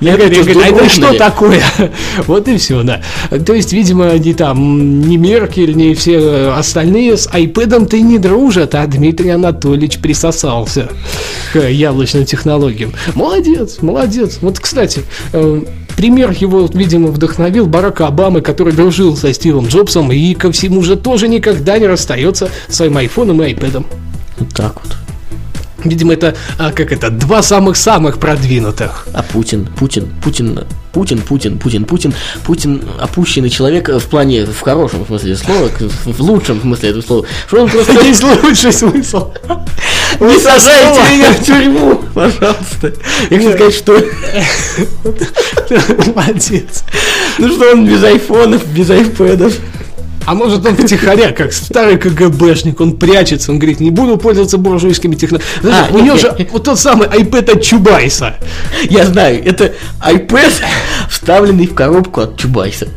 Я 0.00 0.16
говорю, 0.16 0.60
а 0.60 0.66
это 0.66 0.88
что 0.88 1.14
такое? 1.14 1.62
Вот 2.26 2.48
и 2.48 2.58
все, 2.58 2.82
да. 2.82 3.00
То 3.44 3.54
есть, 3.54 3.72
видимо, 3.72 4.10
они 4.10 4.34
там, 4.34 5.00
ни 5.00 5.16
Меркель, 5.16 5.74
ни 5.74 5.94
все 5.94 6.52
остальные 6.56 7.16
с 7.16 7.28
iPad-то 7.28 7.96
и 7.96 8.02
не 8.02 8.18
дружат, 8.18 8.74
а 8.74 8.86
Дмитрий 8.86 9.30
Анатольевич 9.30 9.98
присосался 9.98 10.90
к 11.52 11.60
яблочным 11.60 12.26
технологиям. 12.26 12.92
Молодец, 13.14 13.78
молодец. 13.80 14.38
Вот, 14.42 14.58
кстати, 14.58 15.02
э, 15.32 15.62
пример 15.96 16.30
его, 16.30 16.68
видимо, 16.72 17.08
вдохновил 17.08 17.66
Барака 17.66 18.06
Обамы, 18.06 18.40
который 18.40 18.72
дружил 18.72 19.16
со 19.16 19.32
Стивом 19.32 19.66
Джобсом 19.66 20.12
и 20.12 20.34
ко 20.34 20.52
всему 20.52 20.82
же 20.82 20.96
тоже 20.96 21.28
никогда 21.28 21.78
не 21.78 21.86
расстается 21.86 22.50
с 22.68 22.76
своим 22.76 22.96
айфоном 22.96 23.42
и 23.42 23.46
айпэдом. 23.46 23.86
Вот 24.38 24.54
так 24.54 24.74
вот. 24.82 24.96
Видимо, 25.84 26.14
это, 26.14 26.34
а, 26.58 26.72
как 26.72 26.90
это, 26.90 27.10
два 27.10 27.42
самых-самых 27.42 28.18
продвинутых. 28.18 29.06
А 29.12 29.22
Путин, 29.22 29.66
Путин, 29.78 30.08
Путин, 30.22 30.64
Путин, 30.92 31.20
Путин, 31.20 31.58
Путин, 31.58 31.84
Путин, 31.84 32.14
Путин 32.44 32.82
опущенный 32.98 33.50
человек 33.50 33.88
в 33.88 34.08
плане, 34.08 34.46
в 34.46 34.60
хорошем 34.60 35.06
смысле 35.06 35.36
слова, 35.36 35.68
в 35.78 36.20
лучшем 36.20 36.60
смысле 36.60 36.90
этого 36.90 37.02
слова. 37.02 37.26
Что 37.46 37.62
он 37.62 37.70
просто... 37.70 37.92
Есть 38.04 38.24
лучший 38.24 38.72
смысл. 38.72 39.32
Не 40.20 40.38
сажайте 40.38 41.00
меня 41.14 41.32
в 41.32 41.44
тюрьму, 41.44 42.00
пожалуйста. 42.14 42.92
Я 43.30 43.38
хочу 43.38 43.52
сказать, 43.52 43.74
что... 43.74 43.92
Молодец. 46.14 46.84
Ну 47.38 47.52
что 47.52 47.72
он 47.72 47.86
без 47.86 48.02
айфонов, 48.02 48.66
без 48.68 48.90
айпэдов. 48.90 49.54
А 50.26 50.34
может 50.34 50.66
он 50.66 50.76
втихаря, 50.76 51.30
как 51.30 51.52
старый 51.52 51.98
КГБшник, 51.98 52.80
он 52.80 52.96
прячется, 52.96 53.52
он 53.52 53.60
говорит, 53.60 53.78
не 53.78 53.92
буду 53.92 54.16
пользоваться 54.16 54.58
буржуйскими 54.58 55.14
технологиями. 55.14 55.72
А, 55.72 55.86
у 55.92 56.00
него 56.00 56.16
же 56.16 56.34
нет. 56.36 56.48
вот 56.50 56.64
тот 56.64 56.80
самый 56.80 57.06
iPad 57.06 57.52
от 57.52 57.62
Чубайса. 57.62 58.34
Я 58.90 59.06
знаю, 59.06 59.40
это 59.44 59.72
iPad, 60.04 60.52
вставленный 61.08 61.68
в 61.68 61.74
коробку 61.74 62.22
от 62.22 62.36
Чубайса. 62.36 62.88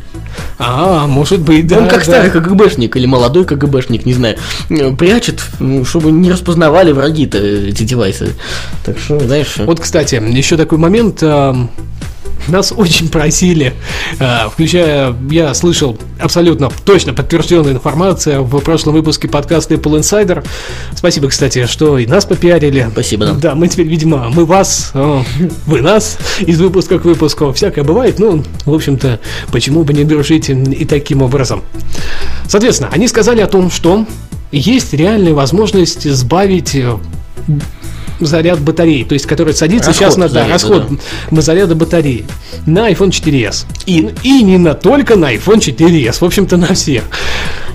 А, 0.62 1.06
может 1.06 1.40
быть, 1.40 1.66
да. 1.66 1.78
он 1.78 1.88
как 1.88 2.00
да. 2.00 2.04
старый 2.04 2.30
КГБшник 2.30 2.94
или 2.94 3.06
молодой 3.06 3.46
КГБшник, 3.46 4.04
не 4.04 4.12
знаю, 4.12 4.36
э, 4.68 4.94
прячет, 4.94 5.42
чтобы 5.84 6.12
не 6.12 6.30
распознавали 6.30 6.92
враги-то 6.92 7.38
эти 7.38 7.84
девайсы. 7.84 8.34
Так 8.84 8.98
что, 8.98 9.18
знаешь... 9.18 9.54
Вот, 9.56 9.80
кстати, 9.80 10.16
еще 10.16 10.58
такой 10.58 10.76
момент. 10.76 11.22
Нас 12.48 12.72
очень 12.76 13.08
просили, 13.08 13.74
э, 14.18 14.48
включая, 14.50 15.14
я 15.30 15.54
слышал 15.54 15.98
абсолютно 16.18 16.70
точно 16.84 17.12
подтвержденную 17.12 17.74
информацию 17.74 18.42
в 18.44 18.58
прошлом 18.60 18.94
выпуске 18.94 19.28
подкаста 19.28 19.74
Apple 19.74 20.00
Insider. 20.00 20.44
Спасибо, 20.94 21.28
кстати, 21.28 21.66
что 21.66 21.98
и 21.98 22.06
нас 22.06 22.24
попиарили. 22.24 22.88
Спасибо, 22.92 23.26
да. 23.26 23.32
Да, 23.34 23.54
мы 23.54 23.68
теперь, 23.68 23.86
видимо, 23.86 24.30
мы 24.30 24.44
вас, 24.44 24.92
вы 25.66 25.80
нас 25.80 26.18
из 26.40 26.60
выпуска 26.60 26.98
к 26.98 27.04
выпуску. 27.04 27.52
Всякое 27.52 27.84
бывает, 27.84 28.18
ну, 28.18 28.42
в 28.64 28.74
общем-то, 28.74 29.20
почему 29.52 29.84
бы 29.84 29.92
не 29.92 30.04
дружить 30.04 30.48
и 30.48 30.84
таким 30.84 31.22
образом. 31.22 31.62
Соответственно, 32.48 32.90
они 32.92 33.06
сказали 33.06 33.40
о 33.40 33.46
том, 33.46 33.70
что 33.70 34.06
есть 34.50 34.92
реальная 34.94 35.34
возможность 35.34 36.10
сбавить 36.10 36.76
заряд 38.20 38.60
батареи, 38.60 39.04
то 39.04 39.14
есть 39.14 39.26
который 39.26 39.54
садится 39.54 39.88
Расход 39.90 40.06
сейчас 40.06 40.16
на 40.16 40.28
да, 40.28 40.34
заряда, 40.34 40.52
расход 40.52 40.82
на 41.30 41.42
заряда 41.42 41.74
батареи 41.74 42.24
на 42.66 42.90
iPhone 42.90 43.10
4s. 43.10 43.64
И, 43.86 44.08
и 44.22 44.42
не 44.42 44.58
на 44.58 44.74
только 44.74 45.16
на 45.16 45.34
iPhone 45.34 45.58
4s, 45.58 46.18
в 46.20 46.22
общем-то 46.24 46.56
на 46.56 46.74
всех. 46.74 47.04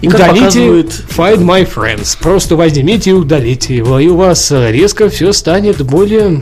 И 0.01 0.07
удалите 0.07 0.45
показывает- 0.45 1.03
Find 1.15 1.39
My 1.39 1.67
Friends. 1.73 2.17
Просто 2.21 2.55
возьмите 2.55 3.11
и 3.11 3.13
удалите 3.13 3.75
его, 3.75 3.99
и 3.99 4.07
у 4.07 4.17
вас 4.17 4.51
э, 4.51 4.71
резко 4.71 5.09
все 5.09 5.31
станет 5.33 5.81
более 5.81 6.41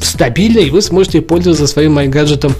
стабильно, 0.00 0.58
и 0.60 0.70
вы 0.70 0.82
сможете 0.82 1.20
пользоваться 1.20 1.66
своим 1.66 1.98
iGadget 1.98 2.52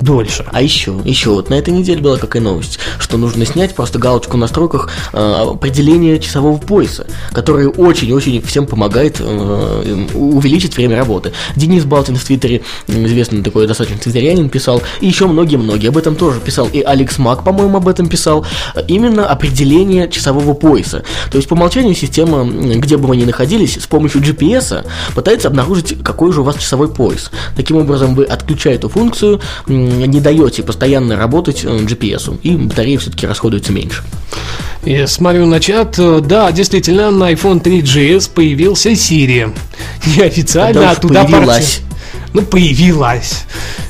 дольше. 0.00 0.44
А 0.52 0.62
еще, 0.62 1.00
еще 1.04 1.30
вот 1.30 1.50
на 1.50 1.54
этой 1.54 1.72
неделе 1.72 2.00
была 2.00 2.16
какая 2.16 2.42
новость, 2.42 2.78
что 2.98 3.16
нужно 3.16 3.46
снять 3.46 3.74
просто 3.74 3.98
галочку 3.98 4.36
в 4.36 4.40
настройках 4.40 4.90
э, 5.12 5.18
определения 5.50 6.18
часового 6.18 6.58
пояса, 6.58 7.06
который 7.32 7.66
очень-очень 7.66 8.42
всем 8.42 8.66
помогает 8.66 9.16
э, 9.20 10.06
увеличить 10.14 10.76
время 10.76 10.96
работы. 10.96 11.32
Денис 11.56 11.84
Балтин 11.84 12.16
в 12.16 12.24
Твиттере, 12.24 12.62
известный 12.86 13.42
такой 13.42 13.66
достаточно 13.66 13.98
твиттерянин, 13.98 14.48
писал, 14.48 14.82
и 15.00 15.06
еще 15.06 15.26
многие-многие 15.26 15.88
об 15.88 15.96
этом 15.96 16.16
тоже 16.16 16.40
писал, 16.40 16.68
и 16.72 16.80
Алекс 16.80 17.18
Мак, 17.18 17.44
по-моему, 17.44 17.78
об 17.78 17.88
этом 17.88 18.08
писал, 18.08 18.44
э, 18.74 18.82
именно 18.88 19.26
определение 19.26 20.08
часового 20.08 20.54
пояса. 20.54 21.04
То 21.30 21.36
есть 21.36 21.48
по 21.48 21.54
умолчанию 21.54 21.94
система, 21.94 22.44
где 22.44 22.96
бы 22.96 23.08
вы 23.08 23.16
ни 23.16 23.24
находились, 23.24 23.74
с 23.74 23.86
помощью 23.86 24.20
GPS 24.20 24.84
пытается 25.14 25.48
обнаружить, 25.48 26.02
какой 26.02 26.32
же 26.32 26.40
у 26.40 26.44
вас 26.44 26.56
часовой 26.56 26.71
пояс. 26.76 27.30
Таким 27.56 27.76
образом, 27.76 28.14
вы, 28.14 28.24
отключая 28.24 28.74
эту 28.74 28.88
функцию, 28.88 29.40
не 29.66 30.20
даете 30.20 30.62
постоянно 30.62 31.16
работать 31.16 31.64
э, 31.64 31.68
GPS, 31.68 32.38
и 32.42 32.56
батарея 32.56 32.98
все-таки 32.98 33.26
расходуется 33.26 33.72
меньше. 33.72 34.02
Я 34.84 35.06
смотрю 35.06 35.46
на 35.46 35.60
чат, 35.60 35.96
э, 35.98 36.20
да, 36.20 36.50
действительно, 36.52 37.10
на 37.10 37.32
iPhone 37.32 37.62
3GS 37.62 38.30
появился 38.34 38.90
Siri. 38.90 39.52
Неофициально 40.16 40.82
уж 40.82 40.96
оттуда 40.98 41.24
появилась. 41.24 41.82
порти- 41.82 41.82
Ну, 42.34 42.42
появилась. 42.42 43.44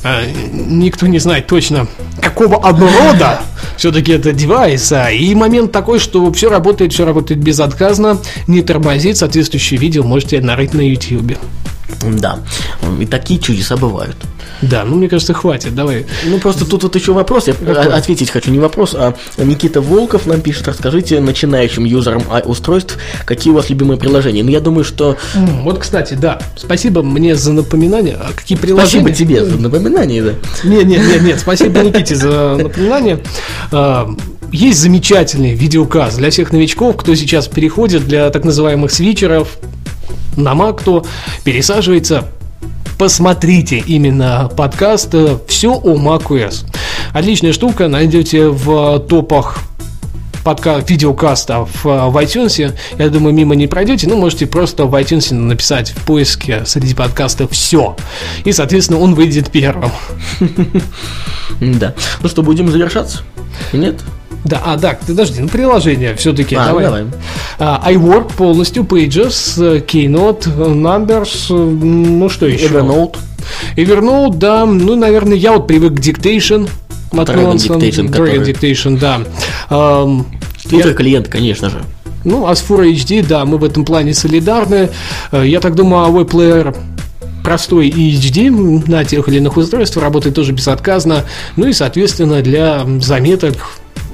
А, 0.04 0.22
Никто 0.52 1.06
не 1.06 1.18
знает 1.18 1.46
точно, 1.46 1.86
какого 2.20 2.56
оброда 2.56 3.40
все-таки 3.76 4.12
это 4.12 4.32
девайс. 4.32 4.90
а, 4.92 5.10
И 5.10 5.34
момент 5.34 5.72
такой, 5.72 5.98
что 5.98 6.30
все 6.32 6.50
работает, 6.50 6.92
все 6.92 7.04
работает 7.04 7.40
безотказно, 7.40 8.18
не 8.48 8.62
тормозит. 8.62 9.16
Соответствующее 9.16 9.78
видео 9.80 10.02
можете 10.02 10.40
нарыть 10.40 10.74
на 10.74 10.80
YouTube. 10.82 11.38
Да, 12.02 12.38
и 13.00 13.06
такие 13.06 13.38
чудеса 13.40 13.76
бывают. 13.76 14.16
Да, 14.60 14.84
ну 14.84 14.96
мне 14.96 15.08
кажется, 15.08 15.34
хватит. 15.34 15.74
Давай. 15.74 16.06
Ну, 16.24 16.38
просто 16.38 16.64
тут 16.64 16.84
вот 16.84 16.94
еще 16.94 17.12
вопрос, 17.12 17.48
я 17.48 17.54
о- 17.54 17.96
ответить 17.96 18.30
хочу 18.30 18.50
не 18.50 18.58
вопрос, 18.60 18.94
а 18.94 19.14
Никита 19.38 19.80
Волков 19.80 20.26
нам 20.26 20.40
пишет, 20.40 20.68
расскажите 20.68 21.20
начинающим 21.20 21.84
юзерам 21.84 22.22
устройств, 22.44 22.96
какие 23.24 23.52
у 23.52 23.56
вас 23.56 23.70
любимые 23.70 23.98
приложения. 23.98 24.42
Ну, 24.44 24.50
я 24.50 24.60
думаю, 24.60 24.84
что... 24.84 25.16
Вот, 25.62 25.78
кстати, 25.78 26.14
да. 26.14 26.40
Спасибо 26.56 27.02
мне 27.02 27.34
за 27.34 27.52
напоминание. 27.52 28.16
А 28.20 28.32
какие 28.34 28.56
приложения? 28.56 29.04
Спасибо 29.04 29.10
тебе 29.12 29.44
за 29.44 29.58
напоминание, 29.58 30.22
да. 30.22 30.32
Нет, 30.64 30.86
нет, 30.86 31.02
нет, 31.08 31.22
нет, 31.22 31.40
спасибо 31.40 31.80
Никите 31.80 32.14
за 32.14 32.56
напоминание. 32.60 33.18
А, 33.72 34.08
Есть 34.52 34.78
замечательный 34.80 35.54
видеоказ 35.54 36.16
для 36.16 36.30
всех 36.30 36.52
новичков, 36.52 36.96
кто 36.96 37.14
сейчас 37.14 37.48
переходит 37.48 38.06
для 38.06 38.30
так 38.30 38.44
называемых 38.44 38.92
свитчеров 38.92 39.56
на 40.36 40.52
Mac, 40.52 40.78
кто 40.78 41.04
пересаживается. 41.44 42.28
Посмотрите 42.98 43.78
именно 43.78 44.50
подкаст 44.56 45.14
«Все 45.48 45.72
о 45.74 45.96
macOS». 45.96 46.64
Отличная 47.12 47.52
штука, 47.52 47.88
найдете 47.88 48.48
в 48.48 49.00
топах 49.00 49.58
подка 50.42 50.78
видеокастов 50.78 51.84
в 51.84 52.16
iTunes. 52.18 52.74
Я 52.98 53.08
думаю, 53.08 53.34
мимо 53.34 53.54
не 53.54 53.66
пройдете. 53.66 54.08
Ну, 54.08 54.16
можете 54.16 54.46
просто 54.46 54.84
в 54.84 54.94
iTunes 54.94 55.34
написать 55.34 55.90
в 55.90 56.04
поиске 56.04 56.64
среди 56.66 56.94
подкастов 56.94 57.52
«все». 57.52 57.96
И, 58.44 58.52
соответственно, 58.52 59.00
он 59.00 59.14
выйдет 59.14 59.50
первым. 59.50 59.90
Да. 61.60 61.94
Ну 62.22 62.28
что, 62.28 62.42
будем 62.42 62.68
завершаться? 62.70 63.22
Нет? 63.72 64.00
Да, 64.44 64.60
а, 64.64 64.76
да, 64.76 64.98
подожди, 65.06 65.40
ну 65.40 65.48
приложение 65.48 66.14
все-таки. 66.16 66.56
А, 66.56 66.66
давай. 66.66 66.84
давай. 66.84 67.04
А, 67.58 67.90
iWork 67.92 68.32
полностью, 68.36 68.82
Pages, 68.82 69.62
э, 69.62 69.80
Keynote, 69.86 70.48
э, 70.48 70.72
Numbers, 70.74 71.46
э, 71.50 71.54
ну 71.54 72.28
что 72.28 72.46
еще? 72.46 72.66
Evernote. 72.66 73.16
Evernote, 73.76 74.36
да, 74.36 74.66
ну, 74.66 74.96
наверное, 74.96 75.36
я 75.36 75.52
вот 75.52 75.66
привык 75.66 75.94
к 75.94 76.00
Dictation. 76.00 76.68
от 77.12 77.28
Dragon. 77.28 77.54
Dictation, 77.54 77.78
Dragon 77.78 78.10
который- 78.10 78.38
Dictation, 78.38 78.98
да. 78.98 79.20
Ам, 79.68 80.26
Твиттер 80.68 80.94
клиент, 80.94 81.28
конечно 81.28 81.70
же. 81.70 81.82
ну, 82.24 82.46
а 82.46 82.54
с 82.56 82.64
Full 82.68 82.90
HD, 82.92 83.24
да, 83.26 83.44
мы 83.44 83.58
в 83.58 83.64
этом 83.64 83.84
плане 83.84 84.14
солидарны. 84.14 84.88
Я 85.32 85.60
так 85.60 85.74
думаю, 85.74 86.06
AV 86.10 86.24
Player 86.28 86.76
простой 87.44 87.88
и 87.88 88.16
HD 88.16 88.50
на 88.88 89.04
тех 89.04 89.28
или 89.28 89.38
иных 89.38 89.56
устройствах 89.56 90.04
работает 90.04 90.34
тоже 90.34 90.52
безотказно. 90.52 91.24
Ну 91.56 91.66
и, 91.66 91.72
соответственно, 91.72 92.40
для 92.40 92.86
заметок 93.00 93.54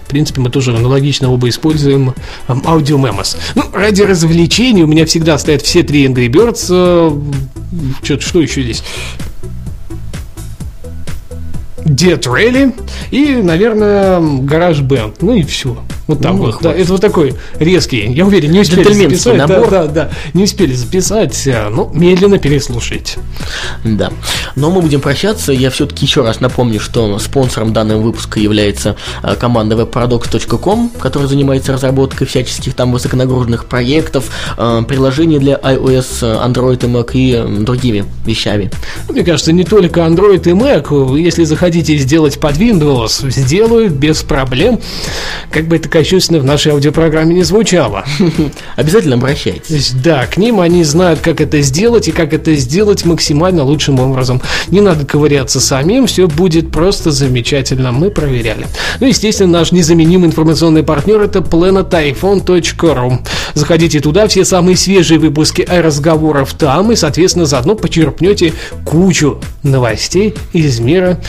в 0.08 0.10
принципе, 0.10 0.40
мы 0.40 0.48
тоже 0.48 0.74
аналогично 0.74 1.30
оба 1.30 1.50
используем 1.50 2.14
эм, 2.48 2.60
Audio 2.60 2.96
Memos. 2.96 3.36
Ну, 3.54 3.64
ради 3.74 4.00
развлечений 4.00 4.82
у 4.82 4.86
меня 4.86 5.04
всегда 5.04 5.36
стоят 5.36 5.60
все 5.60 5.82
три 5.82 6.06
Angry 6.06 6.28
Birds. 6.28 6.66
э, 6.70 7.10
Чё- 8.02 8.18
что 8.18 8.40
еще 8.40 8.62
здесь? 8.62 8.82
Dead 11.84 12.20
Rally 12.20 12.74
и, 13.10 13.36
наверное, 13.42 14.20
Гараж 14.20 14.80
Band. 14.80 15.14
Ну 15.20 15.34
и 15.34 15.42
все. 15.42 15.76
Вот 16.06 16.22
так 16.22 16.32
Ну, 16.32 16.38
вот. 16.38 16.56
Да, 16.62 16.72
это 16.72 16.90
вот 16.92 17.00
такой 17.02 17.34
резкий. 17.58 18.10
Я 18.12 18.24
уверен, 18.24 18.50
не 18.50 18.60
успели 18.60 18.92
записать. 18.92 19.36
Да, 19.36 19.46
набор. 19.46 19.70
да, 19.70 19.86
да. 19.86 20.10
Не 20.32 20.44
успели 20.44 20.72
записать. 20.72 21.46
э, 21.46 21.68
Ну, 21.70 21.90
медленно 21.92 22.38
переслушайте. 22.38 23.18
Да. 23.84 24.10
Но 24.56 24.70
мы 24.70 24.80
будем 24.80 25.00
прощаться. 25.02 25.52
Я 25.52 25.68
все-таки 25.70 26.06
еще 26.06 26.22
раз 26.22 26.40
напомню, 26.40 26.80
что 26.80 27.18
спонсором 27.18 27.74
данного 27.74 28.00
выпуска 28.00 28.40
является 28.40 28.96
э, 29.22 29.34
команда 29.36 29.76
webparadox.com, 29.76 30.90
которая 30.98 31.28
занимается 31.28 31.72
разработкой 31.72 32.26
всяческих 32.26 32.74
там 32.74 32.92
высоконагруженных 32.92 33.66
проектов, 33.66 34.30
э, 34.56 34.82
приложений 34.88 35.40
для 35.40 35.54
iOS, 35.56 36.22
Android 36.22 36.84
и 36.84 36.88
Mac 36.88 37.10
и 37.12 37.62
другими 37.64 38.06
вещами. 38.24 38.70
Мне 39.10 39.22
кажется, 39.24 39.52
не 39.52 39.64
только 39.64 40.00
Android 40.00 40.48
и 40.48 40.52
Mac. 40.52 41.18
Если 41.18 41.44
захотите 41.78 41.96
сделать 41.98 42.40
под 42.40 42.56
Windows, 42.56 43.30
сделают 43.30 43.92
без 43.92 44.22
проблем. 44.22 44.80
Как 45.50 45.66
бы 45.68 45.76
это 45.76 45.88
кощунственно 45.88 46.40
в 46.40 46.44
нашей 46.44 46.72
аудиопрограмме 46.72 47.36
не 47.36 47.42
звучало. 47.44 48.04
Обязательно 48.76 49.14
обращайтесь. 49.14 49.92
да, 49.92 50.26
к 50.26 50.36
ним 50.38 50.60
они 50.60 50.82
знают, 50.82 51.20
как 51.20 51.40
это 51.40 51.60
сделать 51.60 52.08
и 52.08 52.12
как 52.12 52.32
это 52.32 52.54
сделать 52.56 53.04
максимально 53.04 53.62
лучшим 53.62 54.00
образом. 54.00 54.42
Не 54.68 54.80
надо 54.80 55.06
ковыряться 55.06 55.60
самим, 55.60 56.06
все 56.06 56.26
будет 56.26 56.72
просто 56.72 57.12
замечательно. 57.12 57.92
Мы 57.92 58.10
проверяли. 58.10 58.66
Ну, 59.00 59.06
естественно, 59.06 59.58
наш 59.58 59.70
незаменимый 59.70 60.28
информационный 60.28 60.82
партнер 60.82 61.20
это 61.20 61.38
planetiphone.ru. 61.38 63.18
Заходите 63.54 64.00
туда, 64.00 64.26
все 64.26 64.44
самые 64.44 64.76
свежие 64.76 65.20
выпуски 65.20 65.66
разговоров 65.68 66.54
там, 66.54 66.90
и, 66.92 66.96
соответственно, 66.96 67.46
заодно 67.46 67.76
почерпнете 67.76 68.52
кучу 68.84 69.40
новостей 69.62 70.34
из 70.52 70.80
мира 70.80 71.20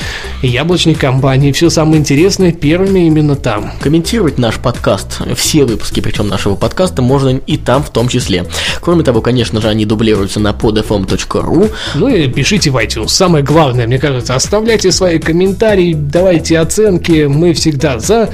яблочной 0.42 0.96
компании. 0.96 1.52
Все 1.52 1.70
самое 1.70 2.00
интересное 2.00 2.52
первыми 2.52 3.08
именно 3.08 3.36
там. 3.36 3.72
Комментировать 3.82 4.38
наш 4.38 4.56
подкаст, 4.56 5.22
все 5.36 5.66
выпуски, 5.66 6.00
причем 6.00 6.28
нашего 6.28 6.56
подкаста, 6.56 7.02
можно 7.02 7.30
и 7.30 7.58
там 7.58 7.84
в 7.84 7.90
том 7.90 8.08
числе. 8.08 8.46
Кроме 8.82 9.04
того, 9.04 9.22
конечно 9.22 9.62
же, 9.62 9.68
они 9.68 9.86
дублируются 9.86 10.40
на 10.40 10.52
podfm.ru. 10.52 11.72
Ну 11.96 12.08
и 12.08 12.28
пишите 12.28 12.72
в 12.72 12.78
iTunes. 12.78 13.10
Самое 13.10 13.44
главное, 13.44 13.88
мне 13.88 14.00
кажется, 14.00 14.36
оставляйте 14.36 14.92
свои 14.92 15.20
комментарии, 15.20 15.94
давайте 15.94 16.60
оценки. 16.60 17.26
Мы 17.26 17.54
всегда 17.54 18.00
за. 18.00 18.30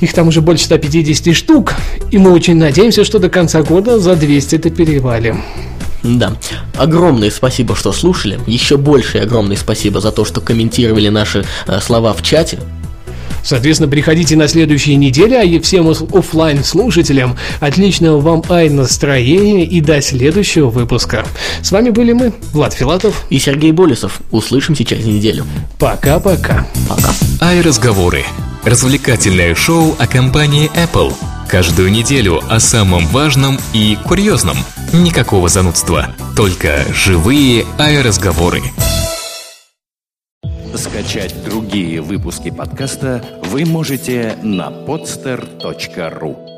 Их 0.00 0.12
там 0.14 0.28
уже 0.28 0.40
больше 0.40 0.64
150 0.64 1.34
штук. 1.34 1.74
И 2.10 2.18
мы 2.18 2.32
очень 2.32 2.56
надеемся, 2.56 3.04
что 3.04 3.20
до 3.20 3.28
конца 3.28 3.62
года 3.62 4.00
за 4.00 4.16
200 4.16 4.56
это 4.56 4.70
перевалим. 4.70 5.42
Да. 6.02 6.36
Огромное 6.76 7.30
спасибо, 7.30 7.76
что 7.76 7.92
слушали. 7.92 8.40
Еще 8.46 8.76
большее 8.76 9.24
огромное 9.24 9.56
спасибо 9.56 10.00
за 10.00 10.12
то, 10.12 10.24
что 10.24 10.40
комментировали 10.40 11.08
наши 11.08 11.44
э, 11.66 11.80
слова 11.80 12.12
в 12.12 12.22
чате. 12.22 12.58
Соответственно, 13.44 13.90
приходите 13.90 14.36
на 14.36 14.46
следующей 14.48 14.94
неделе, 14.96 15.38
а 15.38 15.42
и 15.42 15.58
всем 15.58 15.88
офлайн 15.88 16.62
слушателям 16.62 17.36
отличного 17.60 18.20
вам 18.20 18.42
ай 18.48 18.68
настроения 18.68 19.64
и 19.64 19.80
до 19.80 20.00
следующего 20.00 20.70
выпуска. 20.70 21.26
С 21.60 21.72
вами 21.72 21.90
были 21.90 22.12
мы, 22.12 22.32
Влад 22.52 22.72
Филатов. 22.72 23.26
И 23.30 23.38
Сергей 23.38 23.72
Болесов. 23.72 24.20
Услышимся 24.30 24.84
через 24.84 25.04
неделю. 25.06 25.44
Пока-пока. 25.78 26.66
Пока. 26.88 27.12
iRазговоры. 27.40 28.24
Развлекательное 28.64 29.56
шоу 29.56 29.96
о 29.98 30.06
компании 30.06 30.70
Apple. 30.76 31.12
Каждую 31.48 31.90
неделю 31.90 32.40
о 32.48 32.60
самом 32.60 33.06
важном 33.08 33.58
и 33.74 33.98
курьезном. 34.06 34.56
Никакого 34.92 35.48
занудства. 35.48 36.14
Только 36.36 36.84
живые 36.94 37.64
iRазговоры. 37.78 38.62
Скачать 40.76 41.34
другие 41.44 42.00
выпуски 42.00 42.52
подкаста 42.52 43.24
вы 43.46 43.64
можете 43.64 44.36
на 44.42 44.70
podster.ru 44.70 46.51